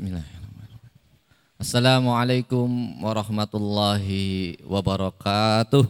[0.00, 1.60] Bismillahirrahmanirrahim.
[1.60, 2.68] Assalamualaikum
[3.04, 5.84] warahmatullahi wabarakatuh.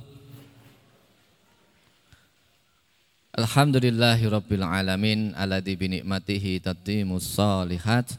[3.39, 8.19] Alhamdulillahi rabbil alamin alladzi bi ni'matihi tatimmus salihat.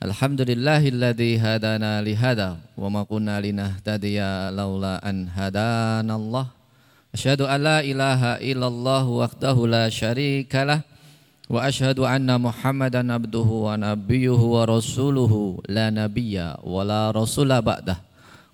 [0.00, 6.48] Alhamdulillahilladzi hadana li hada wa ma kunna linahtadiya laula an hadana Allah.
[7.12, 10.80] Asyhadu an la ilaha illallah wahdahu la syarikalah
[11.50, 17.98] wa asyhadu anna Muhammadan abduhu wa nabiyyuhu wa rasuluhu la nabiyya wa la rasula ba'dah.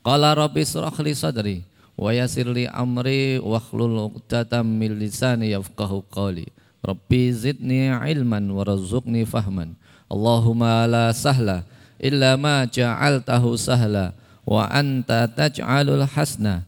[0.00, 1.56] Qala rabbi israh li sadri
[1.92, 6.48] wa yassir li amri wa hlul 'uqdatam min lisani yafqahu qawli.
[6.80, 9.76] Rabbi zidni ilman warzuqni fahman.
[10.08, 11.68] Allahumma la sahla
[12.00, 14.16] illa ma ja'altahu sahla
[14.48, 16.64] wa anta taj'alul hasna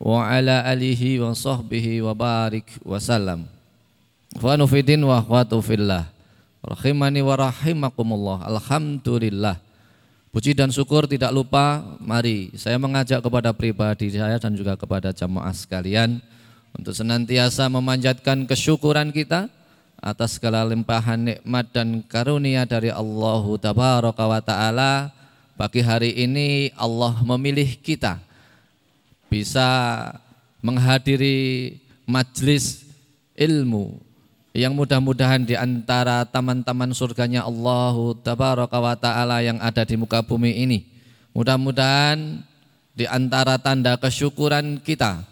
[0.00, 3.44] wa ala alihi wa sahbihi wa barik wa salam.
[4.40, 6.08] Wa nufidin wa akhwatu fillah.
[6.64, 8.48] Rahimani wa rahimakumullah.
[8.48, 9.60] Alhamdulillah.
[10.30, 15.50] Puji dan syukur tidak lupa, mari saya mengajak kepada pribadi saya dan juga kepada jamaah
[15.50, 16.22] sekalian
[16.70, 19.50] untuk senantiasa memanjatkan kesyukuran kita
[19.98, 24.92] atas segala limpahan nikmat dan karunia dari Allah Tabaraka wa taala.
[25.58, 28.29] Pagi hari ini Allah memilih kita
[29.30, 30.10] bisa
[30.60, 32.84] menghadiri majlis
[33.38, 33.96] ilmu
[34.50, 40.66] yang mudah-mudahan di antara taman-taman surganya Allah Tabaraka wa taala yang ada di muka bumi
[40.66, 40.90] ini.
[41.30, 42.42] Mudah-mudahan
[42.98, 45.22] di antara tanda kesyukuran kita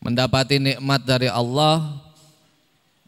[0.00, 2.00] mendapati nikmat dari Allah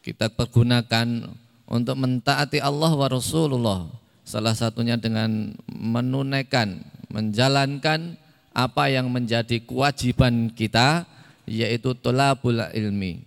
[0.04, 1.32] kita pergunakan
[1.64, 3.88] untuk mentaati Allah wa Rasulullah
[4.22, 8.20] salah satunya dengan menunaikan menjalankan
[8.54, 11.04] apa yang menjadi kewajiban kita
[11.44, 13.26] yaitu tolabul ilmi.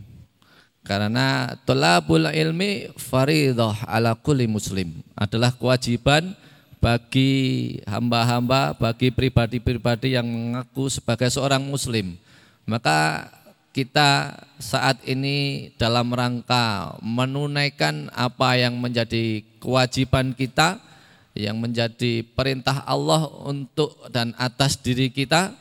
[0.87, 5.03] Karena tolabul ilmi faridah ala kulli muslim.
[5.19, 6.31] Adalah kewajiban
[6.79, 12.15] bagi hamba-hamba bagi pribadi-pribadi yang mengaku sebagai seorang muslim.
[12.63, 13.27] Maka
[13.75, 20.81] kita saat ini dalam rangka menunaikan apa yang menjadi kewajiban kita,
[21.37, 25.53] yang menjadi perintah Allah untuk dan atas diri kita.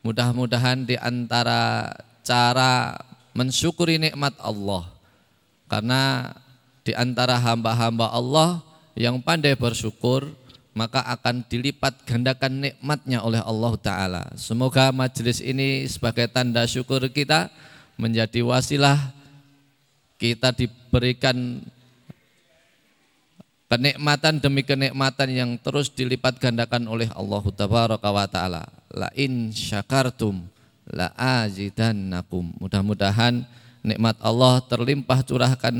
[0.00, 1.92] Mudah-mudahan di antara
[2.24, 2.96] cara
[3.36, 4.88] mensyukuri nikmat Allah.
[5.68, 6.32] Karena
[6.82, 8.64] di antara hamba-hamba Allah
[8.96, 10.32] yang pandai bersyukur,
[10.72, 14.22] maka akan dilipat gandakan nikmatnya oleh Allah Ta'ala.
[14.40, 17.52] Semoga majelis ini sebagai tanda syukur kita
[18.00, 18.96] menjadi wasilah
[20.16, 21.64] kita diberikan
[23.70, 27.44] kenikmatan demi kenikmatan yang terus dilipat gandakan oleh Allah
[28.26, 28.62] Ta'ala.
[28.90, 30.42] La in syakartum
[30.90, 32.50] la azidannakum.
[32.58, 33.46] Mudah-mudahan
[33.86, 35.74] nikmat Allah terlimpah curahkan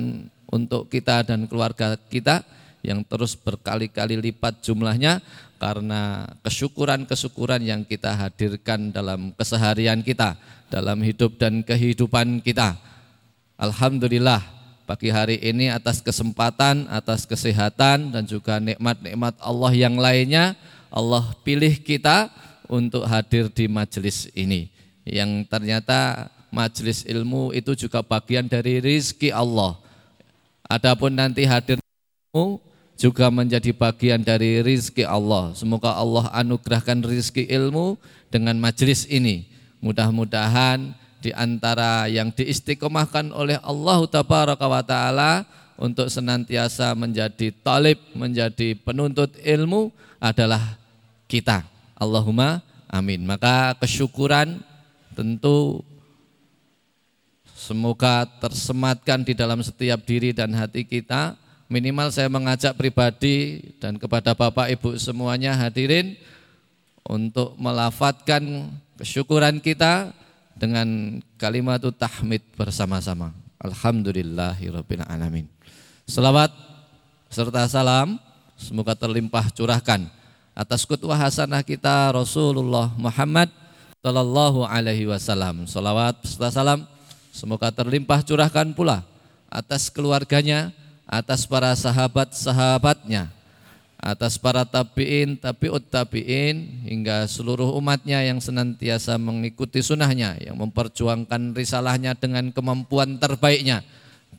[0.47, 2.47] untuk kita dan keluarga kita
[2.81, 5.21] yang terus berkali-kali lipat jumlahnya
[5.61, 10.39] karena kesyukuran-kesyukuran yang kita hadirkan dalam keseharian kita,
[10.73, 12.79] dalam hidup dan kehidupan kita.
[13.61, 14.60] Alhamdulillah
[14.91, 20.59] pagi hari ini atas kesempatan, atas kesehatan dan juga nikmat-nikmat Allah yang lainnya,
[20.91, 22.27] Allah pilih kita
[22.67, 24.67] untuk hadir di majelis ini.
[25.07, 29.79] Yang ternyata majelis ilmu itu juga bagian dari rizki Allah.
[30.67, 31.79] Adapun nanti hadir
[32.35, 32.59] ilmu
[32.99, 35.55] juga menjadi bagian dari rizki Allah.
[35.55, 37.95] Semoga Allah anugerahkan rizki ilmu
[38.27, 39.47] dengan majelis ini.
[39.79, 45.33] Mudah-mudahan di antara yang diistiqomahkan oleh Allah Tabaraka wa Ta'ala
[45.77, 50.77] untuk senantiasa menjadi talib, menjadi penuntut ilmu adalah
[51.29, 51.65] kita.
[51.97, 53.25] Allahumma amin.
[53.25, 54.61] Maka kesyukuran
[55.17, 55.85] tentu
[57.53, 61.37] semoga tersematkan di dalam setiap diri dan hati kita
[61.71, 66.19] Minimal saya mengajak pribadi dan kepada Bapak Ibu semuanya hadirin
[67.07, 70.11] untuk melafatkan kesyukuran kita
[70.61, 73.33] dengan kalimat tahmid bersama-sama.
[73.57, 75.49] Alhamdulillahirabbil alamin.
[76.05, 76.53] Selawat
[77.33, 78.21] serta salam
[78.61, 80.05] semoga terlimpah curahkan
[80.53, 83.49] atas kutwah hasanah kita Rasulullah Muhammad
[84.05, 85.65] sallallahu alaihi wasallam.
[85.65, 86.85] Selawat serta salam
[87.33, 89.01] semoga terlimpah curahkan pula
[89.49, 90.77] atas keluarganya,
[91.09, 93.33] atas para sahabat-sahabatnya,
[94.01, 102.17] atas para tabi'in, tabi'ut tabi'in, hingga seluruh umatnya yang senantiasa mengikuti sunnahnya, yang memperjuangkan risalahnya
[102.17, 103.85] dengan kemampuan terbaiknya,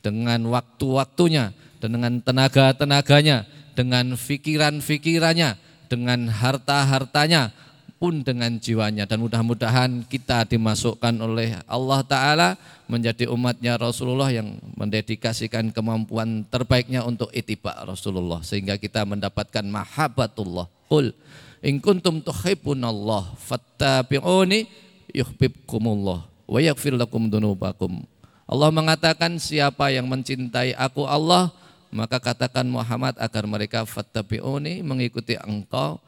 [0.02, 3.46] dengan waktu-waktunya, dengan tenaga-tenaganya,
[3.78, 5.56] dengan fikiran-fikirannya,
[5.86, 7.54] dengan harta-hartanya,
[8.02, 9.06] pun dengan jiwanya.
[9.06, 12.48] Dan mudah-mudahan kita dimasukkan oleh Allah Ta'ala
[12.90, 18.42] menjadi umatnya Rasulullah yang mendedikasikan kemampuan terbaiknya untuk itibak Rasulullah.
[18.42, 20.66] Sehingga kita mendapatkan mahabbatullah.
[20.90, 21.14] Qul
[21.62, 24.66] in kuntum tuhibbunallah fattabi'uni
[25.14, 28.02] yuhibbukumullah wa yaghfir lakum dunubakum.
[28.50, 31.54] Allah mengatakan siapa yang mencintai aku Allah
[31.94, 36.02] maka katakan Muhammad agar mereka fattabi'uni mengikuti engkau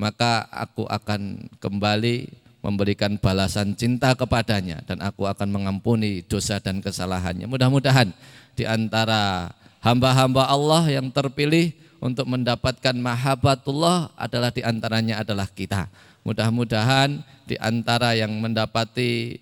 [0.00, 2.32] maka aku akan kembali
[2.64, 7.44] memberikan balasan cinta kepadanya dan aku akan mengampuni dosa dan kesalahannya.
[7.44, 8.08] Mudah-mudahan
[8.56, 9.52] di antara
[9.84, 15.92] hamba-hamba Allah yang terpilih untuk mendapatkan mahabbatullah adalah di antaranya adalah kita.
[16.24, 19.36] Mudah-mudahan di antara yang mendapati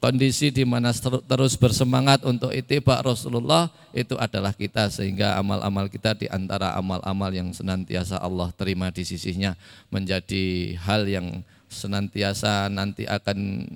[0.00, 0.90] kondisi di mana
[1.28, 7.52] terus bersemangat untuk itibak Rasulullah itu adalah kita sehingga amal-amal kita di antara amal-amal yang
[7.52, 9.52] senantiasa Allah terima di sisinya
[9.92, 13.68] menjadi hal yang senantiasa nanti akan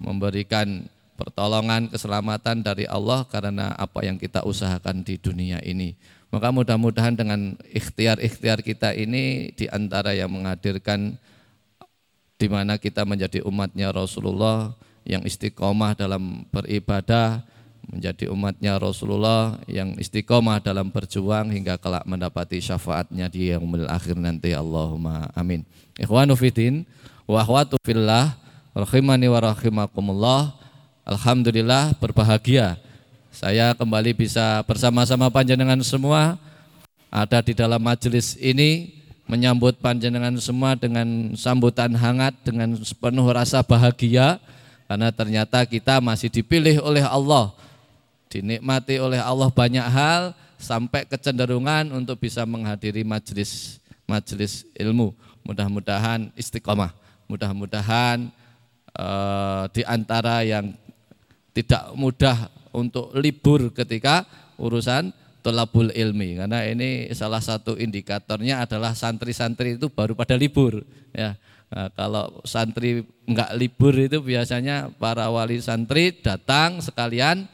[0.00, 0.88] memberikan
[1.20, 5.98] pertolongan keselamatan dari Allah karena apa yang kita usahakan di dunia ini.
[6.28, 11.16] Maka mudah-mudahan dengan ikhtiar-ikhtiar kita ini di antara yang menghadirkan
[12.38, 17.42] di mana kita menjadi umatnya Rasulullah yang istiqomah dalam beribadah,
[17.88, 24.52] menjadi umatnya Rasulullah yang istiqomah dalam berjuang hingga kelak mendapati syafaatnya di yaumil akhir nanti
[24.52, 25.64] Allahumma amin.
[25.96, 26.84] Ikhwanu fiddin
[27.24, 28.36] wa akhwatu fillah
[28.76, 30.52] rahimani wa rahimakumullah.
[31.08, 32.76] Alhamdulillah berbahagia
[33.32, 36.36] saya kembali bisa bersama-sama panjenengan semua
[37.08, 38.98] ada di dalam majelis ini
[39.28, 44.40] menyambut panjenengan semua dengan sambutan hangat dengan penuh rasa bahagia
[44.88, 47.52] karena ternyata kita masih dipilih oleh Allah,
[48.32, 53.76] dinikmati oleh Allah banyak hal sampai kecenderungan untuk bisa menghadiri majelis
[54.08, 55.12] majelis ilmu.
[55.44, 56.96] Mudah-mudahan istiqomah,
[57.28, 58.32] mudah-mudahan
[58.96, 60.72] eh, di antara yang
[61.52, 64.24] tidak mudah untuk libur ketika
[64.56, 65.12] urusan
[65.44, 66.40] tolabul ilmi.
[66.40, 70.80] Karena ini salah satu indikatornya adalah santri-santri itu baru pada libur
[71.12, 71.36] ya
[71.68, 77.44] Nah, kalau santri enggak libur itu biasanya para wali santri datang sekalian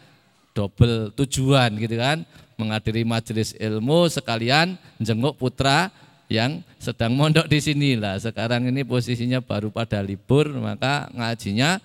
[0.55, 2.23] double tujuan gitu kan,
[2.55, 5.91] menghadiri majelis ilmu sekalian jenguk putra
[6.31, 8.15] yang sedang mondok di sini lah.
[8.23, 11.83] Sekarang ini posisinya baru pada libur, maka ngajinya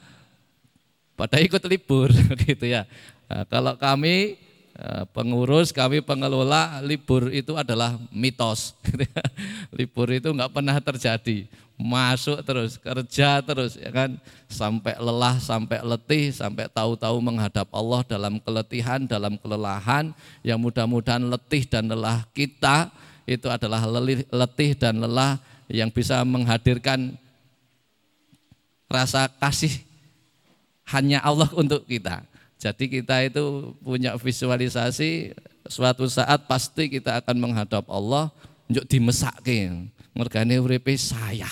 [1.18, 2.14] pada ikut libur
[2.46, 2.86] gitu ya.
[3.26, 4.38] Nah, kalau kami
[5.12, 8.76] pengurus, kami pengelola libur itu adalah mitos.
[9.78, 11.48] libur itu enggak pernah terjadi
[11.80, 14.20] masuk terus, kerja terus ya kan
[14.52, 20.12] sampai lelah, sampai letih, sampai tahu-tahu menghadap Allah dalam keletihan, dalam kelelahan
[20.44, 22.92] yang mudah-mudahan letih dan lelah kita
[23.24, 23.88] itu adalah
[24.28, 25.40] letih dan lelah
[25.72, 27.16] yang bisa menghadirkan
[28.92, 29.72] rasa kasih
[30.92, 32.28] hanya Allah untuk kita.
[32.59, 35.31] Jadi kita itu punya visualisasi
[35.63, 38.27] suatu saat pasti kita akan menghadap Allah
[38.67, 39.71] untuk dimesake
[40.11, 41.47] mergane uripe saya,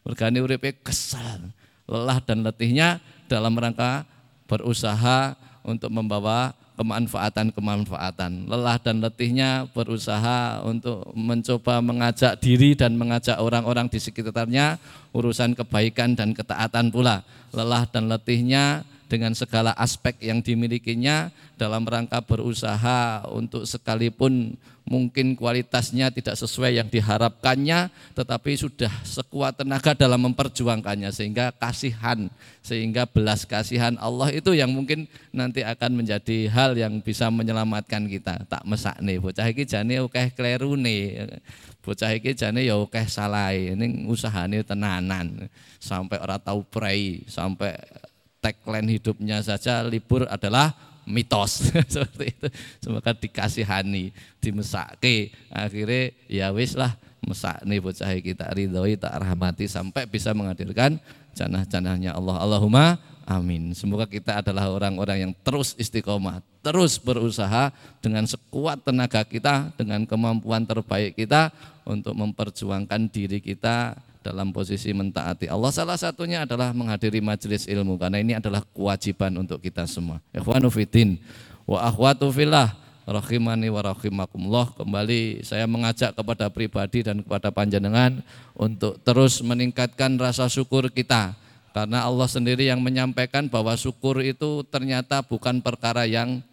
[0.00, 1.52] mergane uripe kesal,
[1.84, 2.96] lelah dan letihnya
[3.28, 4.08] dalam rangka
[4.48, 8.48] berusaha untuk membawa kemanfaatan-kemanfaatan.
[8.48, 14.80] Lelah dan letihnya berusaha untuk mencoba mengajak diri dan mengajak orang-orang di sekitarnya
[15.12, 17.26] urusan kebaikan dan ketaatan pula.
[17.52, 24.54] Lelah dan letihnya dengan segala aspek yang dimilikinya dalam rangka berusaha untuk sekalipun
[24.88, 32.32] mungkin kualitasnya tidak sesuai yang diharapkannya tetapi sudah sekuat tenaga dalam memperjuangkannya sehingga kasihan
[32.64, 38.44] sehingga belas kasihan Allah itu yang mungkin nanti akan menjadi hal yang bisa menyelamatkan kita.
[38.48, 41.28] Tak mesak nih bocah iki jane akeh kleru nih.
[41.84, 42.76] Bocah iki jane ya
[43.08, 45.48] salah ini usahane tenanan.
[45.80, 47.76] Sampai orang tahu pray sampai
[48.38, 50.74] tagline hidupnya saja libur adalah
[51.08, 51.72] mitos.
[51.92, 52.48] Seperti itu.
[52.84, 60.06] Semoga dikasihani dimesake akhirnya ya wis lah mesak nih bocah kita ridhoi tak rahmati sampai
[60.06, 61.00] bisa menghadirkan
[61.34, 62.36] janah-janahnya Allah.
[62.40, 63.74] Allahumma amin.
[63.76, 67.70] Semoga kita adalah orang-orang yang terus istiqomah terus berusaha
[68.02, 71.52] dengan sekuat tenaga kita dengan kemampuan terbaik kita
[71.88, 73.96] untuk memperjuangkan diri kita
[74.28, 75.72] dalam posisi mentaati Allah.
[75.72, 80.20] Salah satunya adalah menghadiri majelis ilmu karena ini adalah kewajiban untuk kita semua.
[80.36, 81.16] Ikhwanu fitin
[81.64, 82.76] wa akhwatu fillah
[83.08, 84.76] rahimani wa rahimakumullah.
[84.76, 88.20] Kembali saya mengajak kepada pribadi dan kepada panjenengan
[88.52, 91.32] untuk terus meningkatkan rasa syukur kita.
[91.72, 96.44] Karena Allah sendiri yang menyampaikan bahwa syukur itu ternyata bukan perkara yang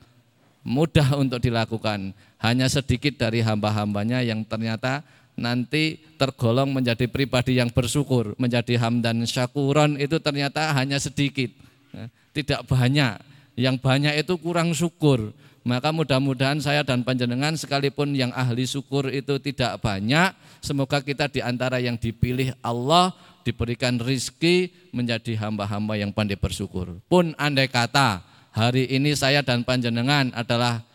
[0.64, 2.16] mudah untuk dilakukan.
[2.40, 5.02] Hanya sedikit dari hamba-hambanya yang ternyata
[5.36, 11.52] nanti tergolong menjadi pribadi yang bersyukur, menjadi hamdan syakuron itu ternyata hanya sedikit,
[11.92, 13.20] ya, tidak banyak.
[13.56, 15.32] Yang banyak itu kurang syukur.
[15.66, 20.30] Maka mudah-mudahan saya dan panjenengan sekalipun yang ahli syukur itu tidak banyak,
[20.62, 27.02] semoga kita di antara yang dipilih Allah diberikan rizki menjadi hamba-hamba yang pandai bersyukur.
[27.10, 28.22] Pun andai kata
[28.54, 30.86] hari ini saya dan panjenengan adalah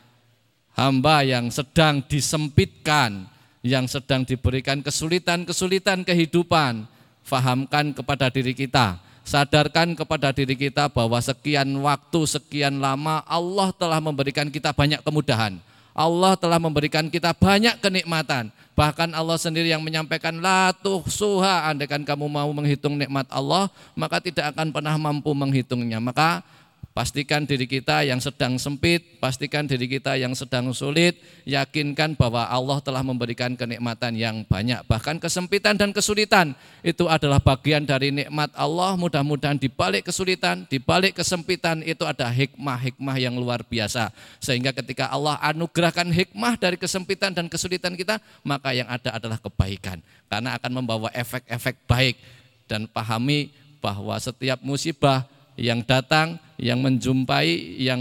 [0.78, 3.26] hamba yang sedang disempitkan,
[3.60, 6.88] yang sedang diberikan kesulitan-kesulitan kehidupan,
[7.24, 9.00] fahamkan kepada diri kita
[9.30, 15.54] Sadarkan kepada diri kita bahwa sekian waktu, sekian lama Allah telah memberikan kita banyak kemudahan.
[15.94, 18.50] Allah telah memberikan kita banyak kenikmatan.
[18.74, 20.74] Bahkan Allah sendiri yang menyampaikan la
[21.06, 26.02] suha andaikan kamu mau menghitung nikmat Allah, maka tidak akan pernah mampu menghitungnya.
[26.02, 26.42] Maka
[26.90, 32.82] Pastikan diri kita yang sedang sempit, pastikan diri kita yang sedang sulit, yakinkan bahwa Allah
[32.82, 34.82] telah memberikan kenikmatan yang banyak.
[34.90, 36.50] Bahkan kesempitan dan kesulitan
[36.82, 38.98] itu adalah bagian dari nikmat Allah.
[38.98, 44.10] Mudah-mudahan di balik kesulitan, di balik kesempitan itu ada hikmah-hikmah yang luar biasa.
[44.42, 50.02] Sehingga ketika Allah anugerahkan hikmah dari kesempitan dan kesulitan kita, maka yang ada adalah kebaikan.
[50.26, 52.18] Karena akan membawa efek-efek baik.
[52.66, 58.00] Dan pahami bahwa setiap musibah yang datang, yang menjumpai, yang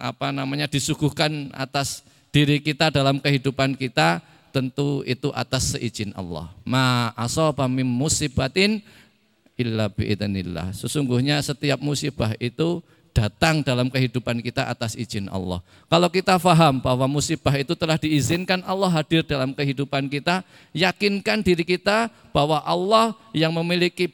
[0.00, 2.00] apa namanya disuguhkan atas
[2.32, 6.48] diri kita dalam kehidupan kita, tentu itu atas seizin Allah.
[6.64, 8.80] Ma asaba mim musibatin
[9.60, 10.72] illa biidznillah.
[10.72, 12.80] Sesungguhnya setiap musibah itu
[13.18, 15.58] datang dalam kehidupan kita atas izin Allah.
[15.90, 21.66] Kalau kita faham bahwa musibah itu telah diizinkan Allah hadir dalam kehidupan kita, yakinkan diri
[21.66, 24.06] kita bahwa Allah yang memiliki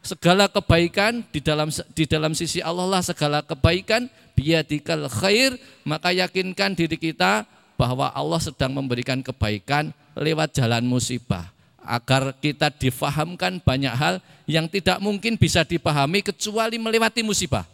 [0.00, 5.56] segala kebaikan di dalam di dalam sisi Allah lah segala kebaikan biadikal khair.
[5.84, 7.44] Maka yakinkan diri kita
[7.76, 11.52] bahwa Allah sedang memberikan kebaikan lewat jalan musibah.
[11.80, 17.64] Agar kita difahamkan banyak hal yang tidak mungkin bisa dipahami kecuali melewati musibah.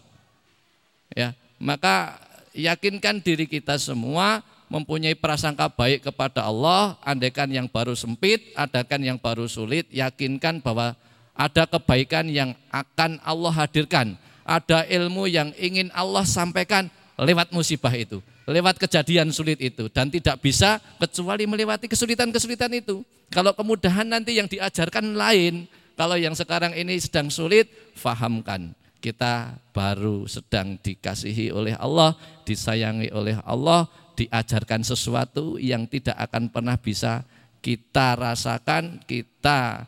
[1.10, 2.20] Ya maka
[2.52, 6.98] yakinkan diri kita semua mempunyai prasangka baik kepada Allah.
[7.02, 10.94] Andaikan yang baru sempit adakan yang baru sulit yakinkan bahwa
[11.36, 16.88] ada kebaikan yang akan Allah hadirkan, ada ilmu yang ingin Allah sampaikan
[17.20, 19.92] lewat musibah itu, lewat kejadian sulit itu.
[19.92, 23.04] Dan tidak bisa kecuali melewati kesulitan-kesulitan itu.
[23.28, 28.72] Kalau kemudahan nanti yang diajarkan lain, kalau yang sekarang ini sedang sulit, fahamkan.
[28.96, 32.16] Kita baru sedang dikasihi oleh Allah,
[32.48, 37.22] disayangi oleh Allah, diajarkan sesuatu yang tidak akan pernah bisa
[37.60, 39.84] kita rasakan, kita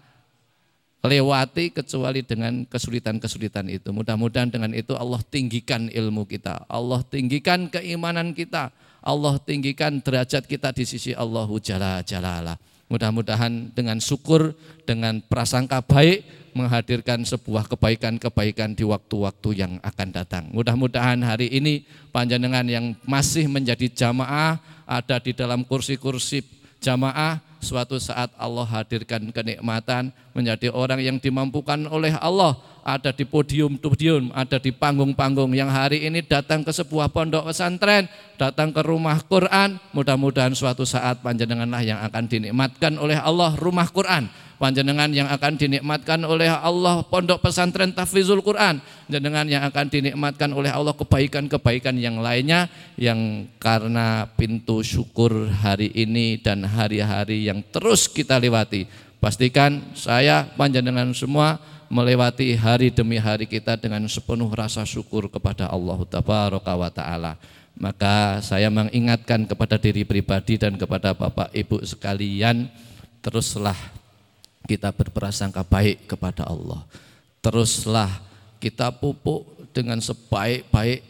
[1.05, 3.95] lewati kecuali dengan kesulitan-kesulitan itu.
[3.95, 10.75] Mudah-mudahan dengan itu Allah tinggikan ilmu kita, Allah tinggikan keimanan kita, Allah tinggikan derajat kita
[10.75, 12.59] di sisi Allahu Jalla Jalala.
[12.89, 14.57] Mudah-mudahan dengan syukur,
[14.89, 16.25] dengan prasangka baik
[16.57, 20.49] menghadirkan sebuah kebaikan-kebaikan di waktu-waktu yang akan datang.
[20.51, 26.43] Mudah-mudahan hari ini panjenengan yang masih menjadi jamaah ada di dalam kursi-kursi
[26.81, 32.55] jamaah suatu saat Allah hadirkan kenikmatan menjadi orang yang dimampukan oleh Allah
[32.89, 35.53] ada di podium-podium, ada di panggung-panggung.
[35.53, 38.09] Yang hari ini datang ke sebuah pondok pesantren,
[38.41, 44.33] datang ke rumah Quran, mudah-mudahan suatu saat panjenenganlah yang akan dinikmatkan oleh Allah rumah Quran.
[44.59, 48.83] Panjenengan yang akan dinikmatkan oleh Allah pondok pesantren tahfizul Quran.
[49.07, 52.67] Jenengan yang akan dinikmatkan oleh Allah kebaikan-kebaikan yang lainnya.
[52.99, 58.91] Yang karena pintu syukur hari ini dan hari-hari yang terus kita lewati.
[59.23, 65.99] Pastikan saya panjenengan semua melewati hari demi hari kita dengan sepenuh rasa syukur kepada Allah
[66.93, 67.33] taala
[67.79, 72.67] maka saya mengingatkan kepada diri pribadi dan kepada Bapak Ibu sekalian
[73.23, 73.79] teruslah
[74.69, 76.85] kita berprasangka baik kepada Allah.
[77.41, 78.11] Teruslah
[78.61, 81.01] kita pupuk dengan sebaik-baik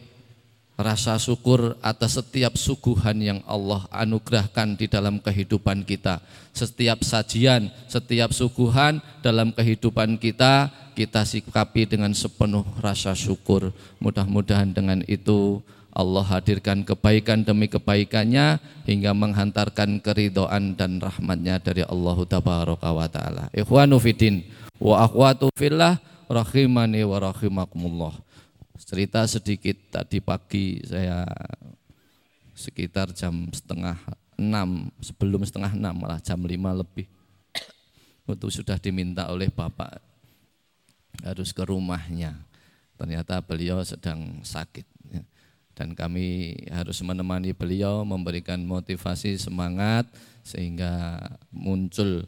[0.79, 6.23] rasa syukur atas setiap suguhan yang Allah anugerahkan di dalam kehidupan kita.
[6.55, 13.75] Setiap sajian, setiap suguhan dalam kehidupan kita, kita sikapi dengan sepenuh rasa syukur.
[13.99, 15.59] Mudah-mudahan dengan itu
[15.91, 23.51] Allah hadirkan kebaikan demi kebaikannya hingga menghantarkan keridoan dan rahmatnya dari Allah tabaraka wa ta'ala.
[23.51, 24.47] Ikhwanu fidin
[24.79, 25.99] wa akhwatu fillah
[26.31, 28.28] rahimani wa rahimakumullah.
[28.89, 31.21] Cerita sedikit tadi pagi saya
[32.57, 33.93] sekitar jam setengah
[34.33, 37.05] enam sebelum setengah enam malah jam lima lebih.
[38.25, 40.01] Itu sudah diminta oleh bapak
[41.21, 42.33] harus ke rumahnya.
[42.97, 44.89] Ternyata beliau sedang sakit
[45.77, 50.09] dan kami harus menemani beliau memberikan motivasi semangat
[50.41, 51.21] sehingga
[51.53, 52.25] muncul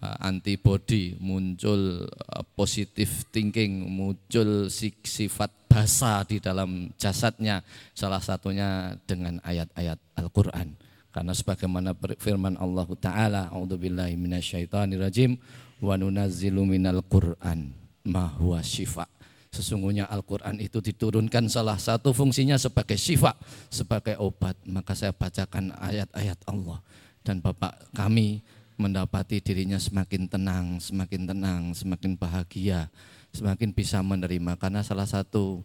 [0.00, 4.72] uh, antibody, muncul uh, positive thinking, muncul
[5.04, 7.62] sifat basa di dalam jasadnya.
[7.94, 10.74] Salah satunya dengan ayat-ayat Al-Qur'an.
[11.14, 15.38] Karena sebagaimana firman Allah Ta'ala, A'udzubillahi minasyaitonirrajim,
[15.78, 17.70] wa nunazzilu minal Qur'an
[18.06, 19.06] ma huwa syifa.
[19.50, 23.34] Sesungguhnya Al-Quran itu diturunkan salah satu fungsinya sebagai syifa,
[23.66, 24.54] sebagai obat.
[24.62, 26.78] Maka saya bacakan ayat-ayat Allah.
[27.26, 28.46] Dan Bapak kami
[28.78, 32.86] mendapati dirinya semakin tenang, semakin tenang, semakin bahagia,
[33.30, 35.62] semakin bisa menerima karena salah satu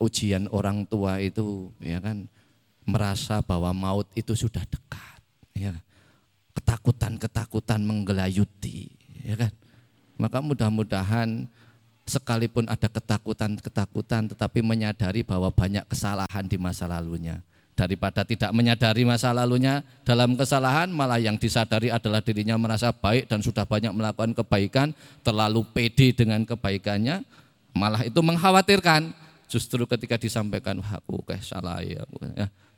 [0.00, 2.28] ujian orang tua itu ya kan
[2.86, 5.20] merasa bahwa maut itu sudah dekat,
[5.58, 5.74] ya.
[6.54, 8.88] Ketakutan-ketakutan menggelayuti,
[9.26, 9.52] ya kan?
[10.16, 11.50] Maka mudah-mudahan
[12.06, 17.42] sekalipun ada ketakutan-ketakutan tetapi menyadari bahwa banyak kesalahan di masa lalunya
[17.76, 23.44] daripada tidak menyadari masa lalunya dalam kesalahan malah yang disadari adalah dirinya merasa baik dan
[23.44, 27.22] sudah banyak melakukan kebaikan terlalu pede dengan kebaikannya
[27.76, 29.12] malah itu mengkhawatirkan.
[29.46, 32.02] Justru ketika disampaikan aku kayak salah ya,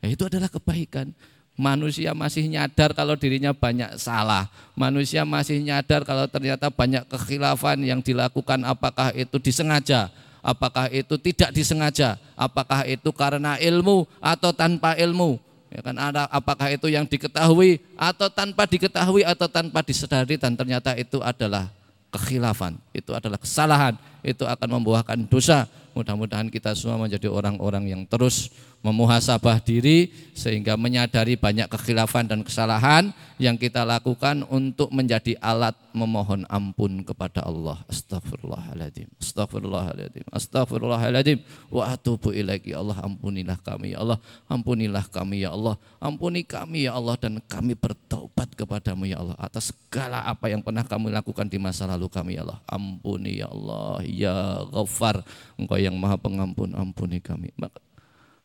[0.04, 1.14] ya itu adalah kebaikan.
[1.58, 4.46] Manusia masih nyadar kalau dirinya banyak salah.
[4.76, 11.50] Manusia masih nyadar kalau ternyata banyak kekhilafan yang dilakukan apakah itu disengaja apakah itu tidak
[11.54, 15.38] disengaja, apakah itu karena ilmu atau tanpa ilmu.
[15.68, 20.96] Ya kan ada apakah itu yang diketahui atau tanpa diketahui atau tanpa disadari dan ternyata
[20.96, 21.68] itu adalah
[22.08, 23.92] kekhilafan, itu adalah kesalahan,
[24.28, 25.64] itu akan membuahkan dosa.
[25.96, 33.10] Mudah-mudahan kita semua menjadi orang-orang yang terus memuhasabah diri sehingga menyadari banyak kekhilafan dan kesalahan
[33.42, 37.82] yang kita lakukan untuk menjadi alat memohon ampun kepada Allah.
[37.90, 39.10] Astagfirullahaladzim.
[39.18, 40.24] Astagfirullahaladzim.
[40.30, 41.38] Astagfirullahaladzim.
[41.74, 44.18] Wa atubu ilaiki ya Allah ampunilah kami ya Allah.
[44.46, 45.74] Ampunilah kami ya Allah.
[45.98, 50.86] Ampuni kami ya Allah dan kami bertobat kepadamu ya Allah atas segala apa yang pernah
[50.86, 52.58] kami lakukan di masa lalu kami ya Allah.
[52.70, 55.22] Ampuni ya Allah ya Ghaffar.
[55.54, 57.54] Engkau yang Maha Pengampun ampuni kami.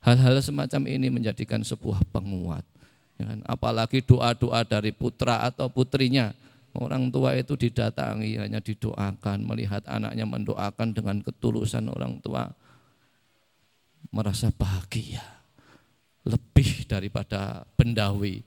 [0.04, 2.68] Hal-hal semacam ini menjadikan sebuah penguat.
[3.16, 3.40] Ya kan?
[3.48, 6.36] Apalagi doa-doa dari putra atau putrinya.
[6.74, 12.50] Orang tua itu didatangi hanya didoakan, melihat anaknya mendoakan dengan ketulusan orang tua.
[14.10, 15.22] Merasa bahagia.
[16.26, 18.42] Lebih daripada bendawi,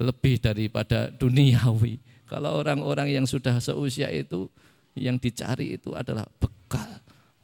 [0.00, 2.00] lebih daripada duniawi.
[2.26, 4.50] Kalau orang-orang yang sudah seusia itu,
[4.96, 6.24] yang dicari itu adalah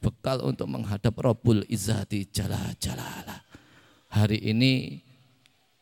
[0.03, 0.43] bekal.
[0.43, 3.43] Untuk menghadap Rabbul Izzati Jala Jalala
[4.13, 5.01] hari ini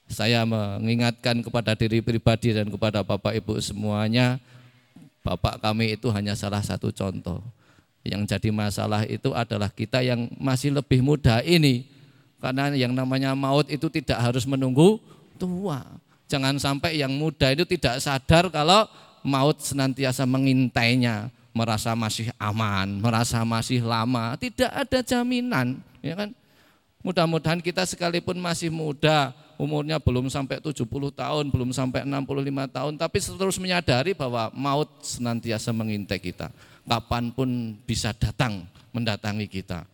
[0.08, 4.40] saya mengingatkan kepada diri pribadi dan kepada Bapak Ibu semuanya,
[5.24, 7.40] Bapak kami itu hanya salah satu contoh.
[8.04, 11.88] Yang jadi masalah itu adalah kita yang masih lebih muda ini.
[12.42, 15.00] Karena yang namanya maut itu tidak harus menunggu
[15.40, 15.86] tua.
[16.28, 18.90] Jangan sampai yang muda itu tidak sadar kalau
[19.22, 26.30] maut senantiasa mengintainya, merasa masih aman, merasa masih lama, tidak ada jaminan, ya kan?
[27.02, 33.18] Mudah-mudahan kita sekalipun masih muda, umurnya belum sampai 70 tahun, belum sampai 65 tahun, tapi
[33.20, 36.50] terus menyadari bahwa maut senantiasa mengintai kita.
[36.86, 39.88] Kapan pun bisa datang mendatangi kita.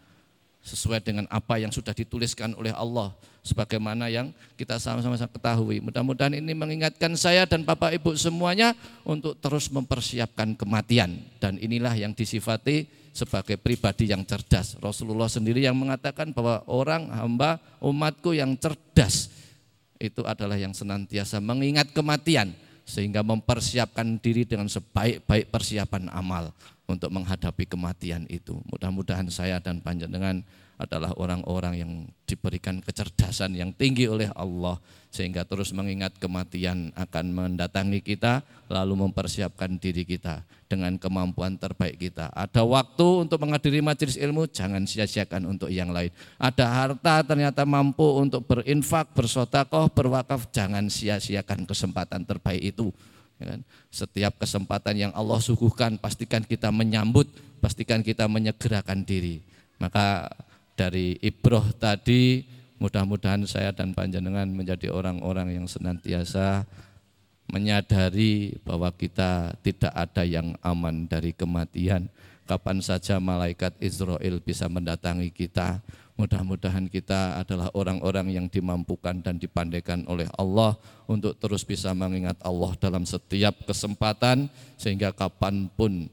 [0.67, 5.79] Sesuai dengan apa yang sudah dituliskan oleh Allah sebagaimana yang kita sama-sama ketahui.
[5.79, 8.75] Mudah-mudahan ini mengingatkan saya dan Bapak Ibu semuanya
[9.07, 12.83] untuk terus mempersiapkan kematian dan inilah yang disifati
[13.15, 14.75] sebagai pribadi yang cerdas.
[14.83, 19.31] Rasulullah sendiri yang mengatakan bahwa orang hamba umatku yang cerdas
[19.97, 22.51] itu adalah yang senantiasa mengingat kematian
[22.83, 26.51] sehingga mempersiapkan diri dengan sebaik-baik persiapan amal
[26.87, 28.57] untuk menghadapi kematian itu.
[28.71, 30.41] Mudah-mudahan saya dan panjenengan
[30.77, 31.91] adalah orang-orang yang
[32.29, 34.77] diberikan kecerdasan yang tinggi oleh Allah
[35.09, 42.29] sehingga terus mengingat kematian akan mendatangi kita lalu mempersiapkan diri kita dengan kemampuan terbaik kita.
[42.29, 46.13] Ada waktu untuk menghadiri majelis ilmu, jangan sia-siakan untuk yang lain.
[46.37, 52.93] Ada harta ternyata mampu untuk berinfak, bersotakoh, berwakaf, jangan sia-siakan kesempatan terbaik itu.
[53.37, 53.59] Ya kan?
[53.93, 57.29] Setiap kesempatan yang Allah suguhkan, pastikan kita menyambut,
[57.61, 59.41] pastikan kita menyegerakan diri.
[59.77, 60.29] Maka
[60.77, 62.45] dari Ibroh tadi
[62.77, 66.65] mudah-mudahan saya dan panjenengan menjadi orang-orang yang senantiasa
[67.49, 72.11] menyadari bahwa kita tidak ada yang aman dari kematian.
[72.47, 75.83] Kapan saja malaikat Israel bisa mendatangi kita,
[76.17, 80.73] mudah-mudahan kita adalah orang-orang yang dimampukan dan dipandaikan oleh Allah
[81.05, 86.09] untuk terus bisa mengingat Allah dalam setiap kesempatan sehingga kapan pun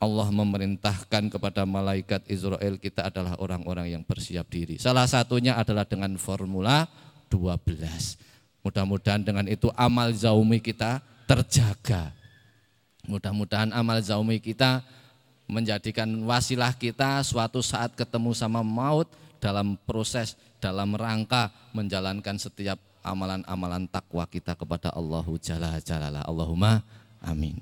[0.00, 4.80] Allah memerintahkan kepada malaikat Israel kita adalah orang-orang yang bersiap diri.
[4.80, 6.88] Salah satunya adalah dengan formula
[7.28, 8.64] 12.
[8.64, 12.16] Mudah-mudahan dengan itu amal zaumi kita terjaga.
[13.04, 14.80] Mudah-mudahan amal zaumi kita
[15.50, 19.10] menjadikan wasilah kita suatu saat ketemu sama maut
[19.42, 26.22] dalam proses dalam rangka menjalankan setiap amalan-amalan takwa kita kepada Allahu Jalla Jalla.
[26.22, 26.84] Allahumma
[27.24, 27.56] amin.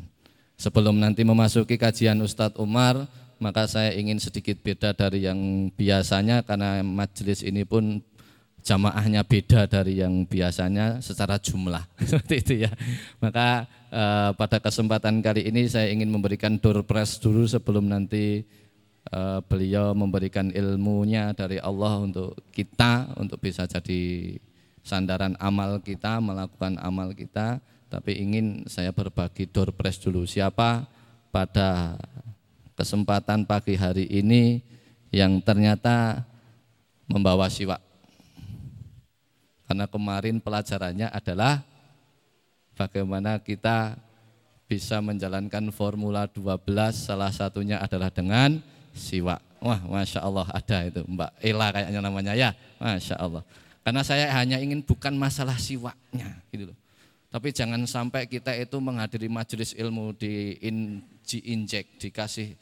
[0.58, 3.06] Sebelum nanti memasuki kajian Ustadz Umar,
[3.38, 8.02] maka saya ingin sedikit beda dari yang biasanya karena majelis ini pun
[8.62, 11.82] jamaahnya beda dari yang biasanya secara jumlah.
[12.08, 12.72] Seperti itu ya.
[13.22, 18.44] Maka eh, pada kesempatan kali ini saya ingin memberikan door press dulu sebelum nanti
[19.08, 24.34] eh, beliau memberikan ilmunya dari Allah untuk kita untuk bisa jadi
[24.84, 27.60] sandaran amal kita, melakukan amal kita.
[27.88, 30.28] Tapi ingin saya berbagi door press dulu.
[30.28, 30.84] Siapa
[31.32, 31.96] pada
[32.76, 34.60] kesempatan pagi hari ini
[35.08, 36.20] yang ternyata
[37.08, 37.80] membawa siwak
[39.68, 41.60] karena kemarin pelajarannya adalah
[42.72, 44.00] bagaimana kita
[44.64, 46.64] bisa menjalankan Formula 12
[46.96, 48.58] salah satunya adalah dengan
[48.96, 52.50] siwak wah Masya Allah ada itu Mbak Ela kayaknya namanya ya.
[52.78, 53.42] Masya Allah.
[53.82, 56.78] Karena saya hanya ingin bukan masalah siwaknya gitu loh.
[57.28, 62.56] Tapi jangan sampai kita itu menghadiri majelis ilmu di in, injek, dikasih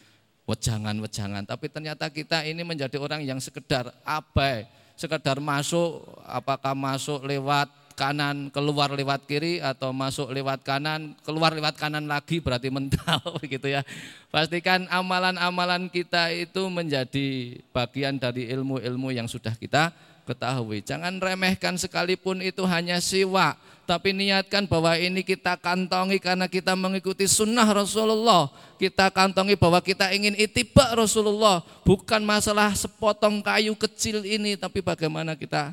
[0.46, 1.46] wejangan-wejangan.
[1.46, 8.52] Tapi ternyata kita ini menjadi orang yang sekedar abai, sekedar masuk, apakah masuk lewat kanan,
[8.52, 13.84] keluar lewat kiri, atau masuk lewat kanan, keluar lewat kanan lagi berarti mental begitu ya.
[14.32, 19.92] Pastikan amalan-amalan kita itu menjadi bagian dari ilmu-ilmu yang sudah kita
[20.26, 20.82] ketahui.
[20.82, 23.54] Jangan remehkan sekalipun itu hanya siwa,
[23.86, 28.50] tapi niatkan bahwa ini kita kantongi karena kita mengikuti sunnah Rasulullah.
[28.76, 35.38] Kita kantongi bahwa kita ingin itibak Rasulullah, bukan masalah sepotong kayu kecil ini, tapi bagaimana
[35.38, 35.72] kita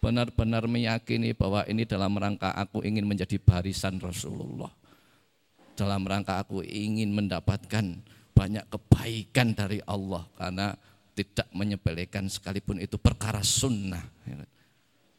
[0.00, 4.72] benar-benar meyakini bahwa ini dalam rangka aku ingin menjadi barisan Rasulullah.
[5.76, 8.00] Dalam rangka aku ingin mendapatkan
[8.32, 10.72] banyak kebaikan dari Allah karena
[11.14, 14.02] tidak menyepelekan sekalipun itu perkara sunnah.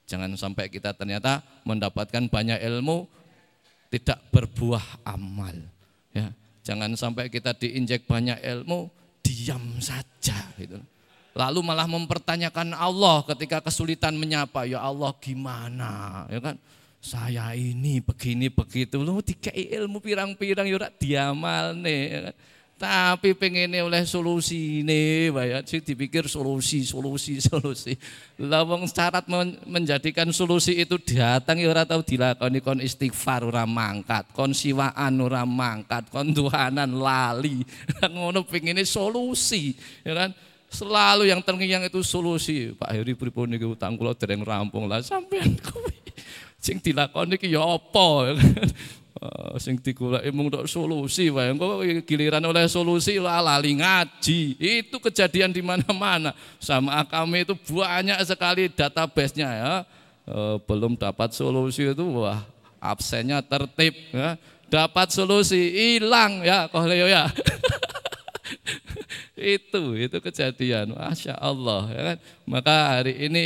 [0.07, 3.07] Jangan sampai kita ternyata mendapatkan banyak ilmu
[3.91, 5.55] tidak berbuah amal.
[6.11, 8.91] Ya, jangan sampai kita diinjek banyak ilmu
[9.23, 10.79] diam saja gitu.
[11.31, 16.59] Lalu malah mempertanyakan Allah ketika kesulitan menyapa, ya Allah gimana, ya kan?
[16.99, 22.35] Saya ini begini begitu, lu dikai ilmu pirang-pirang ya diamal nih, ya kan?
[22.81, 27.93] Tapi pengennya oleh solusi ini, ya, sih dipikir solusi, solusi, solusi.
[28.41, 29.29] Lawang syarat
[29.69, 35.45] menjadikan solusi itu datang ya ora tahu dilakoni kon istighfar ora mangkat, kon siwaan ora
[35.45, 37.61] mangkat, kon tuhanan lali.
[38.17, 40.33] Ngono pengennya solusi, ya kan?
[40.73, 42.73] Selalu yang terngiang itu solusi.
[42.73, 46.01] Pak Heri pripun niku utang kula dereng rampung lah sampean kuwi.
[46.57, 48.37] Sing dilakoni ki ya apa?
[49.21, 51.53] Uh, sing digoleki mung tok solusi wae.
[51.53, 54.57] Engko giliran oleh solusi lali ngaji.
[54.57, 56.33] Itu kejadian di mana-mana.
[56.57, 59.73] Sama kami itu banyak sekali database-nya ya.
[60.25, 62.41] Uh, belum dapat solusi itu wah
[62.81, 64.41] absennya tertib ya.
[64.73, 67.29] Dapat solusi hilang ya kok ya.
[69.37, 70.97] itu itu kejadian.
[70.97, 72.17] Masya Allah ya kan.
[72.49, 73.45] Maka hari ini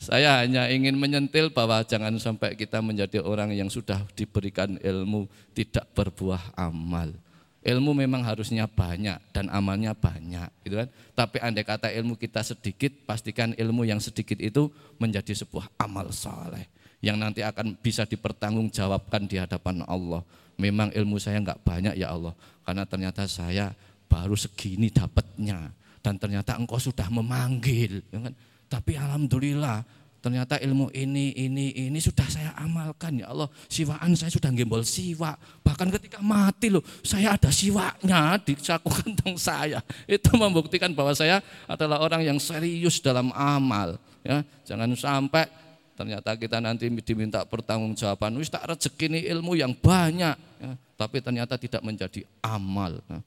[0.00, 5.84] saya hanya ingin menyentil bahwa jangan sampai kita menjadi orang yang sudah diberikan ilmu tidak
[5.92, 7.12] berbuah amal.
[7.60, 10.88] Ilmu memang harusnya banyak dan amalnya banyak, gitu kan?
[11.12, 16.64] Tapi andai kata ilmu kita sedikit, pastikan ilmu yang sedikit itu menjadi sebuah amal soleh
[17.04, 20.24] yang nanti akan bisa dipertanggungjawabkan di hadapan Allah.
[20.56, 22.32] Memang ilmu saya nggak banyak ya Allah,
[22.64, 23.76] karena ternyata saya
[24.08, 28.34] baru segini dapatnya dan ternyata engkau sudah memanggil, ya kan?
[28.70, 29.82] Tapi alhamdulillah
[30.20, 33.50] ternyata ilmu ini, ini, ini sudah saya amalkan ya Allah.
[33.66, 35.34] Siwaan saya sudah gembol siwa.
[35.66, 39.82] Bahkan ketika mati loh, saya ada siwaknya di saku kantong saya.
[40.06, 43.98] Itu membuktikan bahwa saya adalah orang yang serius dalam amal.
[44.20, 45.48] Ya, jangan sampai
[45.96, 48.36] ternyata kita nanti diminta pertanggungjawaban.
[48.38, 53.00] Wis tak rezeki ini ilmu yang banyak, ya, tapi ternyata tidak menjadi amal.
[53.08, 53.18] Ya.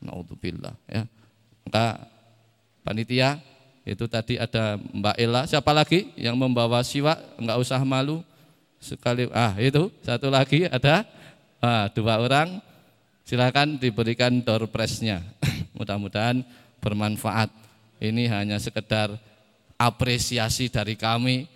[0.00, 0.72] Naudzubillah.
[0.88, 1.04] Ya.
[1.68, 2.08] Maka
[2.80, 3.36] panitia
[3.90, 7.18] itu tadi ada Mbak Ella, siapa lagi yang membawa siwa?
[7.34, 8.22] Enggak usah malu.
[8.78, 11.02] Sekali ah itu satu lagi ada
[11.58, 12.62] ah, dua orang.
[13.26, 14.70] Silakan diberikan door.
[15.78, 16.46] Mudah-mudahan
[16.78, 17.50] bermanfaat.
[17.98, 19.10] Ini hanya sekedar
[19.74, 21.50] apresiasi dari kami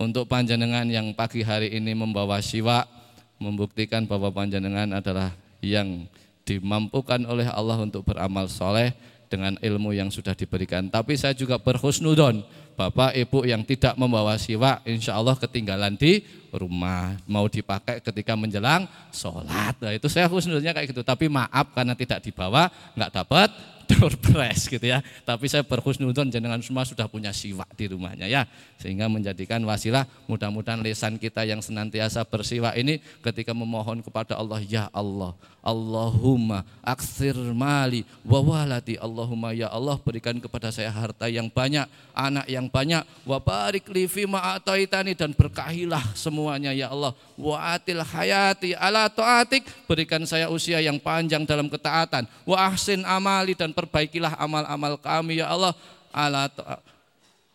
[0.00, 2.88] untuk panjenengan yang pagi hari ini membawa siwa
[3.36, 6.08] membuktikan bahwa panjenengan adalah yang
[6.48, 8.96] dimampukan oleh Allah untuk beramal soleh
[9.30, 10.90] dengan ilmu yang sudah diberikan.
[10.90, 12.42] Tapi saya juga berhusnudon
[12.80, 18.88] bapak ibu yang tidak membawa siwak insya Allah ketinggalan di rumah mau dipakai ketika menjelang
[19.12, 23.52] sholat nah, itu saya khususnya kayak gitu tapi maaf karena tidak dibawa nggak dapat
[23.90, 25.02] door press gitu ya.
[25.26, 28.46] Tapi saya berhusnudon jenengan semua sudah punya siwak di rumahnya ya.
[28.78, 34.86] Sehingga menjadikan wasilah mudah-mudahan lesan kita yang senantiasa bersiwak ini ketika memohon kepada Allah ya
[34.94, 35.34] Allah.
[35.60, 41.84] Allahumma aksir mali wa walati Allahumma ya Allah berikan kepada saya harta yang banyak,
[42.16, 47.12] anak yang banyak, wa barik li fima ataitani dan berkahilah semuanya ya Allah.
[47.34, 52.24] Wa atil hayati ala taatik berikan saya usia yang panjang dalam ketaatan.
[52.46, 55.74] Wa ahsin amali dan perbaikilah amal-amal kami ya Allah
[56.14, 56.46] ala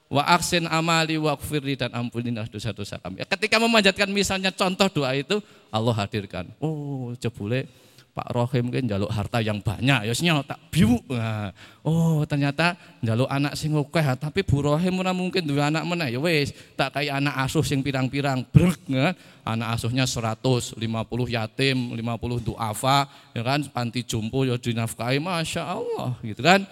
[0.05, 3.25] wa aksin amali wa kfirli dan ampunilah dosa-dosa kami.
[3.25, 5.41] Ketika memanjatkan misalnya contoh doa itu
[5.73, 6.51] Allah hadirkan.
[6.61, 7.65] Oh, jebule
[8.15, 10.13] Pak Rohim kan jaluk harta yang banyak, ya
[10.47, 11.03] tak biu.
[11.11, 11.51] Nah,
[11.83, 16.15] oh ternyata jaluk anak sing oke, tapi Bu Rohim ora mungkin dua anak mana, ya
[16.23, 19.11] wes tak kayak anak asuh sing pirang-pirang, brek ya.
[19.43, 20.79] Anak asuhnya 100, 50
[21.27, 26.63] yatim, 50 duafa, ya kan panti jumpo ya dinafkahi, masya Allah, gitu kan.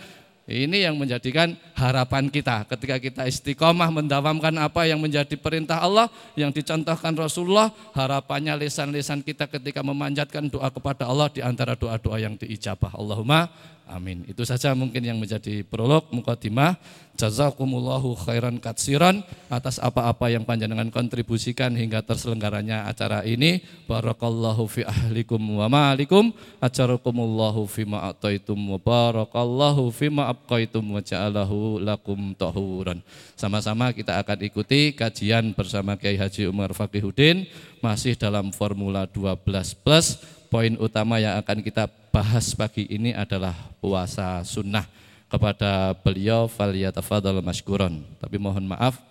[0.44, 6.52] Ini yang menjadikan harapan kita ketika kita istiqomah mendawamkan apa yang menjadi perintah Allah yang
[6.52, 12.92] dicontohkan Rasulullah, harapannya lisan-lisan kita ketika memanjatkan doa kepada Allah di antara doa-doa yang diijabah.
[12.92, 13.48] Allahumma
[13.84, 14.24] Amin.
[14.26, 16.80] Itu saja mungkin yang menjadi prolog mukadimah.
[17.14, 23.62] Jazakumullahu khairan katsiran atas apa-apa yang panjenengan kontribusikan hingga terselenggaranya acara ini.
[23.86, 26.34] Barakallahu fi ahlikum wa ma'alikum.
[26.58, 33.04] Ajarakumullahu fi ma'ataitum wa barakallahu fi ma'abqaitum wa ja'alahu lakum tahuran.
[33.38, 37.46] Sama-sama kita akan ikuti kajian bersama Kiai Haji Umar Fakihuddin
[37.84, 39.38] masih dalam Formula 12
[39.86, 40.18] Plus.
[40.54, 44.86] Poin utama yang akan kita bahas pagi ini adalah puasa sunnah
[45.26, 48.06] kepada beliau faliyatafadhal maskuron.
[48.22, 49.02] Tapi mohon maaf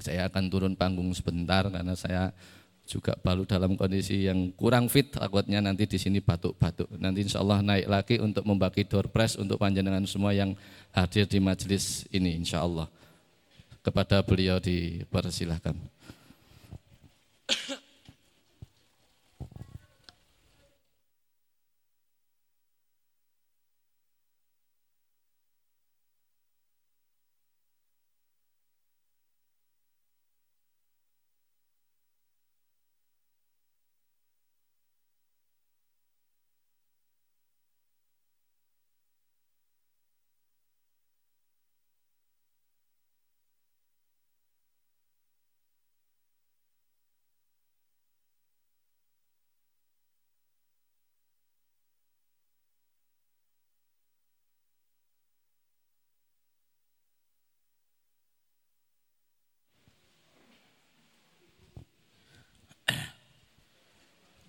[0.00, 2.32] saya akan turun panggung sebentar karena saya
[2.88, 6.88] juga baru dalam kondisi yang kurang fit takutnya nanti di sini batuk-batuk.
[6.96, 10.56] Nanti insya Allah naik lagi untuk membagi door press untuk panjenengan semua yang
[10.96, 12.88] hadir di majelis ini insya Allah.
[13.84, 15.76] Kepada beliau dipersilahkan.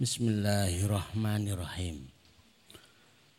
[0.03, 2.11] Bismillahirrahmanirrahim.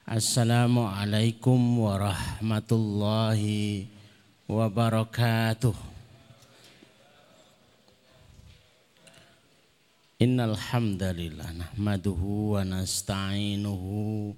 [0.09, 3.85] Assalamualaikum warahmatullahi
[4.49, 5.77] wabarakatuh.
[10.25, 14.33] Innal hamdalillah nahmaduhu wa nasta'inuhu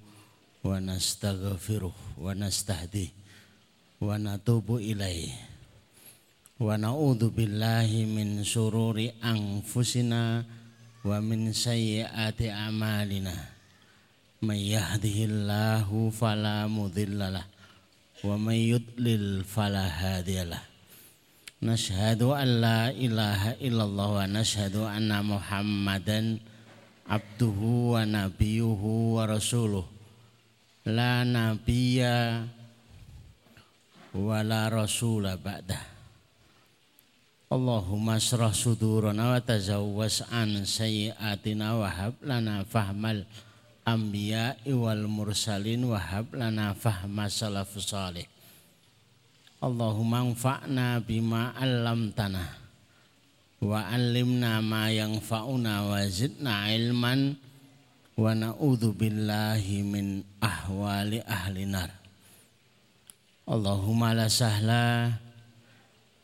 [0.66, 3.14] wa nastaghfiruh wa nastahdi
[4.02, 5.30] wa natubu ilaih
[6.58, 10.42] wa na'udzu billahi min sururi anfusina
[11.06, 13.36] ومن سيئات أعمالنا
[14.42, 17.46] من يهده الله فلا مضل له
[18.26, 20.62] ومن يضلل فلا هادي له.
[21.62, 26.20] نشهد أن لا إله إلا الله ونشهد أن محمدا
[27.06, 27.58] عبده
[27.94, 28.82] ونبيه
[29.16, 29.86] ورسوله.
[30.86, 32.02] لا نبي
[34.14, 35.95] ولا رسول بعده.
[37.46, 43.22] Allahumma syrah sudurana wa tazawwas an sayyiatina wa hab lana fahmal
[43.86, 48.26] anbiya wal mursalin wa hab lana fahma salafus salih.
[49.62, 52.50] Allahumma anfa'na bima 'allamtana
[53.62, 57.38] wa 'allimna ma yanfa'una wa zidna ilman
[58.18, 61.94] wa na'udzu billahi min ahwali ahli nar.
[63.46, 65.14] Allahumma la sahla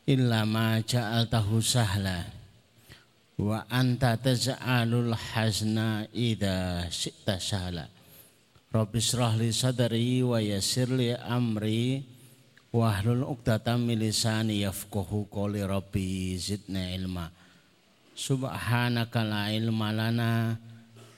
[0.06, 2.26] illa ma ja'altahu sahla.
[3.38, 7.86] Wa anta taj'alul hazna idza syi'ta sahla.
[8.72, 12.02] Rabbi shrah li sadri wa yassir li amri
[12.72, 17.28] wahlul 'uqdatam min lisani yafqahu qawli rabbi zidna ilma.
[18.16, 20.56] Subhanaka la ilma lana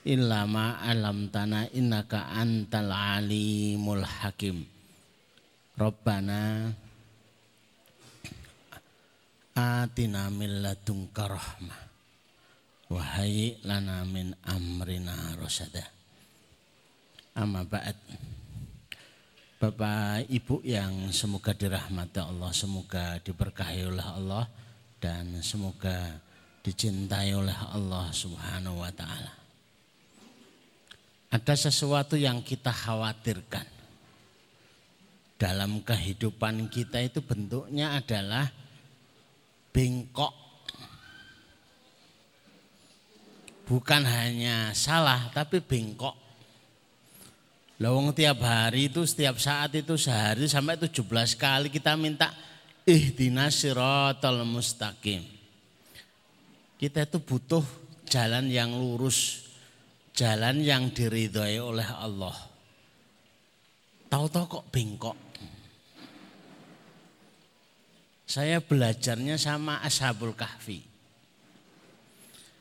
[0.02, 4.66] illa ma 'allamtana innaka antal alimul hakim.
[5.74, 6.70] Rabbana
[9.54, 11.80] atina min ladunka rahmah.
[12.92, 15.94] Wahai lana min amrina rosada
[17.34, 17.98] amma ba'd.
[19.58, 24.44] Bapak Ibu yang semoga dirahmati Allah, semoga diberkahi oleh Allah
[25.00, 26.20] dan semoga
[26.60, 29.32] dicintai oleh Allah Subhanahu wa taala.
[31.32, 33.66] Ada sesuatu yang kita khawatirkan.
[35.34, 38.46] Dalam kehidupan kita itu bentuknya adalah
[39.74, 40.30] bengkok.
[43.66, 46.14] Bukan hanya salah tapi bengkok.
[47.82, 51.02] Lawang tiap hari itu setiap saat itu sehari sampai 17
[51.34, 52.30] kali kita minta
[52.86, 55.26] ihdinas siratal mustaqim.
[56.78, 57.64] Kita itu butuh
[58.06, 59.50] jalan yang lurus,
[60.14, 62.36] jalan yang diridhoi oleh Allah.
[64.06, 65.23] Tahu-tahu kok bengkok.
[68.34, 70.82] Saya belajarnya sama Ashabul Kahfi.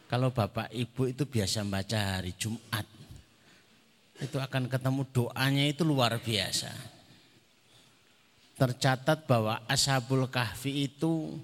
[0.06, 2.86] Kalau Bapak Ibu itu biasa baca hari Jumat,
[4.22, 6.70] itu akan ketemu doanya itu luar biasa.
[8.54, 11.42] Tercatat bahwa Ashabul Kahfi itu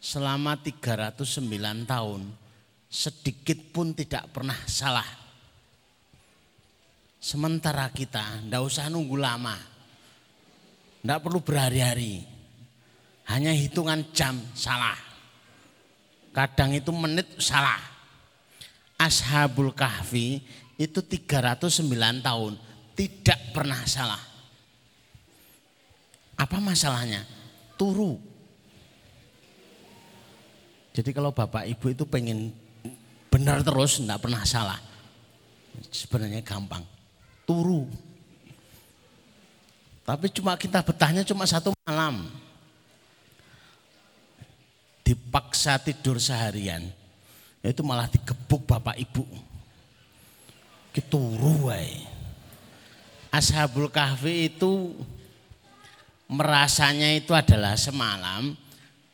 [0.00, 1.44] selama 309
[1.84, 2.24] tahun
[2.88, 5.20] sedikit pun tidak pernah salah.
[7.20, 9.60] Sementara kita tidak usah nunggu lama.
[11.04, 12.33] Tidak perlu berhari-hari.
[13.24, 14.96] Hanya hitungan jam salah.
[16.34, 17.80] Kadang itu menit salah.
[19.00, 20.42] Ashabul Kahfi
[20.76, 21.86] itu 309
[22.20, 22.52] tahun
[22.94, 24.20] tidak pernah salah.
[26.34, 27.22] Apa masalahnya?
[27.78, 28.18] Turu.
[30.94, 32.54] Jadi kalau Bapak Ibu itu pengen
[33.30, 34.78] benar terus, tidak pernah salah.
[35.90, 36.86] Sebenarnya gampang.
[37.42, 37.90] Turu.
[40.06, 42.28] Tapi cuma kita betahnya cuma satu malam
[45.04, 46.88] dipaksa tidur seharian,
[47.60, 49.22] itu malah digebuk bapak ibu.
[50.94, 51.68] Keturu
[53.34, 54.94] Ashabul Kahfi itu
[56.30, 58.54] merasanya itu adalah semalam,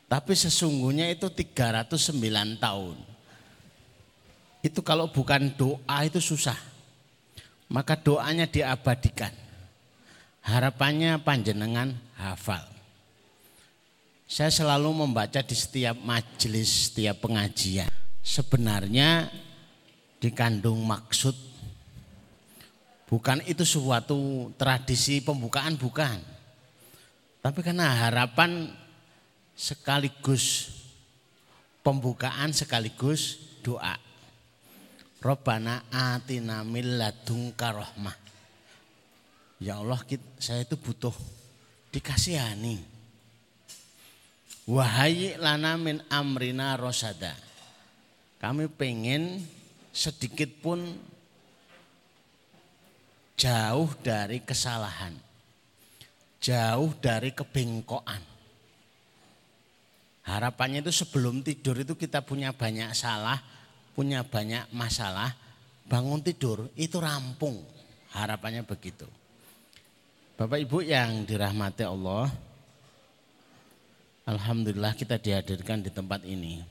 [0.05, 2.97] tapi sesungguhnya itu 309 tahun.
[4.61, 6.57] Itu kalau bukan doa itu susah.
[7.71, 9.33] Maka doanya diabadikan.
[10.45, 12.70] Harapannya panjenengan hafal.
[14.31, 17.91] Saya selalu membaca di setiap majelis, setiap pengajian.
[18.23, 19.27] Sebenarnya
[20.23, 21.35] dikandung maksud
[23.11, 26.15] bukan itu suatu tradisi pembukaan bukan.
[27.43, 28.71] Tapi karena harapan
[29.51, 30.79] sekaligus
[31.83, 33.99] pembukaan sekaligus doa.
[35.19, 38.15] Robbana atina min ladunka rahmah.
[39.59, 39.99] Ya Allah,
[40.39, 41.11] saya itu butuh
[41.91, 42.90] dikasihani
[44.69, 47.33] Wahai lana min amrina rosada.
[48.37, 49.41] Kami pengen
[49.89, 50.81] sedikit pun
[53.37, 55.17] jauh dari kesalahan.
[56.41, 58.21] Jauh dari kebengkokan.
[60.21, 63.41] Harapannya itu sebelum tidur itu kita punya banyak salah,
[63.97, 65.33] punya banyak masalah.
[65.89, 67.61] Bangun tidur itu rampung.
[68.13, 69.09] Harapannya begitu.
[70.37, 72.29] Bapak Ibu yang dirahmati Allah,
[74.21, 76.61] Alhamdulillah kita dihadirkan di tempat ini.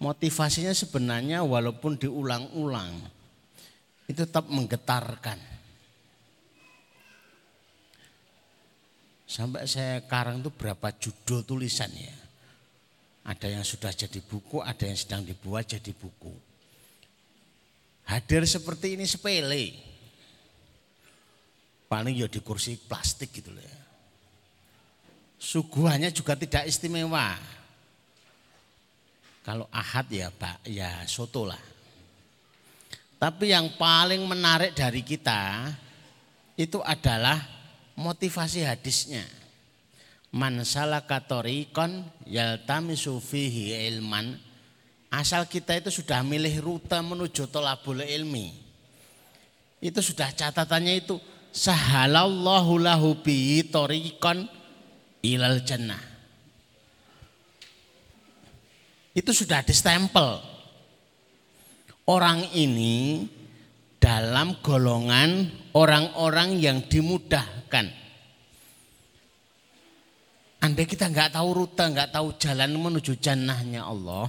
[0.00, 2.88] Motivasinya sebenarnya walaupun diulang-ulang
[4.08, 5.40] itu tetap menggetarkan.
[9.30, 12.16] Sampai saya karang itu berapa judul tulisan ya.
[13.24, 16.32] Ada yang sudah jadi buku, ada yang sedang dibuat jadi buku.
[18.08, 19.76] Hadir seperti ini sepele.
[21.86, 23.89] Paling ya di kursi plastik gitu loh ya
[25.40, 27.32] suguhannya juga tidak istimewa.
[29.40, 31.58] Kalau ahad ya pak, ya soto lah.
[33.16, 35.72] Tapi yang paling menarik dari kita
[36.60, 37.40] itu adalah
[37.96, 39.24] motivasi hadisnya.
[40.30, 44.36] Man salaka tariqan yaltamisu fihi ilman.
[45.10, 48.54] Asal kita itu sudah milih rute menuju tolabul ilmi.
[49.82, 51.18] Itu sudah catatannya itu
[51.50, 54.59] sahalallahu lahu bi tariqan
[55.24, 56.00] ilal jannah.
[59.12, 60.40] Itu sudah distempel.
[62.08, 63.26] Orang ini
[64.00, 65.46] dalam golongan
[65.76, 67.86] orang-orang yang dimudahkan.
[70.60, 74.28] Andai kita nggak tahu rute, nggak tahu jalan menuju jannahnya Allah,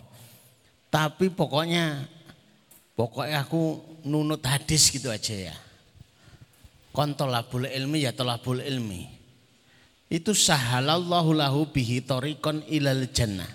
[0.88, 2.08] tapi pokoknya
[2.96, 5.56] pokoknya aku nunut hadis gitu aja ya.
[6.96, 9.11] Kontolabul ilmi ya tolabul ilmi
[10.12, 13.48] itu sahalallahu lahu bihi torikon ilal jannah.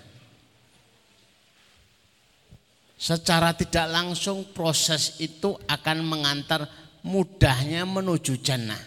[2.97, 6.65] Secara tidak langsung proses itu akan mengantar
[7.05, 8.81] mudahnya menuju jannah.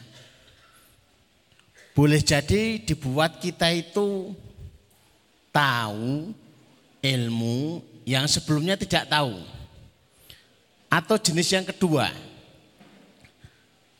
[1.93, 4.33] Boleh jadi dibuat kita itu
[5.53, 6.33] tahu
[7.05, 9.37] ilmu yang sebelumnya tidak tahu.
[10.89, 12.09] Atau jenis yang kedua,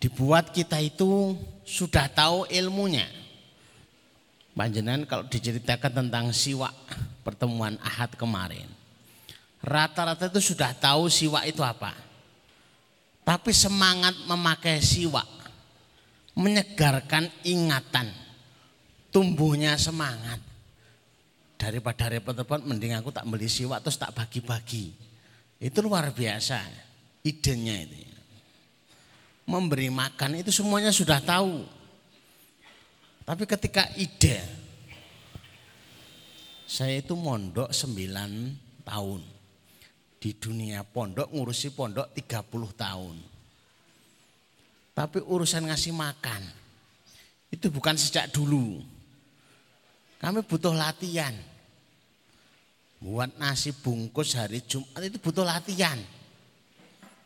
[0.02, 3.19] dibuat kita itu sudah tahu ilmunya.
[4.60, 6.76] Panjenengan kalau diceritakan tentang siwak
[7.24, 8.68] pertemuan ahad kemarin.
[9.64, 11.96] Rata-rata itu sudah tahu siwak itu apa.
[13.24, 15.40] Tapi semangat memakai siwak
[16.36, 18.12] menyegarkan ingatan,
[19.16, 20.44] tumbuhnya semangat.
[21.56, 24.92] Daripada repot-repot mending aku tak beli siwak terus tak bagi-bagi.
[25.56, 26.60] Itu luar biasa
[27.24, 28.12] idenya itu.
[29.48, 31.79] Memberi makan itu semuanya sudah tahu.
[33.30, 34.42] Tapi ketika ide,
[36.66, 39.22] saya itu mondok 9 tahun.
[40.18, 43.16] Di dunia pondok ngurusi pondok 30 tahun.
[44.98, 46.42] Tapi urusan ngasih makan,
[47.54, 48.82] itu bukan sejak dulu.
[50.18, 51.38] Kami butuh latihan.
[52.98, 56.02] Buat nasi bungkus hari Jumat itu butuh latihan.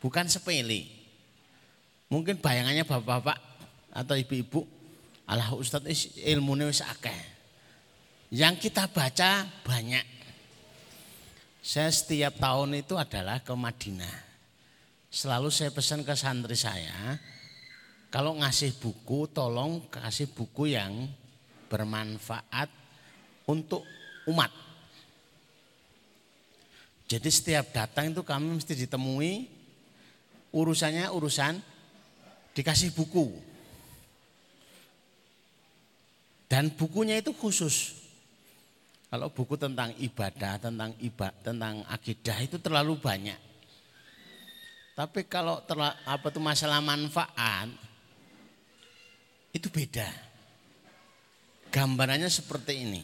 [0.04, 0.84] Bukan sepele.
[2.12, 3.40] Mungkin bayangannya bapak-bapak
[3.96, 4.83] atau ibu-ibu,
[5.28, 7.22] Allah Ustadz ilmu wis akeh.
[8.34, 10.06] Yang kita baca banyak.
[11.64, 14.18] Saya setiap tahun itu adalah ke Madinah.
[15.14, 17.16] Selalu saya pesan ke santri saya,
[18.10, 21.08] kalau ngasih buku tolong kasih buku yang
[21.70, 22.68] bermanfaat
[23.48, 23.86] untuk
[24.28, 24.50] umat.
[27.08, 29.46] Jadi setiap datang itu kami mesti ditemui
[30.50, 31.62] urusannya urusan
[32.58, 33.53] dikasih buku.
[36.54, 37.98] Dan bukunya itu khusus.
[39.10, 43.42] Kalau buku tentang ibadah, tentang ibadah, tentang akidah itu terlalu banyak.
[44.94, 47.74] Tapi kalau terla, apa itu masalah manfaat
[49.50, 50.06] itu beda.
[51.74, 53.02] Gambarannya seperti ini.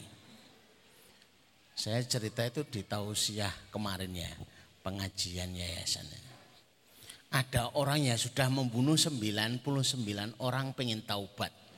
[1.73, 4.29] Saya cerita itu di tausiah kemarin ya,
[4.85, 6.05] pengajian yayasan.
[7.33, 11.68] Ada orang yang sudah membunuh 99 orang pengen taubat.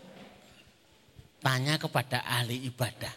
[1.42, 3.10] Tanya kepada ahli ibadah,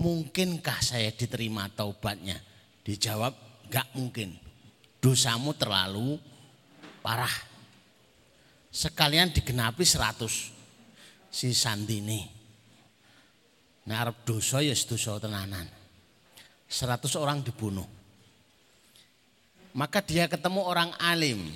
[0.00, 2.40] mungkinkah saya diterima taubatnya?
[2.80, 3.36] Dijawab,
[3.68, 4.32] gak mungkin.
[4.96, 6.16] Dosamu terlalu
[7.04, 7.32] parah.
[8.72, 12.24] Sekalian digenapi 100 si Sandini.
[13.84, 15.68] Nah Arab dosa ya dosa tenanan.
[16.72, 17.84] 100 orang dibunuh.
[19.76, 21.52] Maka dia ketemu orang alim.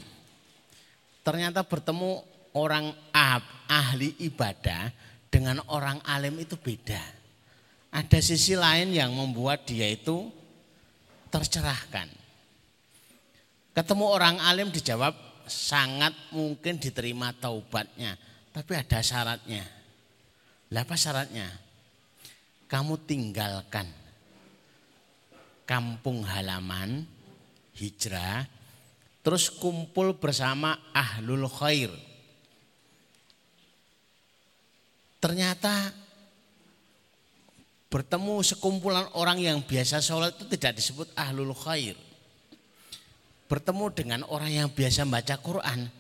[1.25, 2.21] Ternyata bertemu
[2.53, 2.93] orang
[3.69, 4.93] ahli ibadah
[5.29, 7.01] dengan orang alim itu beda.
[7.93, 10.29] Ada sisi lain yang membuat dia itu
[11.33, 12.09] tercerahkan.
[13.77, 15.13] Ketemu orang alim dijawab
[15.45, 18.17] sangat mungkin diterima taubatnya.
[18.53, 19.65] Tapi ada syaratnya.
[20.73, 21.49] Apa syaratnya?
[22.67, 23.87] Kamu tinggalkan
[25.67, 27.05] kampung halaman,
[27.75, 28.47] hijrah,
[29.21, 31.91] terus kumpul bersama ahlul khair.
[35.27, 35.91] Ternyata
[37.91, 41.99] bertemu sekumpulan orang yang biasa sholat itu tidak disebut ahlul khair.
[43.51, 45.91] Bertemu dengan orang yang biasa baca Quran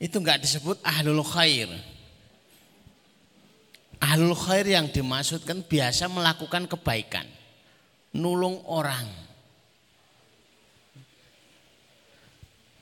[0.00, 1.68] itu enggak disebut ahlul khair.
[4.00, 7.28] Ahlul khair yang dimaksudkan biasa melakukan kebaikan
[8.16, 9.04] nulung orang.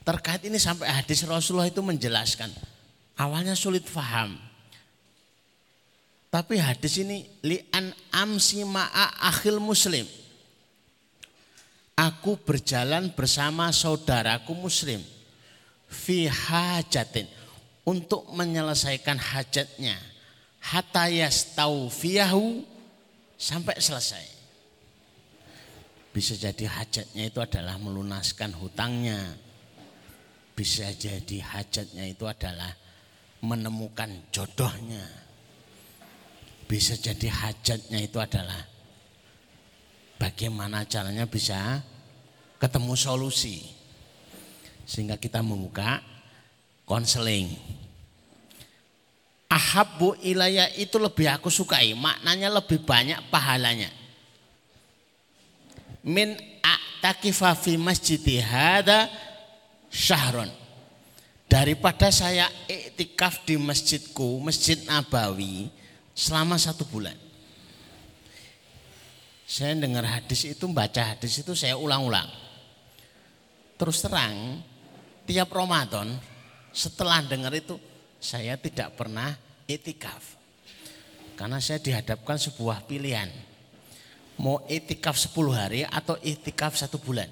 [0.07, 2.55] Terkait ini sampai hadis Rasulullah itu menjelaskan.
[3.19, 4.52] Awalnya sulit faham.
[6.33, 10.01] Tapi hadis ini li'an amsi ma'a akhil muslim.
[11.93, 14.97] Aku berjalan bersama saudaraku muslim.
[15.85, 17.29] Fi hajatin.
[17.85, 19.93] Untuk menyelesaikan hajatnya.
[20.57, 22.65] Hatta yastaufiyahu
[23.37, 24.25] sampai selesai.
[26.09, 29.37] Bisa jadi hajatnya itu adalah melunaskan hutangnya.
[30.57, 32.73] Bisa jadi hajatnya itu adalah
[33.45, 35.22] menemukan jodohnya.
[36.73, 38.65] Bisa jadi hajatnya itu adalah
[40.17, 41.85] bagaimana caranya bisa
[42.57, 43.61] ketemu solusi.
[44.89, 46.01] Sehingga kita membuka
[46.89, 47.53] konseling.
[49.53, 53.93] Ahabu ilaya itu lebih aku sukai, maknanya lebih banyak pahalanya
[56.03, 59.07] min a'takifa fi masjidi hada
[59.87, 60.51] syahron.
[61.47, 65.69] Daripada saya iktikaf di masjidku, Masjid Nabawi,
[66.13, 67.17] selama satu bulan.
[69.43, 72.25] Saya dengar hadis itu, baca hadis itu saya ulang-ulang.
[73.77, 74.63] Terus terang,
[75.27, 76.15] tiap Ramadan
[76.73, 77.77] setelah dengar itu
[78.17, 79.35] saya tidak pernah
[79.67, 80.39] itikaf.
[81.35, 83.29] Karena saya dihadapkan sebuah pilihan.
[84.41, 87.29] Mau itikaf 10 hari atau itikaf satu bulan.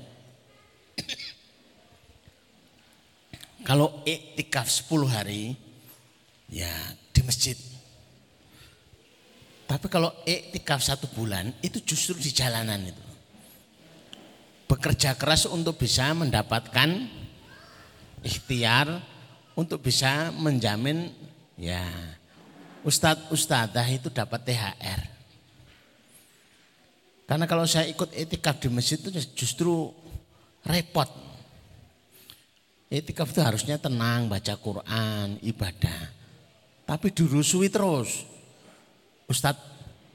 [3.68, 5.58] Kalau itikaf 10 hari
[6.50, 6.70] ya
[7.14, 7.71] di masjid.
[9.72, 13.06] Tapi kalau iktikaf satu bulan itu justru di jalanan itu.
[14.68, 17.08] Bekerja keras untuk bisa mendapatkan
[18.20, 19.00] ikhtiar
[19.56, 21.16] untuk bisa menjamin
[21.56, 21.88] ya
[22.84, 25.02] ustadz ustadzah itu dapat THR.
[27.32, 29.08] Karena kalau saya ikut etikaf di masjid itu
[29.40, 29.88] justru
[30.68, 31.08] repot.
[32.92, 36.12] Etikaf itu harusnya tenang, baca Quran, ibadah.
[36.84, 38.28] Tapi dirusui terus.
[39.32, 39.64] Ustadz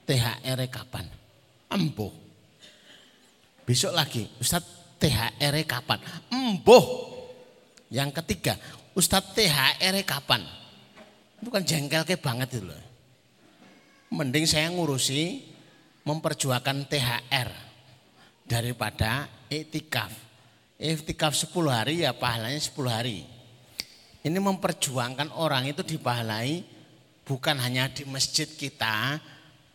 [0.05, 1.09] THR kapan?
[1.73, 2.13] Embuh.
[3.65, 6.05] Besok lagi, Ustadz THR kapan?
[6.29, 6.85] Embuh.
[7.89, 8.61] Yang ketiga,
[8.93, 10.45] Ustadz THR kapan?
[11.41, 12.77] Itu kan jengkel ke banget itu loh.
[14.13, 15.41] Mending saya ngurusi
[16.05, 17.49] memperjuangkan THR
[18.45, 20.13] daripada etikaf.
[20.77, 23.25] Etikaf 10 hari ya pahalanya 10 hari.
[24.21, 26.76] Ini memperjuangkan orang itu dipahalai
[27.27, 29.19] bukan hanya di masjid kita,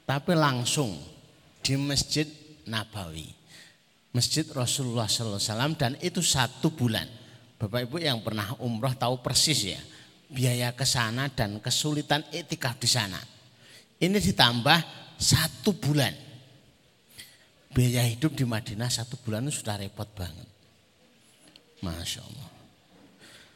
[0.08, 0.96] tapi langsung
[1.60, 2.26] di masjid
[2.66, 3.28] Nabawi.
[4.16, 7.08] Masjid Rasulullah SAW dan itu satu bulan.
[7.60, 9.82] Bapak Ibu yang pernah umroh tahu persis ya
[10.32, 13.20] biaya ke sana dan kesulitan etikaf di sana.
[14.02, 14.80] Ini ditambah
[15.20, 16.16] satu bulan.
[17.72, 20.48] Biaya hidup di Madinah satu bulan itu sudah repot banget.
[21.84, 22.50] Masya Allah.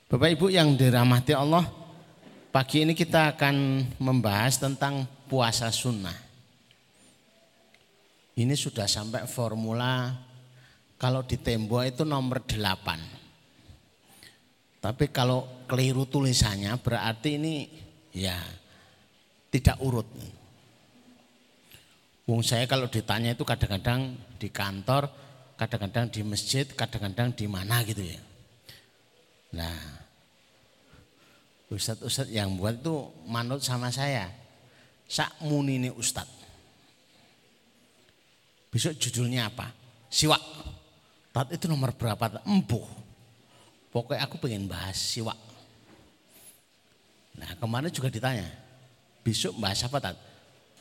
[0.06, 1.66] Bapak Ibu yang dirahmati Allah,
[2.56, 6.16] pagi ini kita akan membahas tentang puasa sunnah.
[8.40, 10.16] Ini sudah sampai formula
[10.96, 14.80] kalau di tembok itu nomor 8.
[14.80, 17.68] Tapi kalau keliru tulisannya berarti ini
[18.16, 18.40] ya
[19.52, 20.08] tidak urut.
[22.24, 25.12] Wong saya kalau ditanya itu kadang-kadang di kantor,
[25.60, 28.16] kadang-kadang di masjid, kadang-kadang di mana gitu ya.
[29.60, 29.95] Nah,
[31.66, 34.30] Ustadz-ustadz yang buat itu manut sama saya.
[35.10, 36.30] Sak ini ustadz.
[38.70, 39.72] Besok judulnya apa?
[40.12, 40.42] Siwak.
[41.32, 42.44] Tat itu nomor berapa?
[42.44, 42.84] Empuh.
[43.90, 45.40] Pokoknya aku pengen bahas siwak.
[47.40, 48.46] Nah kemarin juga ditanya.
[49.24, 50.16] Besok bahas apa Tat?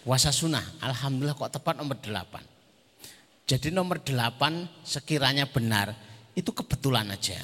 [0.03, 0.63] Puasa sunnah.
[0.83, 2.45] Alhamdulillah kok tepat nomor delapan.
[3.45, 5.95] Jadi nomor delapan sekiranya benar
[6.35, 7.39] itu kebetulan aja.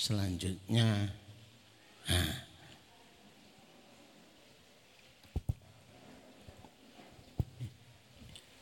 [0.00, 1.12] Selanjutnya
[2.08, 2.36] nah.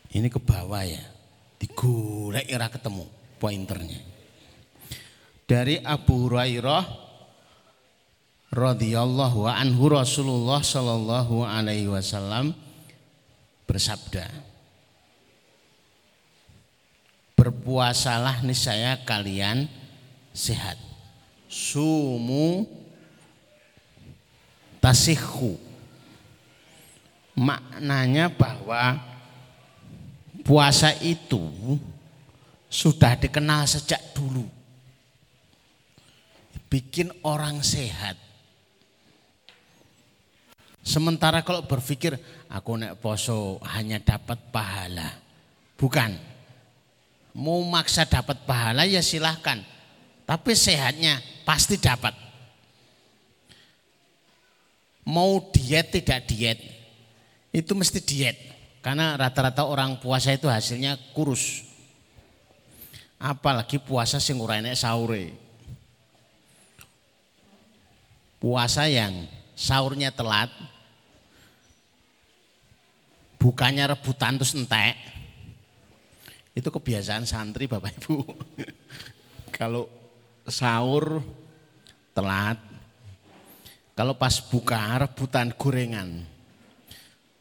[0.09, 1.05] Ini ke bawah ya.
[1.63, 3.07] Digorek ira ketemu
[3.39, 4.03] pointernya.
[5.47, 6.85] Dari Abu Hurairah
[8.51, 12.57] radhiyallahu anhu Rasulullah sallallahu alaihi wasallam
[13.69, 14.27] bersabda
[17.39, 19.71] Berpuasalah niscaya kalian
[20.35, 20.88] sehat
[21.49, 22.69] sumu
[24.79, 25.57] tasihu
[27.39, 28.99] maknanya bahwa
[30.45, 31.41] puasa itu
[32.69, 34.45] sudah dikenal sejak dulu.
[36.69, 38.21] Bikin orang sehat.
[40.85, 42.17] Sementara kalau berpikir
[42.53, 45.17] aku nek poso hanya dapat pahala.
[45.81, 46.13] Bukan.
[47.39, 49.63] Mau maksa dapat pahala ya silahkan
[50.29, 52.13] tapi sehatnya pasti dapat.
[55.09, 56.61] Mau diet tidak diet,
[57.49, 58.37] itu mesti diet.
[58.85, 61.65] Karena rata-rata orang puasa itu hasilnya kurus.
[63.17, 65.33] Apalagi puasa sing ora enek sahure.
[68.37, 69.25] Puasa yang
[69.57, 70.53] sahurnya telat,
[73.41, 74.95] bukannya rebutan terus entek.
[76.53, 78.17] Itu kebiasaan santri Bapak Ibu.
[79.59, 79.98] Kalau
[80.51, 81.23] sahur
[82.17, 82.59] telat.
[83.95, 86.23] Kalau pas buka rebutan gorengan.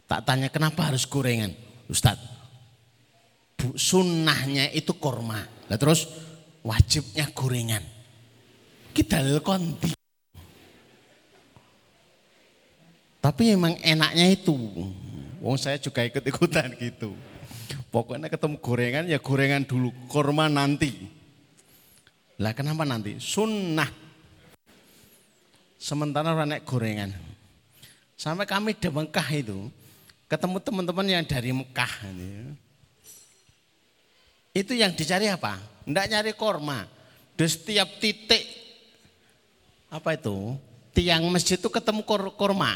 [0.07, 1.53] Tak tanya kenapa harus gorengan.
[3.57, 5.41] Bu, sunnahnya itu korma.
[5.67, 6.05] Nah, terus
[6.61, 7.83] wajibnya gorengan.
[8.93, 9.93] Kita konti.
[13.21, 14.55] Tapi emang enaknya itu.
[15.41, 17.13] Wong saya juga ikut-ikutan gitu.
[17.93, 21.16] Pokoknya ketemu gorengan ya gorengan dulu, korma nanti.
[22.37, 23.17] Lah kenapa nanti?
[23.17, 23.89] Sunnah.
[25.77, 27.13] Sementara orang naik gorengan.
[28.17, 29.69] Sampai kami di Mekah itu
[30.25, 31.93] ketemu teman-teman yang dari Mekah.
[34.53, 35.61] Itu yang dicari apa?
[35.85, 36.85] Tidak nyari korma.
[37.37, 38.41] Di setiap titik
[39.87, 40.57] apa itu
[40.97, 42.73] tiang masjid itu ketemu kor korma.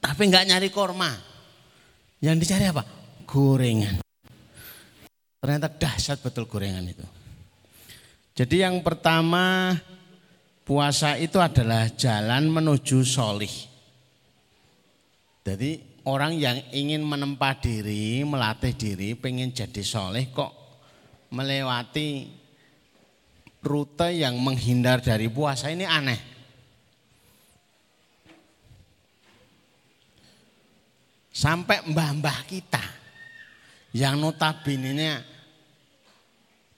[0.00, 1.08] Tapi nggak nyari korma.
[2.20, 2.84] Yang dicari apa?
[3.24, 4.04] Gorengan.
[5.40, 7.21] Ternyata dahsyat betul gorengan itu.
[8.32, 9.76] Jadi yang pertama
[10.64, 13.52] puasa itu adalah jalan menuju solih.
[15.44, 20.62] Jadi orang yang ingin menempa diri, melatih diri, pengen jadi soleh kok
[21.32, 22.28] melewati
[23.64, 26.20] rute yang menghindar dari puasa ini aneh.
[31.32, 32.84] Sampai mbah-mbah kita
[33.96, 35.31] yang notabene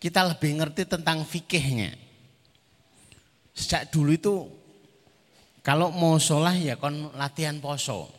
[0.05, 1.97] kita lebih ngerti tentang fikihnya.
[3.57, 4.35] Sejak dulu itu
[5.65, 8.13] kalau mau sholat ya kon latihan poso.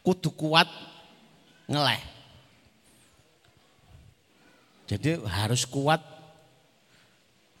[0.00, 0.64] Kudu kuat
[1.68, 2.00] ngeleh.
[4.88, 6.00] Jadi harus kuat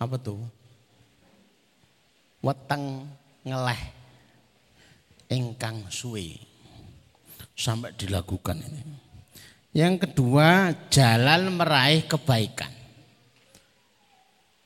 [0.00, 0.40] apa tuh?
[2.40, 3.04] Weteng
[3.44, 3.80] ngeleh
[5.28, 6.40] engkang suwe
[7.52, 9.03] sampai dilakukan ini.
[9.74, 12.70] Yang kedua, jalan meraih kebaikan.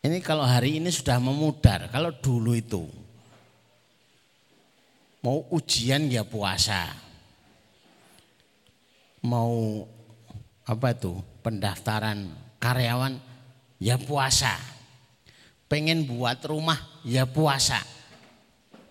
[0.04, 2.84] Ini kalau hari ini sudah memudar, kalau dulu itu
[5.24, 6.92] mau ujian ya puasa.
[9.24, 9.88] Mau
[10.68, 11.16] apa itu?
[11.40, 12.28] Pendaftaran
[12.60, 13.16] karyawan
[13.80, 14.60] ya puasa.
[15.72, 17.80] Pengen buat rumah ya puasa.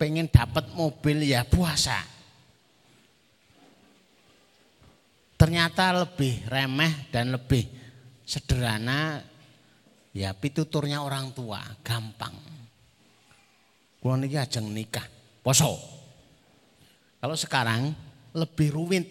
[0.02, 2.17] Pengen dapat mobil ya puasa
[5.38, 7.62] ternyata lebih remeh dan lebih
[8.26, 9.22] sederhana
[10.10, 12.34] ya pituturnya orang tua gampang.
[14.02, 15.06] Kalau niki ajeng nikah.
[15.38, 15.78] Poso.
[17.22, 17.94] Kalau sekarang
[18.34, 19.06] lebih rumit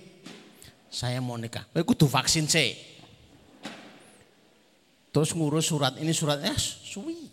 [0.91, 1.63] saya mau nikah.
[1.71, 2.75] Kowe kudu vaksin sih
[5.07, 7.31] terus ngurus surat ini suratnya suwi.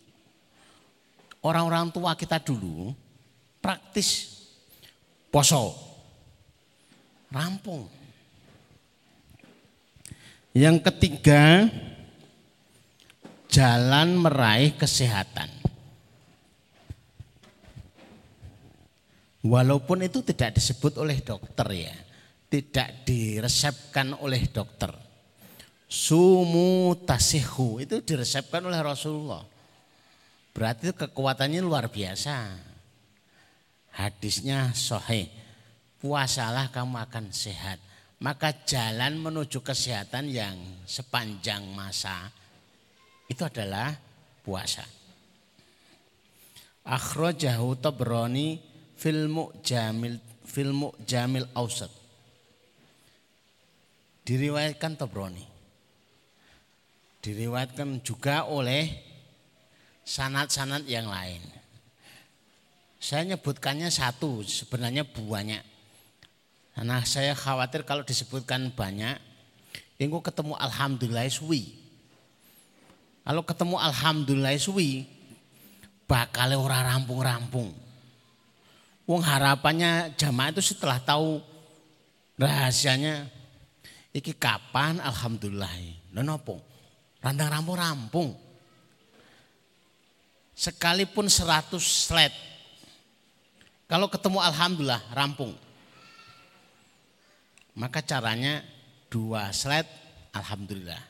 [1.45, 2.95] Orang-orang tua kita dulu
[3.59, 4.33] praktis.
[5.35, 5.75] Poso.
[7.35, 8.04] Rampung
[10.55, 11.67] yang ketiga,
[13.51, 15.51] jalan meraih kesehatan.
[19.45, 21.95] Walaupun itu tidak disebut oleh dokter ya,
[22.49, 24.95] tidak diresepkan oleh dokter.
[25.91, 29.45] Sumu tasihu itu diresepkan oleh Rasulullah.
[30.55, 32.57] Berarti kekuatannya luar biasa.
[33.91, 35.27] Hadisnya sahih.
[35.99, 37.83] Puasalah kamu akan sehat
[38.23, 40.55] maka jalan menuju kesehatan yang
[40.87, 42.31] sepanjang masa
[43.27, 43.97] itu adalah
[44.45, 44.85] puasa.
[46.85, 48.61] Akhrajahu Tabrani
[48.95, 49.27] fil
[49.65, 50.71] Jamil fil
[51.09, 51.91] Jamil Ausat.
[54.25, 55.45] Diriwayatkan Tabrani.
[57.25, 58.93] Diriwayatkan juga oleh
[60.05, 61.41] sanat-sanat yang lain.
[63.01, 65.74] Saya nyebutkannya satu, sebenarnya banyak.
[66.75, 69.15] Nah saya khawatir kalau disebutkan banyak,
[69.95, 71.71] ini ketemu Alhamdulillah suwi.
[73.23, 75.07] Kalau ketemu Alhamdulillah suwi,
[76.11, 77.71] bakal ora rampung-rampung.
[79.07, 81.39] Wong harapannya jamaah itu setelah tahu
[82.37, 83.31] rahasianya,
[84.11, 85.71] iki kapan Alhamdulillah.
[86.11, 86.59] Apa?
[87.23, 88.35] Randang rampung-rampung.
[90.55, 92.39] Sekalipun 100 slide,
[93.91, 95.64] kalau ketemu Alhamdulillah rampung.
[97.75, 98.63] Maka caranya
[99.11, 99.89] dua slide,
[100.31, 101.03] alhamdulillah.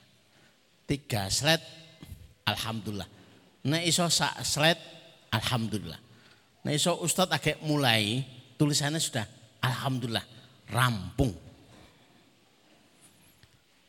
[0.89, 1.65] Tiga slide,
[2.49, 3.09] alhamdulillah.
[3.69, 4.81] Nah iso sak slide,
[5.33, 6.01] alhamdulillah.
[6.65, 8.25] Nah iso ustadz agak mulai
[8.57, 9.25] tulisannya sudah
[9.61, 10.25] alhamdulillah
[10.73, 11.33] rampung.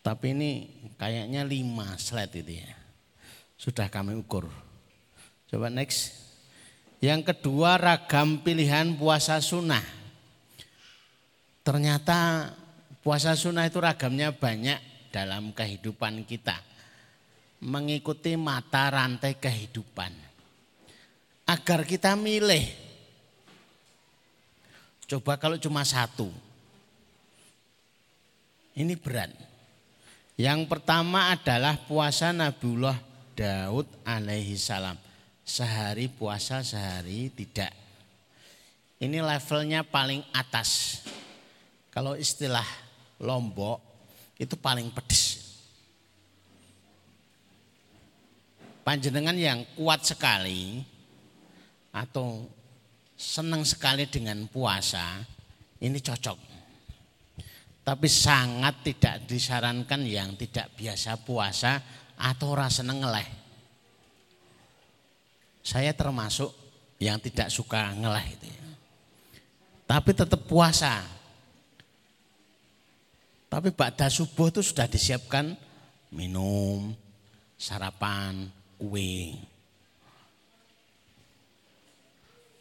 [0.04, 0.52] Tapi ini
[1.00, 2.72] kayaknya lima slide itu ya.
[3.56, 4.52] Sudah kami ukur.
[5.50, 6.14] Coba next.
[7.00, 9.82] Yang kedua ragam pilihan puasa sunnah.
[11.66, 12.54] Ternyata
[13.06, 16.58] Puasa sunnah itu ragamnya banyak dalam kehidupan kita.
[17.62, 20.10] Mengikuti mata rantai kehidupan.
[21.46, 22.66] Agar kita milih.
[25.06, 26.34] Coba kalau cuma satu.
[28.74, 29.30] Ini berat.
[30.34, 32.98] Yang pertama adalah puasa Nabiullah
[33.38, 34.98] Daud alaihi salam.
[35.46, 37.70] Sehari puasa, sehari tidak.
[38.98, 41.06] Ini levelnya paling atas.
[41.94, 42.85] Kalau istilah
[43.20, 43.80] Lombok
[44.40, 45.46] itu paling pedes.
[48.86, 50.86] panjenengan yang kuat sekali
[51.90, 52.46] atau
[53.18, 55.26] senang sekali dengan puasa,
[55.82, 56.54] ini cocok.
[57.82, 61.82] Tapi sangat tidak disarankan yang tidak biasa puasa
[62.18, 63.30] atau rasa ngeleh.
[65.66, 66.54] Saya termasuk
[67.02, 68.66] yang tidak suka ngeleh itu ya.
[69.86, 71.15] Tapi tetap puasa.
[73.46, 75.56] Tapi pada subuh itu sudah disiapkan
[76.12, 76.92] minum,
[77.56, 79.36] sarapan, kue.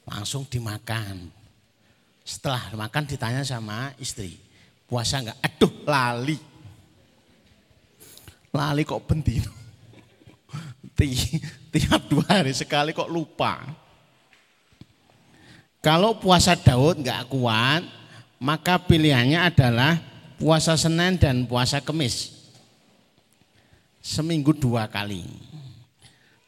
[0.05, 1.33] Langsung dimakan.
[2.25, 4.41] Setelah makan ditanya sama istri,
[4.89, 5.39] puasa enggak?
[5.45, 6.39] Aduh lali.
[8.55, 9.53] Lali kok bentino.
[11.75, 13.61] Tiap dua hari sekali kok lupa.
[15.85, 17.85] Kalau puasa Daud enggak kuat,
[18.41, 20.01] maka pilihannya adalah
[20.45, 22.37] puasa Senin dan puasa Kemis.
[24.05, 25.25] Seminggu dua kali.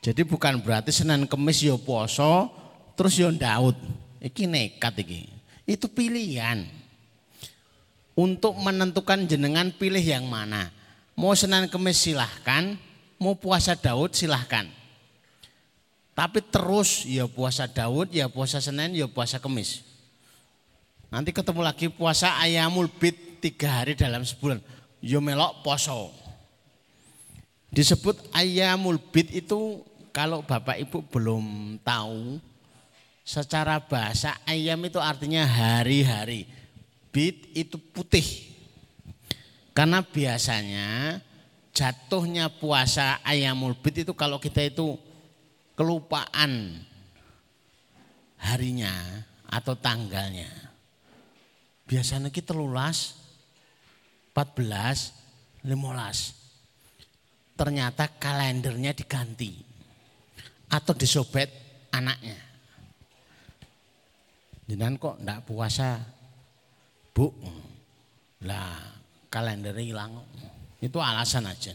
[0.05, 2.53] Jadi bukan berarti Senin Kemis yo poso
[2.93, 3.73] terus yo Daud.
[4.21, 5.33] Iki nekat iki.
[5.65, 6.69] Itu pilihan.
[8.13, 10.69] Untuk menentukan jenengan pilih yang mana.
[11.17, 12.77] Mau Senin Kemis silahkan,
[13.17, 14.69] mau puasa Daud silahkan.
[16.13, 19.81] Tapi terus ya puasa Daud, ya puasa Senin, ya puasa Kemis.
[21.09, 24.59] Nanti ketemu lagi puasa ayamul bid tiga hari dalam sebulan.
[24.99, 26.11] Ya melok poso.
[27.71, 32.41] Disebut ayamul bid itu kalau Bapak Ibu belum tahu
[33.27, 36.47] Secara bahasa ayam itu artinya hari-hari.
[37.11, 38.23] Bit itu putih.
[39.75, 41.19] Karena biasanya
[41.75, 44.95] jatuhnya puasa ayamul bid itu kalau kita itu
[45.75, 46.87] kelupaan
[48.39, 48.95] harinya
[49.51, 50.47] atau tanggalnya.
[51.91, 53.26] Biasanya kita lulas
[54.37, 57.57] 14, 15.
[57.57, 59.57] Ternyata kalendernya diganti
[60.69, 61.49] atau disobet
[61.89, 62.37] anaknya.
[64.69, 66.05] Jenengan kok ndak puasa?
[67.17, 67.33] Bu.
[68.45, 68.77] Lah,
[69.33, 70.21] kalender hilang.
[70.85, 71.73] Itu alasan aja.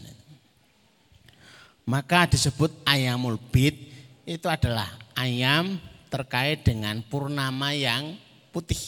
[1.82, 3.74] Maka disebut ayamul bid
[4.22, 4.86] itu adalah
[5.18, 8.14] ayam terkait dengan purnama yang
[8.54, 8.78] putih.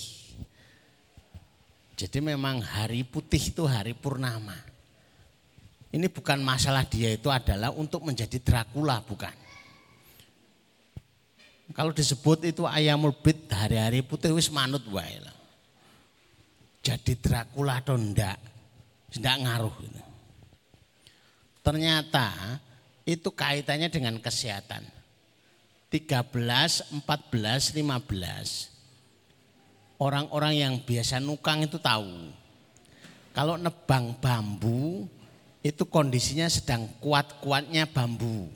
[2.04, 4.52] Jadi memang hari putih itu hari purnama.
[5.88, 9.32] Ini bukan masalah dia itu adalah untuk menjadi Dracula, bukan.
[11.72, 15.16] Kalau disebut itu ayamul bid hari-hari putih wis manut wae.
[16.84, 18.36] Jadi Dracula atau ndak?
[19.16, 19.76] Ndak ngaruh.
[21.64, 22.60] Ternyata
[23.08, 24.84] itu kaitannya dengan kesehatan.
[25.88, 28.73] 13, 14, 15.
[30.04, 32.28] Orang-orang yang biasa nukang itu tahu.
[33.32, 35.08] Kalau nebang bambu
[35.64, 38.52] itu kondisinya sedang kuat-kuatnya bambu.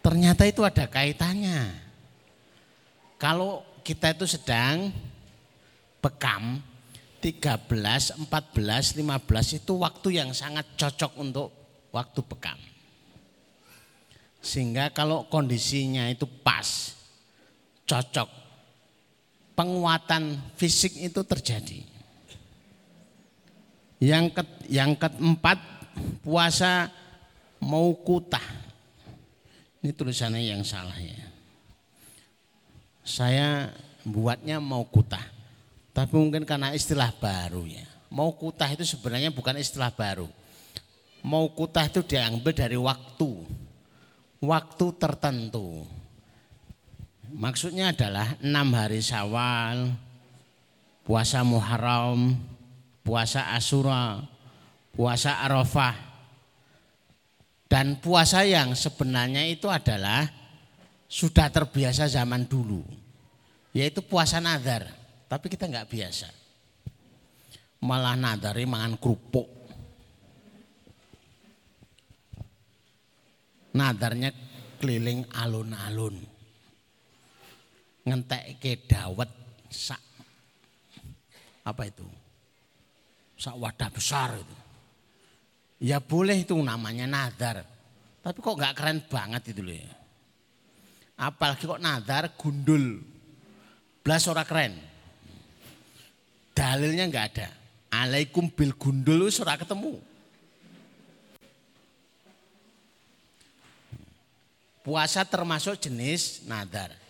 [0.00, 1.68] Ternyata itu ada kaitannya.
[3.20, 4.88] Kalau kita itu sedang
[6.00, 6.64] bekam
[7.20, 11.52] 13, 14, 15 itu waktu yang sangat cocok untuk
[11.92, 12.56] waktu bekam.
[14.40, 16.96] Sehingga kalau kondisinya itu pas,
[17.84, 18.45] cocok,
[19.56, 21.80] penguatan fisik itu terjadi.
[23.96, 25.56] Yang ke, yang keempat
[26.20, 26.92] puasa
[27.64, 28.66] mau kutah
[29.86, 31.14] ini tulisannya yang salah ya.
[33.06, 33.70] Saya
[34.02, 35.22] buatnya mau kutah.
[35.94, 37.86] Tapi mungkin karena istilah baru ya.
[38.10, 40.26] Mau kutah itu sebenarnya bukan istilah baru.
[41.22, 43.30] Mau kutah itu diambil dari waktu.
[44.42, 45.86] Waktu tertentu.
[47.34, 49.90] Maksudnya adalah enam hari sawal,
[51.02, 52.38] puasa Muharram,
[53.02, 54.22] puasa Asura,
[54.94, 55.94] puasa Arafah,
[57.66, 60.26] dan puasa yang sebenarnya itu adalah
[61.10, 62.82] sudah terbiasa zaman dulu.
[63.74, 64.86] Yaitu puasa nazar.
[65.26, 66.30] Tapi kita nggak biasa.
[67.82, 69.50] Malah nadari mangan kerupuk.
[73.76, 74.32] Nadarnya
[74.80, 76.35] keliling alun-alun.
[78.06, 79.26] Ngentek ke dawet
[79.66, 79.98] sak
[81.66, 82.06] apa itu?
[83.34, 84.56] Sak wadah besar itu.
[85.82, 87.66] Ya boleh itu namanya nadar.
[88.22, 89.90] Tapi kok nggak keren banget itu loh ya.
[91.18, 93.02] Apalagi kok nadar gundul.
[94.06, 94.78] Belas ora keren.
[96.54, 97.48] Dalilnya nggak ada.
[97.90, 99.98] Alaikum bil gundul ora ketemu.
[104.86, 107.05] Puasa termasuk jenis nadar.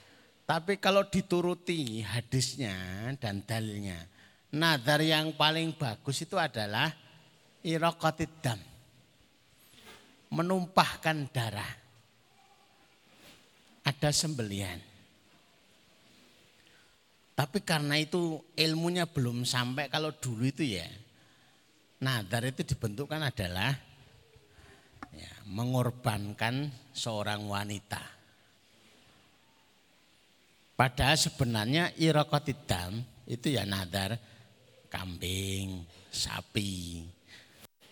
[0.47, 3.99] Tapi kalau dituruti hadisnya dan dalilnya,
[4.55, 6.95] nadar yang paling bagus itu adalah
[7.67, 8.61] iraqatid dam.
[10.27, 11.73] menumpahkan darah.
[13.87, 14.83] Ada sembelian.
[17.37, 20.87] Tapi karena itu ilmunya belum sampai kalau dulu itu ya.
[22.03, 23.71] Nadar itu dibentukkan adalah
[25.15, 28.16] ya, mengorbankan seorang wanita.
[30.77, 34.21] Padahal sebenarnya irokotidam itu ya nadar
[34.93, 37.01] kambing, sapi.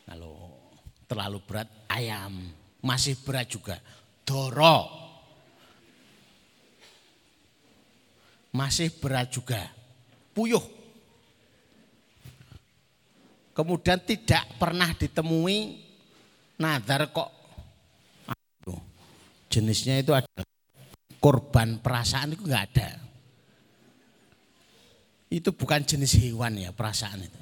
[0.04, 0.52] Kalau
[1.08, 2.52] terlalu berat ayam,
[2.84, 3.80] masih berat juga
[4.28, 5.02] doro.
[8.52, 9.64] Masih berat juga
[10.36, 10.62] puyuh.
[13.56, 15.80] Kemudian tidak pernah ditemui
[16.60, 17.32] nadar kok
[19.54, 20.26] jenisnya itu ada
[21.24, 22.90] korban perasaan itu enggak ada.
[25.32, 27.40] Itu bukan jenis hewan ya perasaan itu.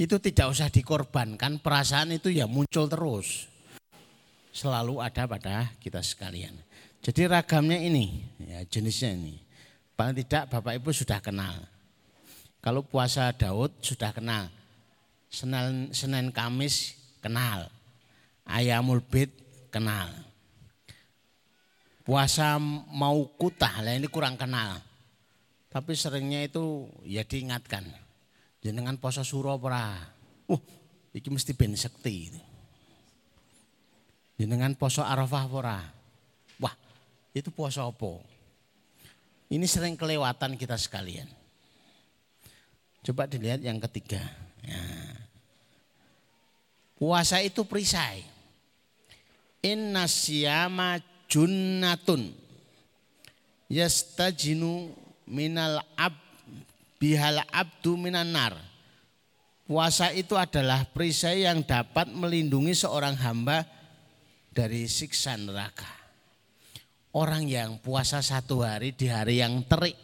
[0.00, 3.46] Itu tidak usah dikorbankan, perasaan itu ya muncul terus.
[4.56, 6.56] Selalu ada pada kita sekalian.
[7.04, 9.36] Jadi ragamnya ini, ya jenisnya ini.
[9.92, 11.60] Paling tidak Bapak Ibu sudah kenal.
[12.64, 14.48] Kalau puasa Daud sudah kenal.
[15.28, 17.68] Senin, Senin Kamis kenal.
[18.48, 19.30] Ayamul Bid
[19.68, 20.10] kenal.
[22.04, 22.60] Puasa
[22.92, 24.76] mau kutah, lah ini kurang kenal.
[25.72, 27.88] Tapi seringnya itu ya diingatkan.
[28.60, 30.04] Jenengan poso suro ora?
[30.44, 30.60] Uh,
[31.16, 32.28] iki mesti ben sekti.
[34.36, 35.80] Jenengan poso Arafah ora?
[36.60, 36.76] Wah,
[37.32, 38.20] itu poso apa?
[39.48, 41.28] Ini sering kelewatan kita sekalian.
[43.04, 44.20] Coba dilihat yang ketiga.
[44.60, 44.80] Ya.
[47.00, 48.24] Puasa itu perisai.
[49.64, 51.00] Inna siyama
[51.34, 52.30] junnatun
[53.66, 54.94] yastajinu
[55.26, 56.14] minal ab
[57.02, 58.54] bihal abdu minan nar.
[59.64, 63.64] Puasa itu adalah perisai yang dapat melindungi seorang hamba
[64.52, 65.88] dari siksa neraka.
[67.16, 69.96] Orang yang puasa satu hari di hari yang terik.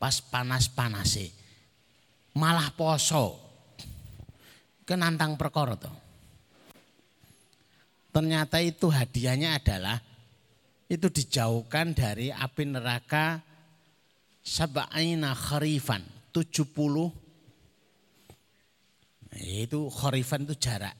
[0.00, 1.30] Pas panas-panas sih.
[2.34, 3.38] Malah poso.
[4.88, 6.01] Kenantang perkara tuh.
[8.12, 9.96] Ternyata itu hadiahnya adalah
[10.84, 13.40] itu dijauhkan dari api neraka
[14.44, 16.04] sab'aina kharifan
[16.36, 17.08] 70
[19.40, 20.92] itu kharifan itu jarak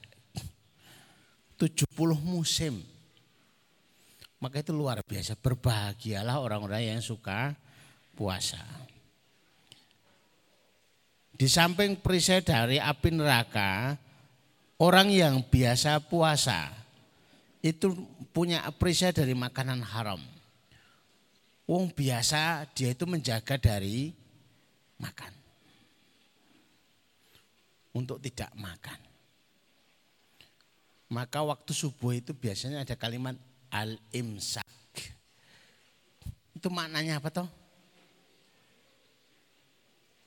[1.61, 1.87] 70
[2.25, 2.81] musim.
[4.41, 5.39] Maka itu luar biasa.
[5.39, 7.55] Berbahagialah orang-orang yang suka
[8.17, 8.59] puasa.
[11.31, 13.95] Di samping perisai dari api neraka
[14.83, 16.82] orang yang biasa puasa
[17.63, 17.95] itu
[18.35, 20.19] punya apresiasi dari makanan haram.
[21.63, 24.11] Wong biasa dia itu menjaga dari
[24.99, 25.31] makan.
[27.95, 28.99] Untuk tidak makan.
[31.07, 33.39] Maka waktu subuh itu biasanya ada kalimat
[33.71, 34.67] al-imsak.
[36.51, 37.47] Itu maknanya apa toh?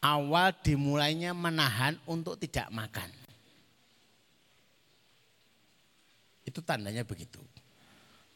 [0.00, 3.25] Awal dimulainya menahan untuk tidak makan.
[6.46, 7.42] Itu tandanya begitu.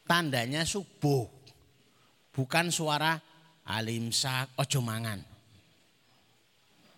[0.02, 1.30] Tandanya subuh.
[2.34, 3.14] Bukan suara
[3.62, 5.22] alimsak ojo mangan.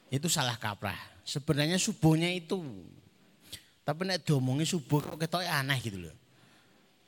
[0.08, 0.96] Itu salah kaprah.
[1.22, 2.58] Sebenarnya subuhnya itu.
[3.84, 6.16] Tapi nek diomongi subuh kok ketok aneh gitu loh.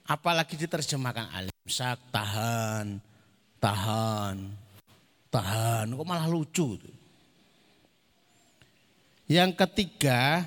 [0.04, 3.00] Apalagi diterjemahkan alimsak tahan,
[3.56, 4.36] tahan,
[5.32, 5.84] tahan.
[5.96, 6.76] Kok malah lucu.
[9.24, 10.44] Yang ketiga,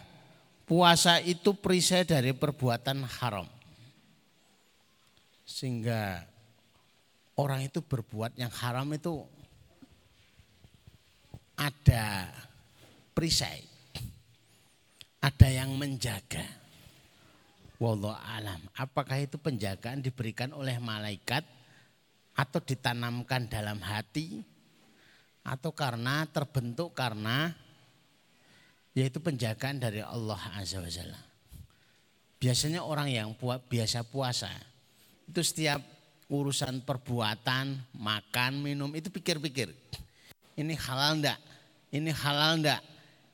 [0.68, 3.48] puasa itu perisai dari perbuatan haram.
[5.48, 6.28] Sehingga
[7.40, 9.24] orang itu berbuat yang haram itu
[11.56, 12.28] ada
[13.16, 13.64] perisai.
[15.24, 16.46] Ada yang menjaga.
[17.80, 18.62] Wallahu alam.
[18.76, 21.42] Apakah itu penjagaan diberikan oleh malaikat
[22.38, 24.46] atau ditanamkan dalam hati
[25.42, 27.56] atau karena terbentuk karena
[28.98, 31.22] yaitu penjagaan dari Allah Azza wa Jalla.
[32.42, 33.30] Biasanya orang yang
[33.70, 34.50] biasa puasa
[35.30, 35.78] itu setiap
[36.34, 39.70] urusan perbuatan, makan, minum itu pikir-pikir.
[40.58, 41.40] Ini halal enggak?
[41.94, 42.82] Ini halal enggak?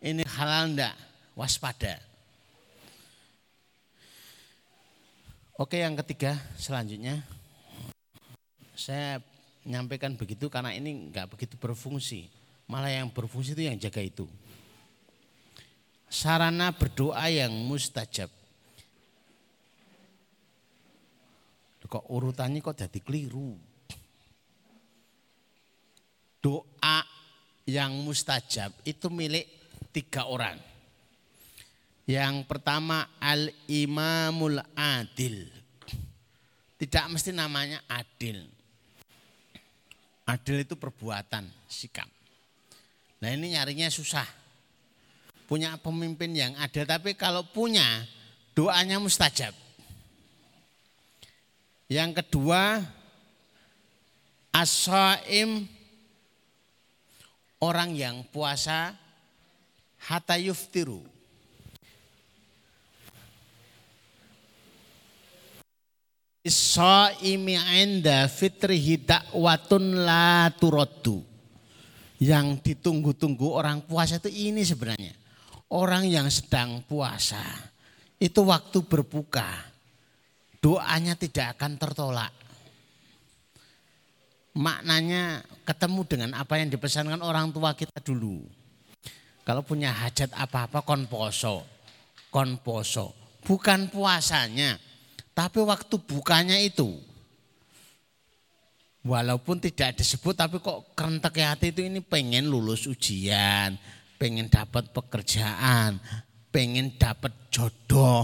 [0.03, 0.95] Ini halal enggak?
[1.32, 1.95] Waspada.
[5.55, 7.24] Oke yang ketiga selanjutnya.
[8.76, 9.24] Saya
[9.64, 12.28] menyampaikan begitu karena ini enggak begitu berfungsi.
[12.68, 14.28] Malah yang berfungsi itu yang jaga itu.
[16.14, 18.30] Sarana berdoa yang mustajab.
[21.93, 23.53] kok urutannya kok jadi keliru.
[26.41, 27.05] Doa
[27.70, 29.45] yang mustajab itu milik
[29.93, 30.57] tiga orang.
[32.09, 35.45] Yang pertama al-imamul adil.
[36.82, 38.41] Tidak mesti namanya adil.
[40.26, 42.09] Adil itu perbuatan, sikap.
[43.22, 44.43] Nah ini nyarinya susah.
[45.46, 47.86] Punya pemimpin yang adil, tapi kalau punya
[48.56, 49.52] doanya mustajab.
[51.91, 52.82] Yang kedua,
[54.56, 55.68] asaim
[57.62, 58.98] orang yang puasa
[60.02, 61.14] hatta yuftiru
[66.44, 71.24] Isaimi inda fitrihi dakwatun la turaddu.
[72.20, 75.22] Yang ditunggu-tunggu orang puasa itu ini sebenarnya.
[75.74, 77.41] Orang yang sedang puasa
[78.21, 79.74] itu waktu berbuka
[80.61, 82.34] doanya tidak akan tertolak.
[84.53, 88.45] Maknanya ketemu dengan apa yang dipesankan orang tua kita dulu.
[89.41, 91.65] Kalau punya hajat apa-apa kon poso,
[92.30, 93.17] kon poso.
[93.43, 94.78] Bukan puasanya,
[95.34, 96.95] tapi waktu bukanya itu,
[99.03, 103.76] walaupun tidak disebut tapi kok kerentek hati itu ini pengen lulus ujian,
[104.24, 105.99] pengen dapat pekerjaan,
[106.47, 108.24] pengen dapat jodoh,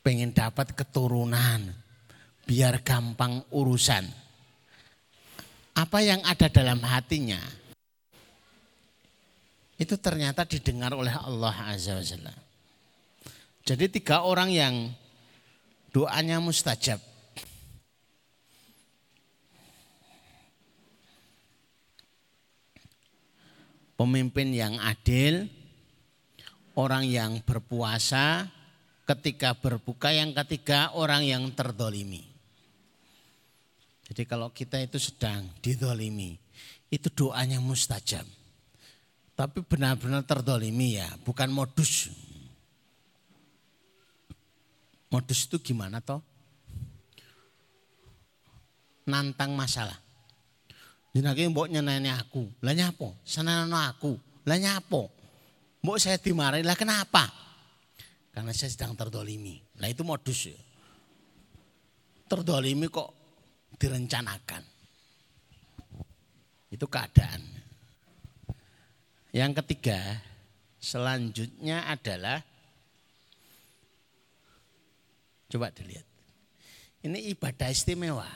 [0.00, 1.68] pengen dapat keturunan,
[2.48, 4.08] biar gampang urusan.
[5.76, 7.36] Apa yang ada dalam hatinya,
[9.76, 12.32] itu ternyata didengar oleh Allah Azza wa Jalla.
[13.68, 14.96] Jadi tiga orang yang
[15.92, 17.04] doanya mustajab.
[23.94, 25.46] Pemimpin yang adil,
[26.74, 28.50] orang yang berpuasa,
[29.04, 32.24] ketika berbuka yang ketiga orang yang terdolimi.
[34.04, 36.36] Jadi kalau kita itu sedang didolimi,
[36.92, 38.24] itu doanya mustajab.
[39.34, 42.12] Tapi benar-benar terdolimi ya, bukan modus.
[45.10, 46.22] Modus itu gimana toh?
[49.08, 50.03] Nantang masalah.
[51.14, 52.58] Jenenge mbok nyeneni aku.
[52.66, 53.22] Lah nyapo?
[53.22, 54.18] Senenono aku.
[54.50, 55.14] Lah nyapo?
[55.80, 56.66] Mbok saya dimarahi.
[56.66, 57.30] Lah kenapa?
[58.34, 59.62] Karena saya sedang terdolimi.
[59.78, 60.58] Lah itu modus ya.
[62.26, 63.10] Terdolimi kok
[63.78, 64.62] direncanakan.
[66.74, 67.42] Itu keadaan.
[69.30, 70.18] Yang ketiga,
[70.82, 72.42] selanjutnya adalah
[75.54, 76.02] Coba dilihat.
[77.06, 78.26] Ini ibadah istimewa.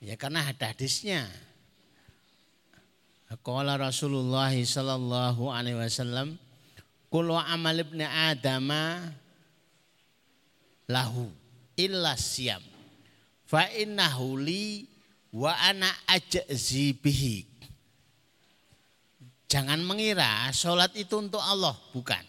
[0.00, 1.28] Ya karena ada hadisnya.
[3.44, 6.40] Qala Rasulullah sallallahu alaihi wasallam,
[7.12, 9.12] "Kullu amal ibni adama
[10.90, 11.30] lahu
[11.78, 12.64] illa siyam.
[13.46, 14.88] Fa innahu li
[15.30, 17.46] wa ana ajzi bihi."
[19.46, 22.22] Jangan mengira sholat itu untuk Allah, bukan.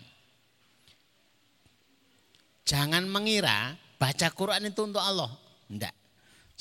[2.67, 5.29] Jangan mengira baca Quran itu untuk Allah.
[5.69, 6.00] Tidak.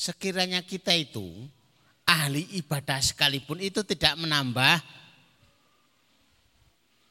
[0.01, 1.29] Sekiranya kita itu
[2.09, 4.81] ahli ibadah sekalipun itu tidak menambah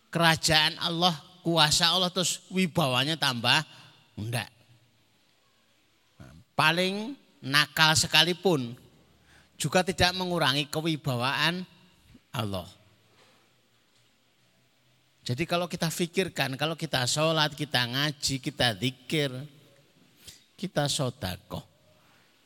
[0.10, 1.14] kerajaan Allah,
[1.46, 3.62] kuasa Allah terus wibawanya tambah.
[4.18, 4.50] Enggak.
[6.58, 7.14] Paling
[7.46, 8.74] nakal sekalipun
[9.54, 11.62] juga tidak mengurangi kewibawaan
[12.34, 12.66] Allah.
[15.30, 19.30] Jadi kalau kita pikirkan, kalau kita sholat, kita ngaji, kita zikir,
[20.58, 21.69] kita sodako.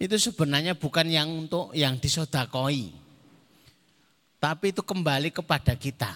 [0.03, 2.91] Itu sebenarnya bukan yang untuk yang disodakoi.
[4.35, 6.11] Tapi itu kembali kepada kita.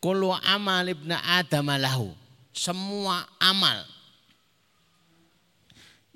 [0.00, 2.16] Kulu amal ibna adam lahu.
[2.48, 3.84] Semua amal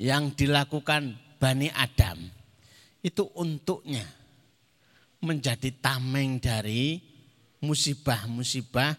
[0.00, 2.24] yang dilakukan Bani Adam
[3.04, 4.02] itu untuknya
[5.20, 6.98] menjadi tameng dari
[7.60, 8.96] musibah-musibah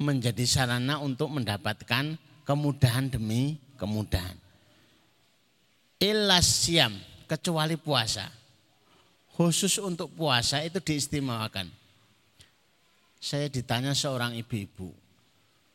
[0.00, 4.36] menjadi sarana untuk mendapatkan kemudahan demi kemudahan.
[6.02, 6.92] Ilas siam
[7.24, 8.28] kecuali puasa.
[9.34, 11.66] Khusus untuk puasa itu diistimewakan.
[13.18, 14.92] Saya ditanya seorang ibu-ibu,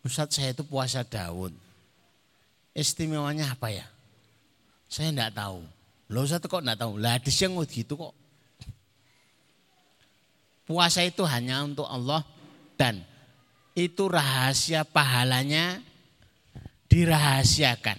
[0.05, 1.51] Ustadz saya itu puasa Daud.
[2.71, 3.83] Istimewanya apa ya?
[4.87, 5.59] Saya enggak tahu.
[6.13, 6.93] Loh Ustadz kok enggak tahu?
[7.01, 8.15] Lah hadis yang gitu kok.
[10.69, 12.21] Puasa itu hanya untuk Allah
[12.77, 13.01] dan
[13.73, 15.81] itu rahasia pahalanya
[16.89, 17.97] dirahasiakan.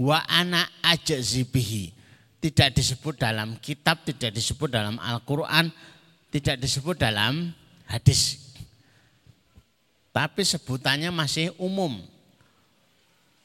[0.00, 1.92] Wa anak aja zibihi.
[2.40, 5.68] Tidak disebut dalam kitab, tidak disebut dalam Al-Quran,
[6.32, 7.52] tidak disebut dalam
[7.84, 8.40] hadis.
[10.08, 12.00] Tapi sebutannya masih umum.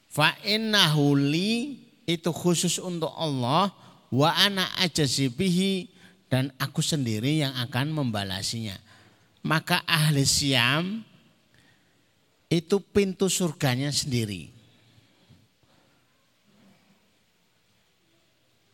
[0.07, 3.75] Fa innahuli itu khusus untuk Allah
[4.15, 5.91] wa ana ajazibihi
[6.31, 8.79] dan aku sendiri yang akan membalasinya.
[9.45, 11.05] maka ahli siam
[12.49, 14.54] itu pintu surganya sendiri.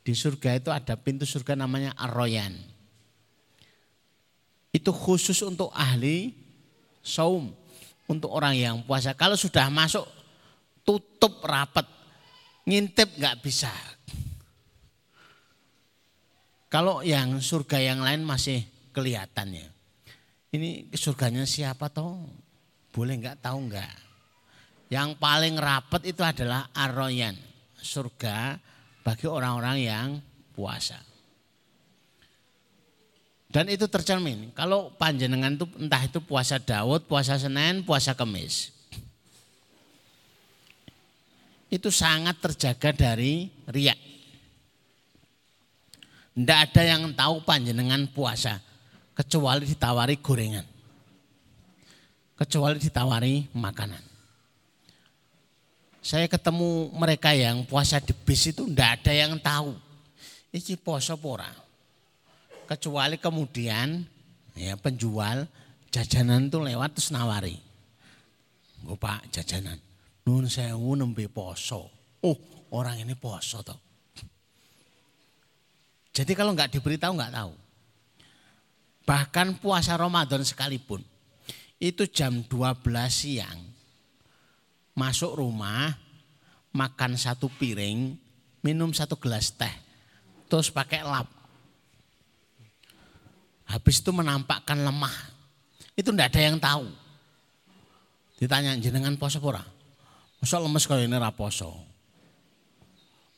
[0.02, 2.58] Di surga itu ada pintu surga namanya Arroyan.
[4.74, 6.34] Itu khusus untuk ahli
[7.06, 7.54] saum,
[8.10, 9.14] untuk orang yang puasa.
[9.14, 10.08] Kalau sudah masuk
[10.82, 11.86] tutup rapat,
[12.66, 13.70] ngintip nggak bisa.
[16.72, 18.64] Kalau yang surga yang lain masih
[18.96, 19.68] kelihatan ya.
[20.56, 22.26] Ini surganya siapa toh?
[22.96, 23.96] Boleh nggak tahu nggak?
[24.92, 27.36] Yang paling rapat itu adalah Arroyan,
[27.80, 28.60] surga
[29.02, 30.08] bagi orang-orang yang
[30.54, 30.98] puasa.
[33.52, 34.56] Dan itu tercermin.
[34.56, 38.72] Kalau panjenengan itu entah itu puasa Daud, puasa Senin, puasa Kemis.
[41.68, 44.00] Itu sangat terjaga dari riak.
[46.32, 48.64] Tidak ada yang tahu panjenengan puasa.
[49.12, 50.64] Kecuali ditawari gorengan.
[52.40, 54.11] Kecuali ditawari makanan
[56.02, 59.78] saya ketemu mereka yang puasa di bis itu ndak ada yang tahu.
[60.50, 61.48] Ini poso pora.
[62.66, 64.02] Kecuali kemudian
[64.58, 65.46] ya penjual
[65.94, 67.54] jajanan itu lewat terus nawari.
[68.82, 69.78] Gue pak jajanan.
[70.26, 71.94] Nun sewu nembe poso.
[72.26, 72.38] Oh
[72.74, 73.78] orang ini poso toh.
[76.12, 77.54] Jadi kalau nggak diberitahu nggak tahu.
[79.06, 81.06] Bahkan puasa Ramadan sekalipun.
[81.78, 83.71] Itu jam 12 siang
[85.02, 85.98] masuk rumah,
[86.78, 88.14] makan satu piring,
[88.62, 89.74] minum satu gelas teh,
[90.46, 91.26] terus pakai lap.
[93.66, 95.16] Habis itu menampakkan lemah.
[95.98, 96.86] Itu tidak ada yang tahu.
[98.38, 99.64] Ditanya jenengan poso pora.
[100.38, 101.72] Masa lemes kalau ini raposo.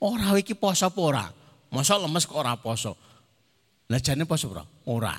[0.03, 1.27] Ora iki poso pora.
[1.71, 2.97] Masa lemes kok ora poso.
[3.87, 4.63] Lah jane poso pora?
[4.89, 5.15] Ora.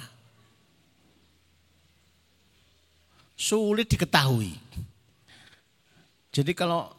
[3.36, 4.56] Sulit diketahui.
[6.34, 6.90] Jadi kalau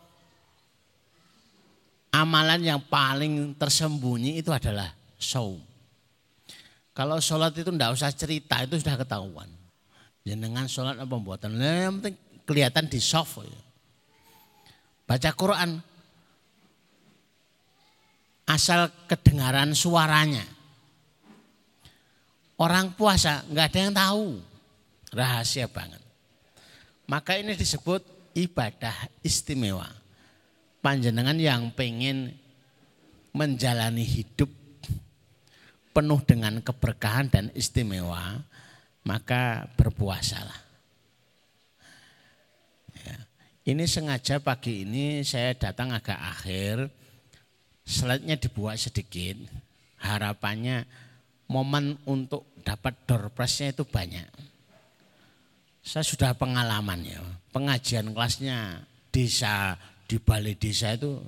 [2.16, 5.60] amalan yang paling tersembunyi itu adalah saum.
[6.96, 9.52] Kalau sholat itu tidak usah cerita, itu sudah ketahuan.
[10.24, 12.16] Jenengan sholat apa pembuatan, yang penting
[12.48, 13.44] kelihatan di soft.
[13.44, 13.62] Ya.
[15.04, 15.84] Baca Quran,
[18.48, 20.48] asal kedengaran suaranya.
[22.56, 24.28] Orang puasa nggak ada yang tahu,
[25.12, 26.00] rahasia banget.
[27.12, 29.88] Maka ini disebut ibadah istimewa.
[30.84, 32.36] Panjenengan yang pengen
[33.34, 34.52] menjalani hidup
[35.96, 38.44] penuh dengan keberkahan dan istimewa,
[39.08, 40.60] maka berpuasalah.
[43.02, 43.18] Ya.
[43.64, 46.92] Ini sengaja pagi ini saya datang agak akhir,
[47.88, 49.40] slide-nya dibuat sedikit,
[50.04, 50.84] harapannya
[51.48, 54.30] momen untuk dapat door itu banyak.
[55.86, 57.22] Saya sudah pengalaman ya,
[57.56, 58.84] pengajian kelasnya
[59.16, 61.24] desa di balai desa itu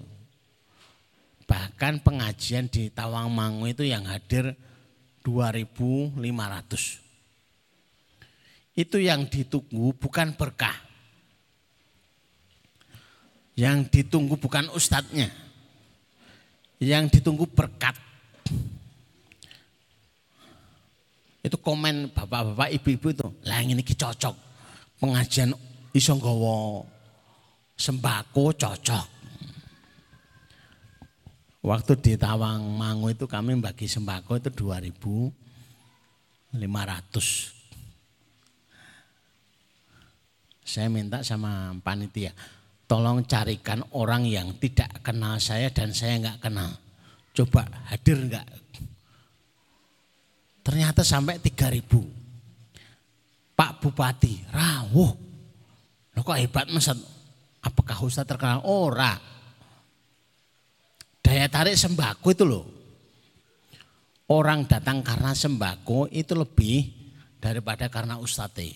[1.48, 4.52] bahkan pengajian di Tawangmangu itu yang hadir
[5.24, 6.20] 2500.
[8.76, 10.76] Itu yang ditunggu bukan berkah.
[13.56, 15.32] Yang ditunggu bukan ustadznya.
[16.84, 17.96] Yang ditunggu berkat.
[21.42, 24.36] Itu komen bapak-bapak ibu-ibu itu, lah ini cocok
[25.00, 25.56] pengajian
[25.94, 26.82] iso nggawa
[27.78, 29.08] sembako cocok.
[31.68, 36.56] Waktu di Tawang Mangu itu kami bagi sembako itu 2500.
[40.68, 42.32] Saya minta sama panitia,
[42.88, 46.72] tolong carikan orang yang tidak kenal saya dan saya nggak kenal.
[47.36, 48.48] Coba hadir nggak?
[50.64, 51.84] Ternyata sampai 3000.
[53.56, 55.27] Pak Bupati, rawuh.
[56.18, 56.90] Lo kok hebat mas?
[57.62, 58.66] Apakah Ustaz terkenal?
[58.66, 59.14] Ora.
[61.22, 62.66] Daya tarik sembako itu loh.
[64.26, 66.90] Orang datang karena sembako itu lebih
[67.38, 68.74] daripada karena Ustadz.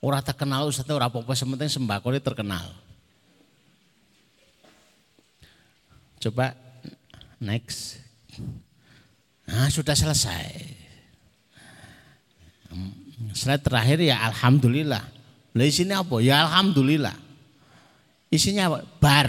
[0.00, 2.64] Orang terkenal Ustadz orang apa-apa, sementing sembako itu terkenal.
[6.18, 6.56] Coba
[7.38, 8.00] next.
[9.44, 10.48] Nah sudah selesai.
[13.36, 15.17] Slide terakhir ya alhamdulillah.
[15.56, 16.20] Lah isinya apa?
[16.20, 17.16] Ya alhamdulillah.
[18.28, 18.78] Isinya apa?
[19.00, 19.28] Bar.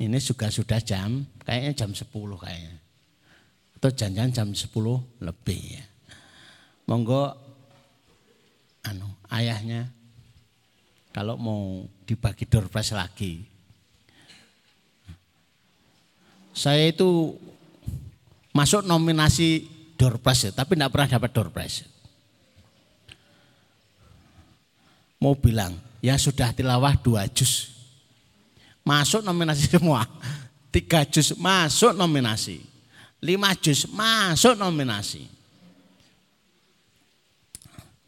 [0.00, 2.08] Ini juga sudah jam, kayaknya jam 10
[2.40, 2.74] kayaknya.
[3.76, 4.72] Atau jangan jam 10
[5.20, 5.84] lebih ya.
[6.88, 7.36] Monggo
[8.80, 9.92] anu ayahnya
[11.12, 13.44] kalau mau dibagi door prize lagi.
[16.56, 17.36] Saya itu
[18.56, 19.68] masuk nominasi
[20.00, 21.86] door prize ya, tapi tidak pernah dapat door prize.
[25.20, 27.70] Mau bilang, ya sudah tilawah dua juz.
[28.80, 30.08] Masuk nominasi semua.
[30.72, 32.64] Tiga juz masuk nominasi.
[33.20, 35.28] Lima juz masuk nominasi.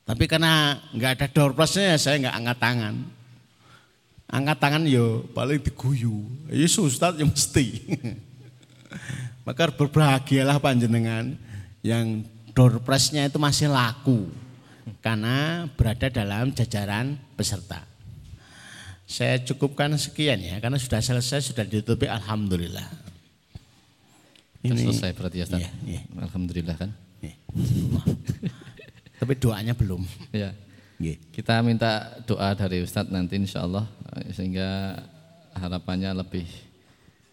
[0.03, 2.95] Tapi karena nggak ada door plusnya ya saya nggak angkat tangan.
[4.33, 6.25] Angkat tangan yo paling diguyu.
[6.49, 7.93] Ya Ustaz yang mesti.
[9.47, 11.37] Maka berbahagialah panjenengan
[11.85, 12.25] yang
[12.57, 14.31] door itu masih laku
[15.01, 17.87] karena berada dalam jajaran peserta.
[19.07, 22.87] Saya cukupkan sekian ya karena sudah selesai sudah ditutupi alhamdulillah.
[24.63, 25.61] Ini selesai berarti ya Ustaz.
[25.61, 26.01] Iya, iya.
[26.23, 26.91] Alhamdulillah kan.
[27.19, 27.35] Iya.
[29.21, 30.07] Tapi doanya belum.
[30.31, 30.55] Ya.
[31.35, 33.91] Kita minta doa dari Ustadz nanti insya Allah
[34.31, 35.03] sehingga
[35.59, 36.47] harapannya lebih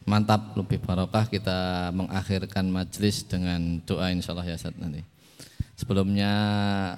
[0.10, 5.06] mantap, lebih barokah kita mengakhirkan majelis dengan doa insya Allah ya Ustadz nanti.
[5.80, 6.34] Sebelumnya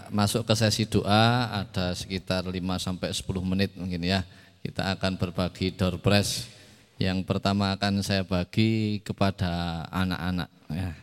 [0.10, 4.26] masuk ke sesi doa ada sekitar 5 sampai 10 menit mungkin ya.
[4.66, 6.50] Kita akan berbagi door prize.
[6.98, 10.98] Yang pertama akan saya bagi kepada anak-anak ya.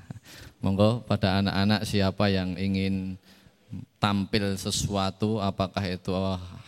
[0.59, 3.15] Monggo pada anak-anak siapa yang ingin
[4.03, 6.11] tampil sesuatu apakah itu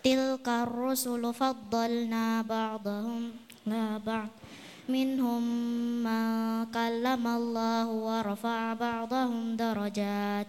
[0.00, 3.36] Tilka rusulu faddalna ba'dahum
[3.68, 4.32] la ba'd.
[4.88, 5.44] Minhum
[6.00, 7.36] ma kallama
[7.84, 10.48] wa rafa'a ba'dahum darajat.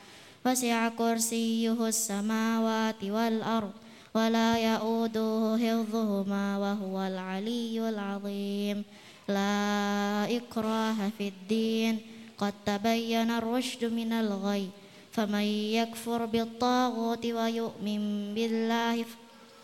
[0.45, 3.71] وسع كرسيه السماوات والأرض
[4.15, 8.83] ولا يؤوده حفظهما وهو العلي العظيم.
[9.29, 11.99] لا إكراه في الدين.
[12.37, 14.69] قد تبين الرشد من الغي.
[15.11, 15.47] فمن
[15.77, 18.01] يكفر بالطاغوت ويؤمن
[18.35, 19.05] بالله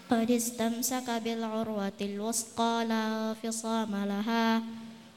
[0.10, 4.62] فقد استمسك بالعروة الوثقى لا انفصام لها.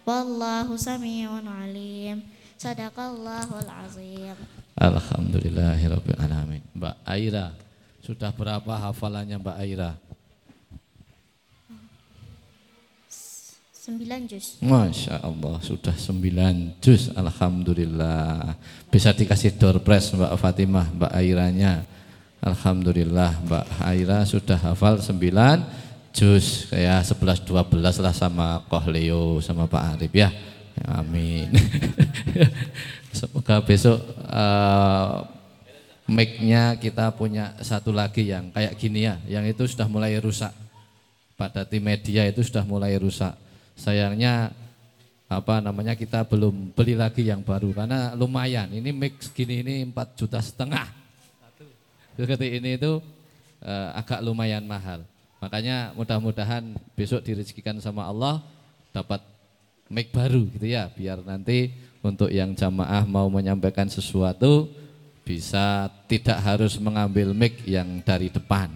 [0.07, 1.31] والله سميع
[1.61, 2.23] عليم.
[2.59, 4.60] صدق الله العظيم.
[4.81, 7.53] Alhamdulillahirrahmanirrahim Mbak Aira
[8.01, 9.93] Sudah berapa hafalannya Mbak Aira?
[13.81, 14.57] Sembilan juz.
[14.65, 17.13] Masya Allah sudah sembilan juz.
[17.13, 18.57] Alhamdulillah.
[18.89, 21.85] Bisa dikasih door press Mbak Fatimah Mbak Airanya.
[22.41, 25.61] Alhamdulillah Mbak Aira sudah hafal sembilan
[26.17, 26.73] juz.
[26.73, 30.33] Kayak sebelas dua belas lah sama Koh Leo sama Pak Arif ya.
[30.87, 31.53] Amin
[33.11, 33.99] Semoga besok
[34.31, 35.27] uh,
[36.07, 40.55] mic-nya kita punya satu lagi yang kayak gini ya Yang itu sudah mulai rusak
[41.35, 43.35] Pada tim media itu sudah mulai rusak
[43.75, 44.55] Sayangnya
[45.31, 48.67] apa namanya kita belum beli lagi yang baru karena lumayan.
[48.67, 50.91] Ini mix gini ini 4 juta setengah.
[52.19, 52.99] Seperti ini itu
[53.63, 55.07] uh, agak lumayan mahal.
[55.39, 58.43] Makanya mudah-mudahan besok direzekikan sama Allah
[58.91, 59.23] dapat
[59.87, 61.71] mic baru gitu ya biar nanti
[62.01, 64.69] untuk yang jamaah mau menyampaikan sesuatu
[65.25, 68.73] bisa tidak harus mengambil mic yang dari depan.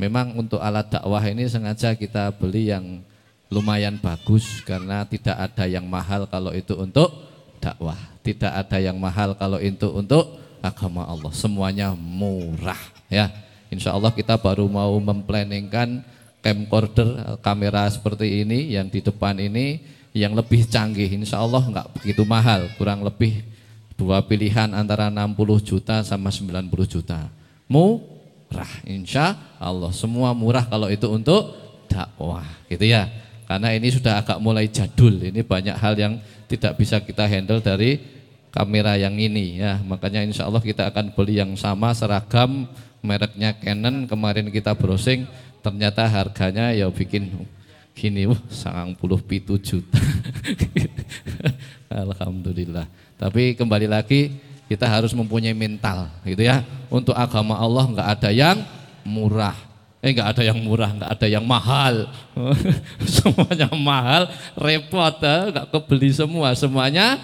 [0.00, 3.04] Memang untuk alat dakwah ini sengaja kita beli yang
[3.52, 7.12] lumayan bagus karena tidak ada yang mahal kalau itu untuk
[7.60, 7.98] dakwah.
[8.24, 11.28] Tidak ada yang mahal kalau itu untuk agama Allah.
[11.36, 12.80] Semuanya murah
[13.12, 13.28] ya.
[13.68, 16.02] Insya Allah kita baru mau memplanningkan
[16.40, 19.84] camcorder kamera seperti ini yang di depan ini
[20.16, 21.10] yang lebih canggih.
[21.10, 23.42] Insya Allah nggak begitu mahal, kurang lebih
[23.94, 27.28] dua pilihan antara 60 juta sama 90 juta.
[27.70, 31.54] Murah, insya Allah semua murah kalau itu untuk
[31.86, 33.06] dakwah, gitu ya.
[33.46, 37.98] Karena ini sudah agak mulai jadul, ini banyak hal yang tidak bisa kita handle dari
[38.50, 39.78] kamera yang ini ya.
[39.82, 42.66] Makanya insya Allah kita akan beli yang sama seragam
[43.02, 44.06] mereknya Canon.
[44.10, 45.26] Kemarin kita browsing
[45.62, 47.46] ternyata harganya ya bikin
[47.96, 49.98] gini, wah sangang puluh pitu juta.
[52.04, 52.86] Alhamdulillah.
[53.18, 54.34] Tapi kembali lagi
[54.70, 56.62] kita harus mempunyai mental gitu ya.
[56.88, 58.58] Untuk agama Allah nggak ada yang
[59.02, 62.08] murah Eh nggak ada yang murah, nggak ada yang mahal.
[63.20, 65.52] semuanya mahal, repot, eh?
[65.52, 67.20] nggak kebeli semua, semuanya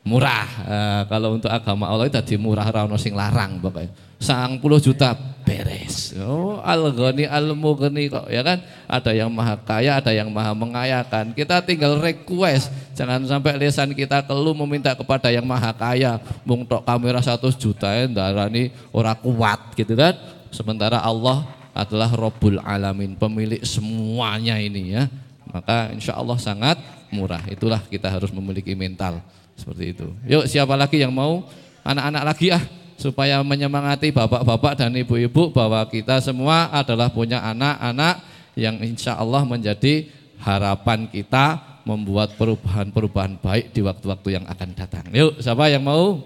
[0.00, 0.48] murah.
[0.64, 3.92] Eh, kalau untuk agama Allah itu tadi murah rano sing larang pokoknya.
[4.20, 5.16] Sang puluh juta
[5.48, 6.12] beres.
[6.20, 8.60] Oh, al ghani al mughni kok ya kan?
[8.84, 11.32] Ada yang maha kaya, ada yang maha mengayakan.
[11.32, 16.20] Kita tinggal request, jangan sampai lisan kita keluh meminta kepada yang maha kaya.
[16.44, 20.12] Mung tok kamera satu juta ya, darani ora kuat gitu kan
[20.50, 25.06] Sementara Allah adalah Rabbul Alamin, pemilik semuanya ini ya.
[25.46, 26.76] Maka insya Allah sangat
[27.14, 27.42] murah.
[27.46, 29.22] Itulah kita harus memiliki mental
[29.60, 30.08] seperti itu.
[30.24, 31.44] Yuk siapa lagi yang mau?
[31.84, 32.64] Anak-anak lagi ah
[33.00, 38.20] supaya menyemangati bapak-bapak dan ibu-ibu bahwa kita semua adalah punya anak-anak
[38.56, 40.08] yang insya Allah menjadi
[40.40, 45.04] harapan kita membuat perubahan-perubahan baik di waktu-waktu yang akan datang.
[45.12, 46.24] Yuk, siapa yang mau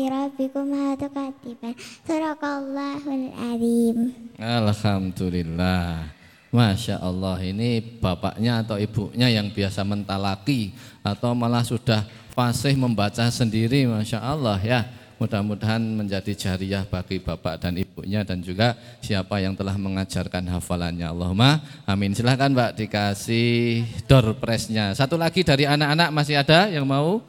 [0.09, 1.75] rabbikum tukatiban.
[2.07, 3.97] Sadaqallahul azim.
[4.39, 6.17] Alhamdulillah.
[6.51, 12.03] Masya Allah ini bapaknya atau ibunya yang biasa mentalaki atau malah sudah
[12.35, 14.83] fasih membaca sendiri Masya Allah ya
[15.23, 21.61] mudah-mudahan menjadi jariah bagi bapak dan ibunya dan juga siapa yang telah mengajarkan hafalannya Allahumma
[21.85, 27.23] amin silahkan Mbak dikasih door pressnya satu lagi dari anak-anak masih ada yang mau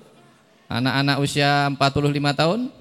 [0.72, 2.72] Anak-anak usia 45 tahun?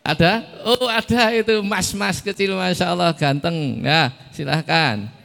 [0.00, 0.32] ada?
[0.64, 3.84] Oh ada itu mas-mas kecil Masya Allah ganteng.
[3.84, 5.17] Ya silahkan.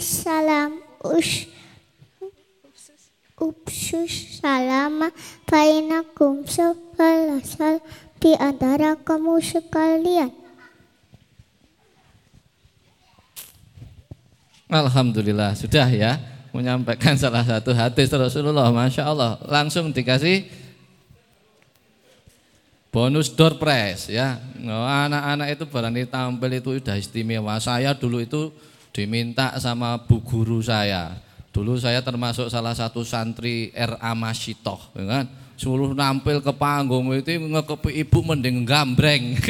[0.00, 1.46] Salam us
[3.34, 5.10] Upsus salama
[5.42, 7.82] bainakum sebalasal
[8.22, 10.30] di antara kamu sekalian.
[14.70, 16.22] Alhamdulillah sudah ya
[16.54, 19.42] menyampaikan salah satu hadis Rasulullah Masya Allah.
[19.50, 20.46] Langsung dikasih
[22.94, 24.38] bonus door prize ya.
[25.04, 27.58] Anak-anak itu barang tampil itu sudah istimewa.
[27.58, 28.54] Saya dulu itu
[28.94, 31.18] diminta sama bu guru saya
[31.54, 34.10] Dulu saya termasuk salah satu santri R.A.
[34.18, 35.24] Masitoh, ya kan?
[35.54, 39.38] Suruh nampil ke panggung itu ngekepi ibu mending gambreng.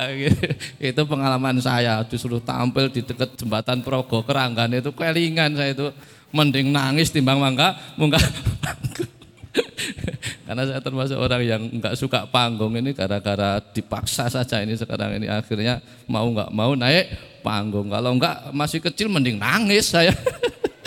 [0.00, 0.32] Gitu.
[0.80, 5.92] itu pengalaman saya disuruh tampil di dekat jembatan Progo Keranggan itu kelingan saya itu
[6.32, 8.16] mending nangis timbang mangga munggah
[10.50, 15.30] karena saya termasuk orang yang nggak suka panggung ini gara-gara dipaksa saja ini sekarang ini
[15.30, 15.78] akhirnya
[16.10, 17.06] mau nggak mau naik
[17.46, 17.86] panggung.
[17.86, 20.10] Kalau enggak masih kecil mending nangis saya.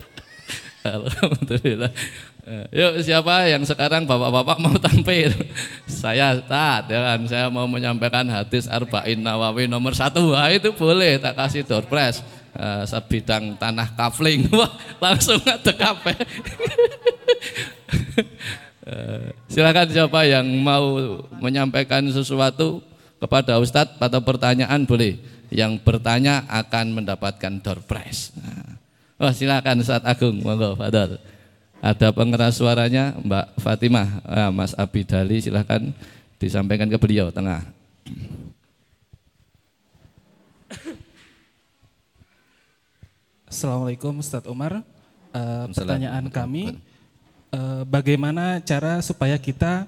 [0.83, 1.95] Alhamdulillah.
[2.43, 5.31] Eh, yuk siapa yang sekarang bapak-bapak mau tampil?
[5.87, 7.19] Saya tak, ya kan?
[7.23, 10.35] Saya mau menyampaikan hadis Arba'in Nawawi nomor satu.
[10.35, 11.87] Wah, itu boleh tak kasih door.
[11.87, 14.43] Uh, sebidang tanah kafling.
[14.59, 16.19] Wah, langsung ada kafe.
[18.87, 22.83] Uh, silakan siapa yang mau menyampaikan sesuatu
[23.23, 25.19] kepada Ustadz atau pertanyaan boleh
[25.53, 28.33] yang bertanya akan mendapatkan door prize.
[28.35, 28.75] Nah.
[29.21, 31.21] Oh silakan saat Agung, monggo Fadal.
[31.83, 35.95] Ada pengeras suaranya Mbak Fatimah, ah, Mas Abidali silakan
[36.39, 37.63] disampaikan ke beliau tengah.
[43.47, 44.81] Assalamualaikum Ustadz Umar.
[45.33, 46.77] Uh, pertanyaan kami,
[47.85, 49.85] bagaimana cara supaya kita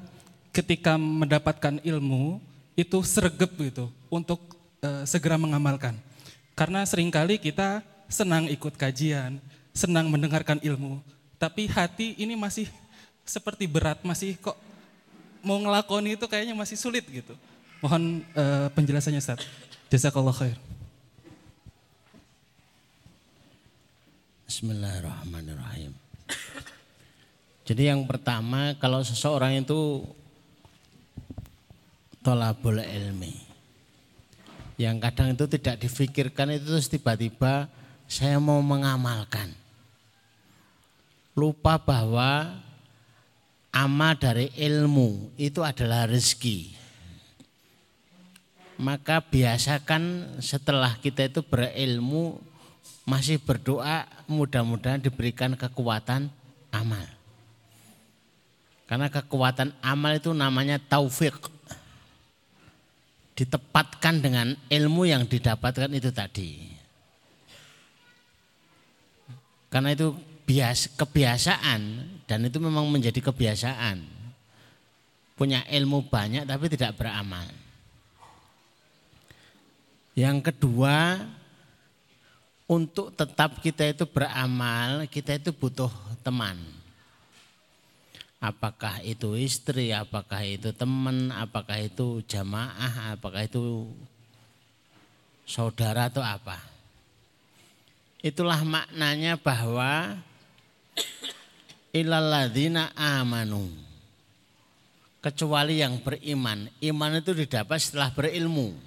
[0.56, 2.40] ketika mendapatkan ilmu
[2.80, 4.40] itu sergap gitu untuk
[4.84, 5.96] uh, segera mengamalkan.
[6.56, 9.40] Karena sering kali kita senang ikut kajian,
[9.76, 11.04] senang mendengarkan ilmu,
[11.36, 12.72] tapi hati ini masih
[13.28, 14.56] seperti berat, masih kok
[15.44, 17.36] mau ngelakoni itu kayaknya masih sulit gitu.
[17.84, 19.44] Mohon uh, penjelasannya Ustaz.
[19.92, 20.58] Jazakallah khair.
[24.48, 26.05] Bismillahirrahmanirrahim.
[27.66, 30.06] Jadi yang pertama kalau seseorang itu
[32.22, 33.46] tolabul ilmi
[34.76, 37.72] yang kadang itu tidak difikirkan itu terus tiba-tiba
[38.12, 39.56] saya mau mengamalkan.
[41.36, 42.60] Lupa bahwa
[43.72, 46.76] amal dari ilmu itu adalah rezeki.
[48.76, 52.40] Maka biasakan setelah kita itu berilmu
[53.08, 56.28] masih berdoa mudah-mudahan diberikan kekuatan
[56.76, 57.15] amal.
[58.86, 61.34] Karena kekuatan amal itu namanya taufik
[63.34, 66.70] ditepatkan dengan ilmu yang didapatkan itu tadi.
[69.74, 70.14] Karena itu
[70.45, 71.82] bias, kebiasaan
[72.30, 74.06] dan itu memang menjadi kebiasaan.
[75.36, 77.44] Punya ilmu banyak tapi tidak beramal.
[80.16, 81.28] Yang kedua,
[82.70, 85.91] untuk tetap kita itu beramal, kita itu butuh
[86.24, 86.85] teman
[88.45, 93.89] apakah itu istri, apakah itu teman, apakah itu jamaah, apakah itu
[95.49, 96.61] saudara atau apa.
[98.22, 100.17] Itulah maknanya bahwa
[101.89, 103.69] ilaladina amanu.
[105.22, 106.69] Kecuali yang beriman.
[106.85, 108.77] Iman itu didapat setelah berilmu.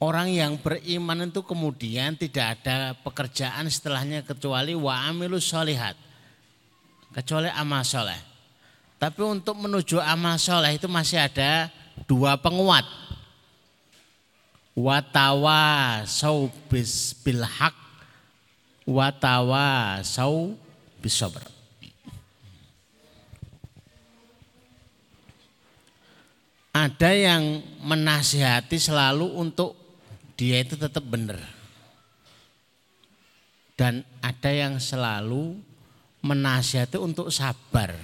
[0.00, 5.96] Orang yang beriman itu kemudian tidak ada pekerjaan setelahnya kecuali wa amilu solihat
[7.14, 8.18] kecuali amal soleh.
[9.00, 11.72] Tapi untuk menuju amal soleh itu masih ada
[12.04, 12.84] dua penguat.
[14.76, 17.74] Watawa sau bis bilhak,
[18.86, 20.54] watawa sau
[21.02, 21.42] bisober.
[26.70, 29.74] Ada yang menasihati selalu untuk
[30.38, 31.42] dia itu tetap benar.
[33.74, 35.58] Dan ada yang selalu
[36.20, 37.96] menasihati untuk sabar.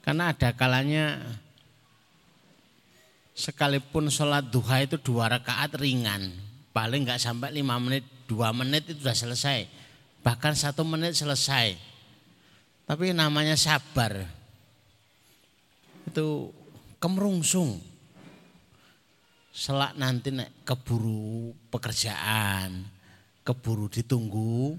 [0.00, 1.18] Karena ada kalanya
[3.36, 6.32] sekalipun sholat duha itu dua rakaat ringan.
[6.72, 9.58] Paling nggak sampai lima menit, dua menit itu sudah selesai.
[10.24, 11.76] Bahkan satu menit selesai.
[12.86, 14.24] Tapi namanya sabar.
[16.06, 16.54] Itu
[17.02, 17.82] kemerungsung.
[19.56, 20.36] Selak nanti
[20.68, 22.84] keburu pekerjaan,
[23.40, 24.76] keburu ditunggu,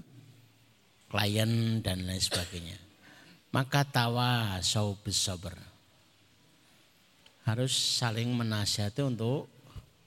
[1.08, 2.78] klien dan lain sebagainya.
[3.48, 5.56] Maka tawa saubis sabar.
[7.48, 9.48] Harus saling menasihati untuk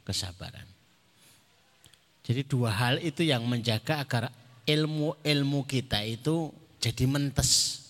[0.06, 0.70] kesabaran.
[2.22, 4.30] Jadi dua hal itu yang menjaga agar
[4.70, 7.82] ilmu-ilmu kita itu jadi mentes.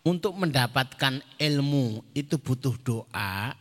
[0.00, 3.52] Untuk mendapatkan ilmu itu butuh doa.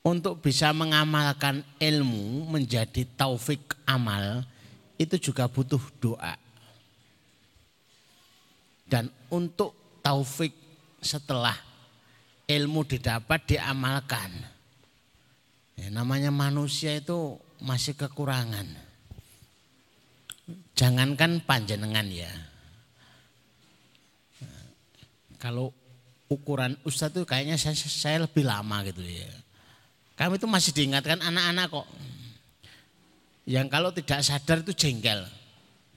[0.00, 4.48] Untuk bisa mengamalkan ilmu menjadi taufik amal
[5.00, 6.36] itu juga butuh doa.
[8.84, 9.72] Dan untuk
[10.04, 10.52] taufik
[11.00, 11.56] setelah
[12.44, 14.28] ilmu didapat diamalkan.
[15.80, 18.68] Ya, namanya manusia itu masih kekurangan.
[20.76, 22.28] Jangankan panjenengan ya.
[25.40, 25.72] Kalau
[26.28, 29.32] ukuran ustadz itu kayaknya saya, saya lebih lama gitu ya.
[30.20, 31.88] Kami itu masih diingatkan anak-anak kok.
[33.50, 35.26] Yang kalau tidak sadar itu jengkel.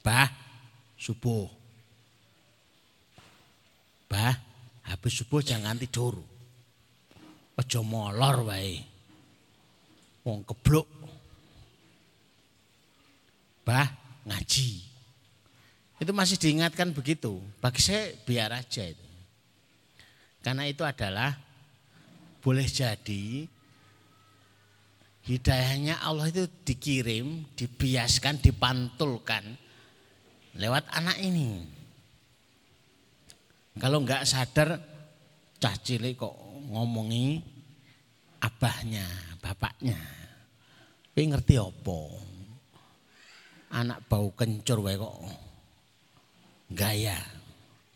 [0.02, 0.26] Bah,
[0.98, 1.46] subuh.
[4.10, 4.34] Bah,
[4.90, 6.18] habis subuh jangan tidur.
[7.54, 8.82] Ojo molor wae.
[10.26, 10.90] Wong keblok.
[13.62, 13.86] Bah,
[14.26, 14.72] ngaji.
[16.02, 17.38] Itu masih diingatkan begitu.
[17.62, 19.08] Bagi saya biar aja itu.
[20.42, 21.38] Karena itu adalah
[22.42, 23.46] boleh jadi
[25.24, 29.44] hidayahnya Allah itu dikirim, dibiaskan, dipantulkan
[30.60, 31.64] lewat anak ini.
[33.80, 34.78] Kalau enggak sadar
[35.58, 36.36] cah cilik kok
[36.70, 37.42] ngomongi
[38.44, 39.08] abahnya,
[39.42, 39.98] bapaknya.
[41.14, 42.00] Tapi ngerti apa?
[43.74, 45.18] Anak bau kencur wae kok
[46.70, 47.18] gaya.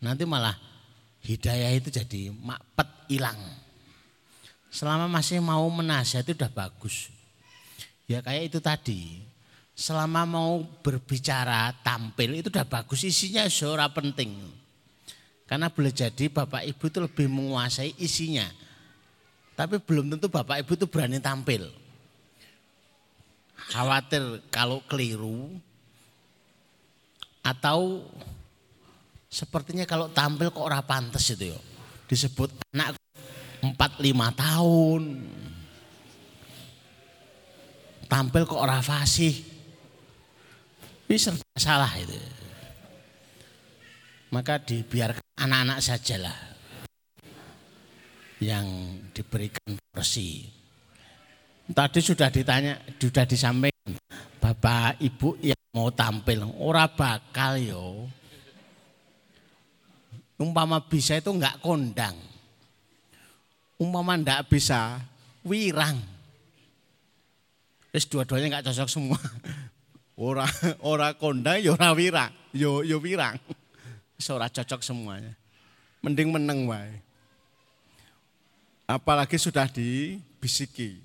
[0.02, 0.54] Nanti malah
[1.26, 3.38] hidayah itu jadi makpet hilang.
[4.70, 7.10] Selama masih mau menasihat itu udah bagus.
[8.08, 9.02] Ya kayak itu tadi.
[9.78, 14.34] Selama mau berbicara, tampil itu udah bagus isinya suara penting.
[15.46, 18.48] Karena boleh jadi Bapak Ibu itu lebih menguasai isinya.
[19.54, 21.68] Tapi belum tentu Bapak Ibu itu berani tampil.
[23.70, 25.52] Khawatir kalau keliru
[27.44, 28.02] atau
[29.28, 31.60] sepertinya kalau tampil kok ora pantas itu ya.
[32.08, 32.96] Disebut anak
[33.62, 35.02] empat lima tahun.
[38.08, 39.36] Tampil kok ora fasih.
[41.08, 41.16] Ini
[41.56, 42.16] salah itu.
[44.28, 46.36] Maka dibiarkan anak-anak sajalah
[48.44, 48.66] yang
[49.12, 50.44] diberikan porsi.
[51.68, 53.92] Tadi sudah ditanya, sudah disampaikan,
[54.40, 58.08] Bapak Ibu yang mau tampil, ora bakal yo
[60.38, 62.14] Umpama bisa itu enggak kondang.
[63.74, 65.02] Umpama enggak bisa
[65.42, 65.98] wirang.
[67.92, 69.20] Terus dua-duanya enggak cocok semua.
[70.18, 70.50] Ora
[70.82, 73.38] ora kondang ya ora wirang, yo ya, yo ya wirang.
[74.34, 75.30] Ora cocok semuanya.
[76.02, 76.90] Mending meneng wae.
[78.90, 80.98] Apalagi sudah dibisiki.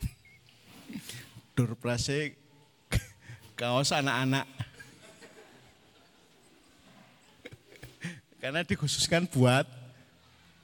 [1.52, 2.40] Durplase
[3.60, 4.48] kaos anak-anak
[8.40, 9.68] Karena dikhususkan buat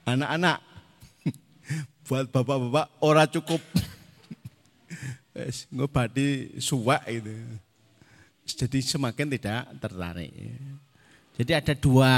[0.01, 0.65] anak-anak.
[2.09, 3.61] buat bapak-bapak ora cukup.
[5.69, 7.33] Ngobati suwak itu.
[8.47, 10.31] Jadi semakin tidak tertarik.
[11.37, 12.13] Jadi ada dua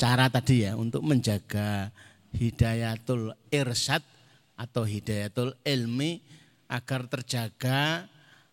[0.00, 1.92] cara tadi ya untuk menjaga
[2.32, 4.00] hidayatul irsad
[4.56, 6.22] atau hidayatul ilmi
[6.70, 8.06] agar terjaga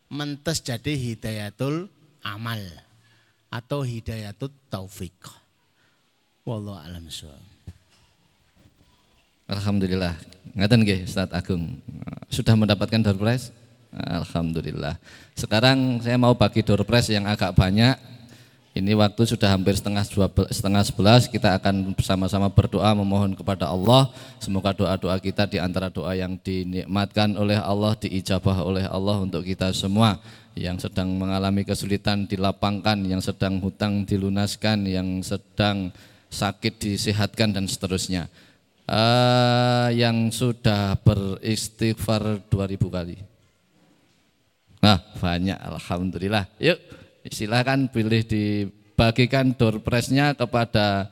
[0.09, 1.87] mentes jadi hidayatul
[2.25, 2.59] amal
[3.47, 5.15] atau hidayatul taufik.
[6.43, 7.07] Wallahu alam
[9.47, 10.15] Alhamdulillah.
[10.55, 11.79] Ngaten nggih Ustaz Agung.
[12.27, 13.55] Sudah mendapatkan door prize?
[13.97, 15.01] Alhamdulillah.
[15.33, 17.97] Sekarang saya mau bagi door yang agak banyak.
[18.77, 21.25] Ini waktu sudah hampir setengah dua, setengah sebelas.
[21.25, 24.13] Kita akan bersama-sama berdoa memohon kepada Allah.
[24.37, 29.73] Semoga doa-doa kita di antara doa yang dinikmatkan oleh Allah, diijabah oleh Allah untuk kita
[29.73, 30.21] semua
[30.53, 35.89] yang sedang mengalami kesulitan dilapangkan, yang sedang hutang dilunaskan, yang sedang
[36.29, 38.29] sakit disehatkan dan seterusnya.
[38.87, 43.36] Uh, yang sudah beristighfar 2000 kali.
[44.81, 46.45] Nah, banyak alhamdulillah.
[46.61, 46.77] Yuk,
[47.29, 51.09] silakan pilih dibagikan door prize-nya kepada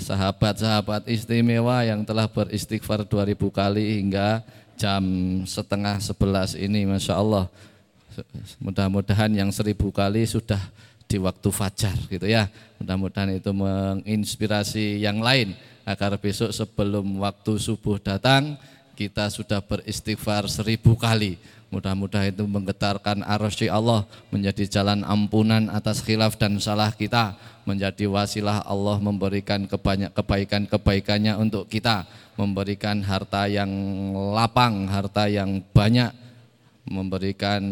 [0.00, 4.40] sahabat-sahabat istimewa yang telah beristighfar 2000 kali hingga
[4.74, 5.04] jam
[5.44, 7.46] setengah sebelas ini Masya Allah
[8.60, 10.60] mudah-mudahan yang seribu kali sudah
[11.08, 12.48] di waktu fajar gitu ya.
[12.80, 18.56] Mudah-mudahan itu menginspirasi yang lain agar besok sebelum waktu subuh datang
[18.96, 21.36] kita sudah beristighfar seribu kali.
[21.72, 27.32] Mudah-mudahan itu menggetarkan arasy Allah menjadi jalan ampunan atas khilaf dan salah kita,
[27.64, 32.04] menjadi wasilah Allah memberikan kebanyak kebaikan-kebaikannya untuk kita,
[32.36, 33.72] memberikan harta yang
[34.36, 36.12] lapang, harta yang banyak
[36.82, 37.62] memberikan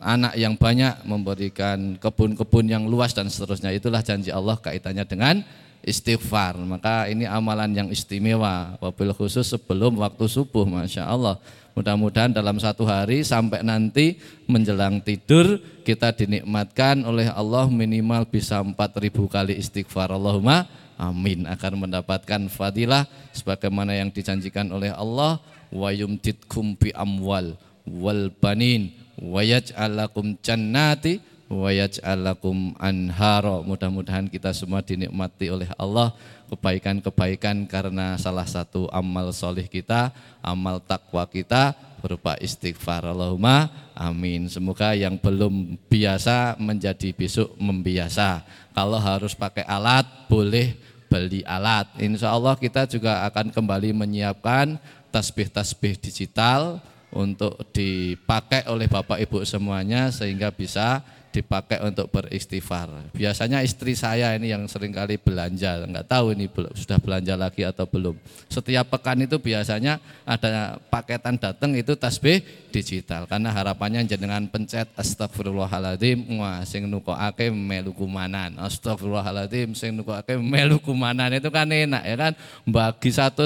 [0.00, 3.68] anak yang banyak, memberikan kebun-kebun yang luas dan seterusnya.
[3.70, 5.44] Itulah janji Allah kaitannya dengan
[5.84, 6.56] istighfar.
[6.64, 11.36] Maka ini amalan yang istimewa, wabil khusus sebelum waktu subuh, masya Allah.
[11.76, 14.16] Mudah-mudahan dalam satu hari sampai nanti
[14.48, 20.08] menjelang tidur kita dinikmatkan oleh Allah minimal bisa 4000 kali istighfar.
[20.08, 20.64] Allahumma
[20.96, 23.04] amin agar mendapatkan fadilah
[23.36, 25.36] sebagaimana yang dijanjikan oleh Allah
[25.68, 31.20] wa yumtitkum bi amwal wal banin wa yaj'alakum jannati
[31.52, 33.60] wa yaj'alakum anhara.
[33.60, 36.16] Mudah-mudahan kita semua dinikmati oleh Allah
[36.46, 43.06] kebaikan-kebaikan karena salah satu amal solih kita, amal takwa kita berupa istighfar.
[43.10, 44.46] Allahumma amin.
[44.46, 48.46] Semoga yang belum biasa menjadi besok membiasa.
[48.70, 50.78] Kalau harus pakai alat boleh
[51.10, 51.90] beli alat.
[51.98, 54.78] Insya Allah kita juga akan kembali menyiapkan
[55.10, 56.78] tasbih-tasbih digital
[57.14, 61.00] untuk dipakai oleh Bapak Ibu semuanya sehingga bisa
[61.36, 63.12] dipakai untuk beristighfar.
[63.12, 67.84] Biasanya istri saya ini yang sering kali belanja, nggak tahu ini sudah belanja lagi atau
[67.84, 68.16] belum.
[68.48, 72.40] Setiap pekan itu biasanya ada paketan datang itu tasbih
[72.72, 73.28] digital.
[73.28, 78.56] Karena harapannya jenengan pencet astagfirullahaladzim wah sing nukokake melu kumanan.
[78.56, 82.32] Astagfirullahaladzim sing nukokake melu itu kan enak ya kan?
[82.64, 83.44] Bagi satu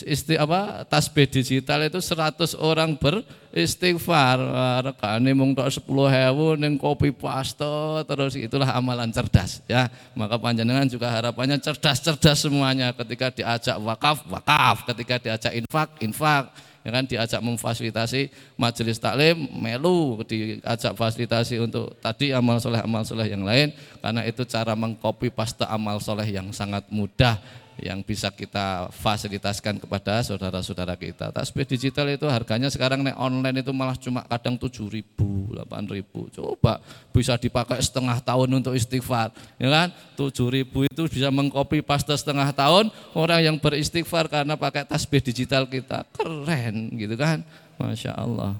[0.00, 4.40] isti apa tasbih digital itu 100 orang beristighfar.
[4.80, 7.68] Regane mung tok 10.000 ning kopi paste
[8.08, 9.92] terus itulah amalan cerdas ya.
[10.16, 12.96] Maka panjenengan juga harapannya cerdas-cerdas semuanya.
[12.96, 14.88] Ketika diajak wakaf wakaf.
[14.88, 16.48] Ketika diajak infak infak.
[16.82, 20.18] Ya kan diajak memfasilitasi majelis taklim melu.
[20.24, 23.70] Diajak fasilitasi untuk tadi amal soleh amal soleh yang lain.
[24.00, 27.38] Karena itu cara mengcopy paste amal soleh yang sangat mudah
[27.80, 31.32] yang bisa kita fasilitaskan kepada saudara-saudara kita.
[31.32, 36.28] Tasbih digital itu harganya sekarang nih online itu malah cuma kadang 7 ribu, 8 ribu.
[36.28, 36.84] Coba
[37.14, 39.32] bisa dipakai setengah tahun untuk istighfar.
[39.56, 39.88] Ya kan?
[40.18, 45.64] 7 ribu itu bisa mengcopy paste setengah tahun orang yang beristighfar karena pakai tasbih digital
[45.64, 46.04] kita.
[46.12, 47.40] Keren gitu kan.
[47.80, 48.58] Masya Allah.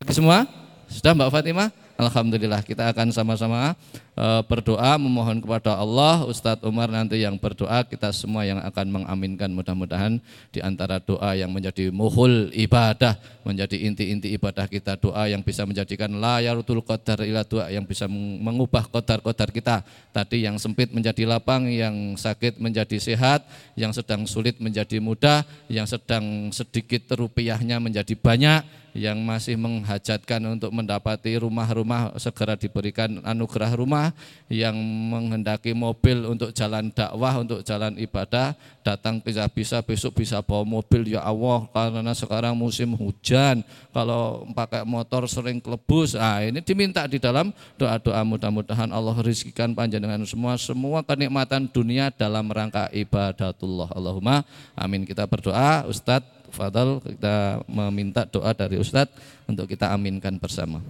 [0.00, 0.48] Bagi semua,
[0.90, 1.68] sudah Mbak Fatimah?
[2.00, 3.76] Alhamdulillah kita akan sama-sama
[4.20, 10.20] berdoa memohon kepada Allah Ustadz Umar nanti yang berdoa kita semua yang akan mengaminkan mudah-mudahan
[10.52, 13.16] di antara doa yang menjadi muhul ibadah
[13.48, 18.84] menjadi inti-inti ibadah kita doa yang bisa menjadikan layarutul qadar ila doa yang bisa mengubah
[18.92, 19.76] qadar-qadar kita.
[20.12, 25.88] Tadi yang sempit menjadi lapang yang sakit menjadi sehat yang sedang sulit menjadi mudah yang
[25.88, 34.09] sedang sedikit rupiahnya menjadi banyak yang masih menghajatkan untuk mendapati rumah-rumah segera diberikan anugerah rumah
[34.50, 34.74] yang
[35.10, 41.06] menghendaki mobil untuk jalan dakwah untuk jalan ibadah datang bisa bisa besok bisa bawa mobil.
[41.06, 43.62] Ya Allah karena sekarang musim hujan
[43.94, 46.18] kalau pakai motor sering kelebus.
[46.18, 50.58] Ah ini diminta di dalam doa-doa mudah-mudahan Allah rizkikan panjenengan semua.
[50.58, 53.92] Semua kenikmatan dunia dalam rangka ibadatullah.
[53.94, 54.42] Allahumma
[54.74, 55.06] amin.
[55.06, 59.14] Kita berdoa Ustadz Fadal kita meminta doa dari Ustadz
[59.46, 60.82] untuk kita aminkan bersama.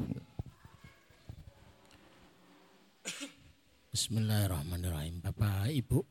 [3.90, 5.18] Bismillahirrahmanirrahim.
[5.18, 6.06] Bapak Ibu,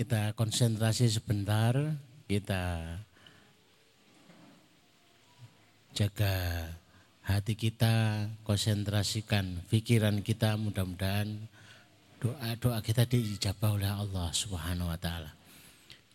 [0.00, 1.76] kita konsentrasi sebentar,
[2.24, 2.96] kita
[5.92, 6.64] jaga
[7.28, 11.44] hati kita, konsentrasikan pikiran kita, mudah-mudahan
[12.24, 15.36] doa-doa kita dijabah oleh Allah Subhanahu wa taala.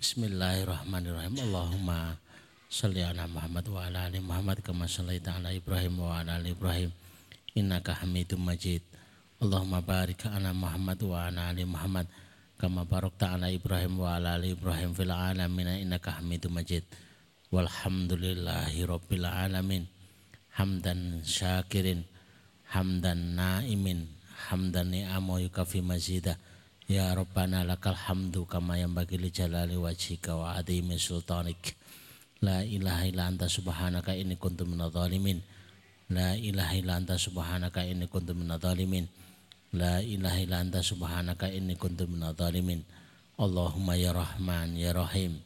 [0.02, 1.38] Bismillahirrahmanirrahim.
[1.38, 2.18] Allahumma
[2.66, 6.90] Salli ala Muhammad wa ala ali Muhammad kama sallaita ala Ibrahim wa ala ali Ibrahim
[7.54, 8.82] innaka Hamidum Majid.
[9.40, 12.12] Allahumma barik ala Muhammad wa ala ali Muhammad
[12.60, 16.84] kama barakta ala Ibrahim wa ala ali Ibrahim fil alamin innaka Hamidum Majid.
[17.48, 19.88] Walhamdulillahi rabbil alamin.
[20.60, 22.04] Hamdan syakirin,
[22.68, 24.12] hamdan naimin,
[24.52, 26.36] hamdan ni'amu yukafi mazidah.
[26.92, 31.80] Ya Rabbana lakal hamdu kama yang bagi li jalali wajhika wa adimi sultanik.
[32.44, 35.40] La ilaha illa anta subhanaka inni kuntu minadh-dhalimin.
[36.12, 39.29] La ilaha illa anta subhanaka inni kuntu minadh-dhalimin.
[39.76, 42.82] La ilaha illa anta subhanaka inni kuntu minadh-dhalimin.
[43.40, 45.40] Allahumma ya Rahman ya Rahim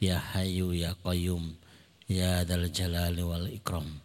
[0.00, 1.58] ya Hayyu ya Qayyum
[2.06, 4.00] ya Dzal Jalali wal Ikram.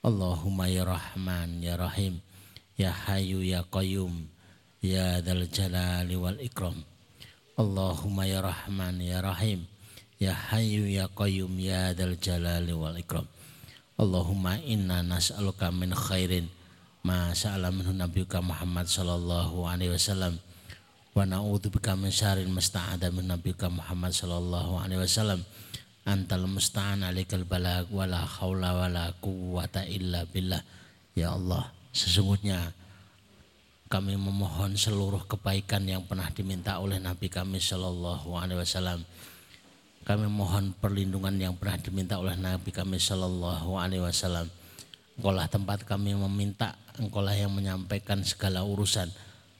[0.00, 2.18] Allahumma ya Rahman ya Rahim
[2.74, 4.26] ya Hayyu ya Qayyum
[4.82, 6.82] ya Dzal Jalali wal Ikram.
[7.54, 9.62] Allahumma ya Rahman ya Rahim
[10.18, 13.30] Ya Hayyu Ya Qayyum Ya Dal Jalali Wal Ikram
[13.94, 16.50] Allahumma inna nas'aluka min khairin
[17.04, 20.40] ma sa'ala minhu nabiyuka Muhammad sallallahu alaihi wasallam
[21.14, 25.44] wa na'udzu bika min syarrin masta'ada min nabiyuka Muhammad sallallahu alaihi wasallam
[26.04, 30.60] Antal musta'an alikal balag wala haula wala quwata illa billah.
[31.16, 32.76] Ya Allah, sesungguhnya
[33.88, 39.00] kami memohon seluruh kebaikan yang pernah diminta oleh Nabi kami Shallallahu Alaihi Wasallam.
[40.04, 44.52] Kami mohon perlindungan yang pernah diminta oleh Nabi kami Shallallahu Alaihi Wasallam.
[45.14, 49.10] Engkaulah tempat kami meminta, engkaulah yang menyampaikan segala urusan.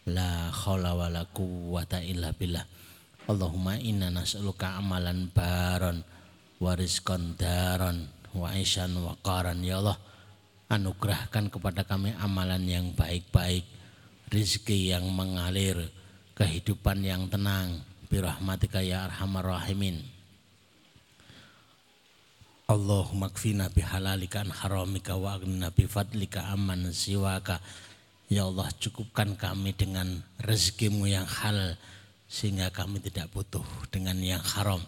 [0.04, 2.66] La khawla wa la quwata illa billah.
[3.24, 6.04] Allahumma inna nas'aluka amalan baron
[6.60, 9.98] warizkon daron wa isyan wa qaran ya Allah
[10.70, 13.64] anugerahkan kepada kami amalan yang baik-baik
[14.32, 15.88] rizki yang mengalir
[16.34, 20.02] kehidupan yang tenang birahmatika ya arhamar rahimin
[22.64, 27.60] Allahumma kfina bihalalika an haramika wa agnina bifadlika amman siwaka
[28.32, 31.76] Ya Allah cukupkan kami dengan rezekimu yang halal
[32.24, 33.62] sehingga kami tidak butuh
[33.92, 34.80] dengan yang haram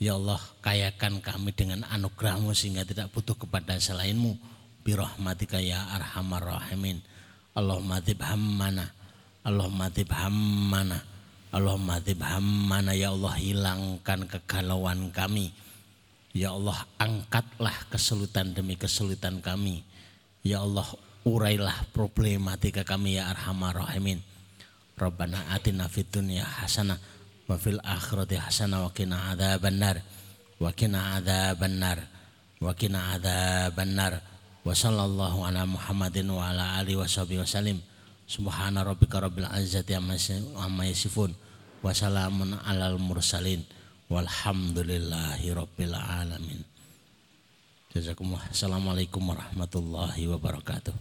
[0.00, 4.32] Ya Allah, kayakan kami dengan anugerahmu sehingga tidak butuh kepada selainmu.
[4.80, 7.04] Birahmatika ya arhamar rahimin.
[7.52, 8.88] Allahumma tib hammana.
[9.44, 11.04] Allahumma tib hammana.
[11.52, 12.96] Allahumma tib hammana.
[12.96, 15.52] Ya Allah, hilangkan kegalauan kami.
[16.30, 19.82] Ya Allah, angkatlah kesulitan demi kesulitan kami.
[20.46, 20.86] Ya Allah,
[21.26, 24.22] urailah problematika kami ya arhamar rahimin.
[24.94, 27.00] Rabbana atina fid dunya hasanah
[27.50, 30.06] wa fil akhirati hasanah wa qina adzabannar.
[30.62, 31.98] Wa qina adzabannar.
[32.62, 34.22] Wa qina adzabannar.
[34.62, 37.80] Wa sallallahu ala Muhammadin wa ala alihi wa sahbihi wasallim
[38.28, 40.14] subhana rabbika rabbil izzati amma
[40.86, 41.34] yasifun.
[41.80, 43.64] Wa salamun alal mursalin
[44.10, 46.60] walhamdulillahi rabbil alamin.
[48.50, 50.94] Assalamualaikum warahmatullahi wabarakatuh.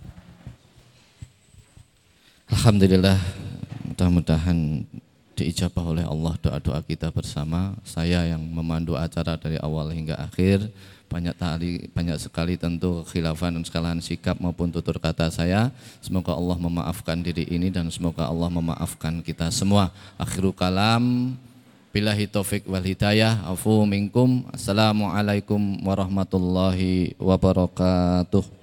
[2.54, 3.18] Alhamdulillah.
[3.90, 4.86] Mudah-mudahan
[5.34, 7.78] diijabah oleh Allah doa-doa kita bersama.
[7.82, 10.70] Saya yang memandu acara dari awal hingga akhir.
[11.10, 15.74] Banyak tali, banyak sekali tentu khilafan dan sekalian sikap maupun tutur kata saya.
[16.06, 19.90] Semoga Allah memaafkan diri ini dan semoga Allah memaafkan kita semua.
[20.22, 21.34] Akhirul kalam.
[21.90, 23.50] Billahi taufik wal hidayah.
[23.50, 24.46] Afu minkum.
[24.54, 28.59] Assalamualaikum warahmatullahi wabarakatuh.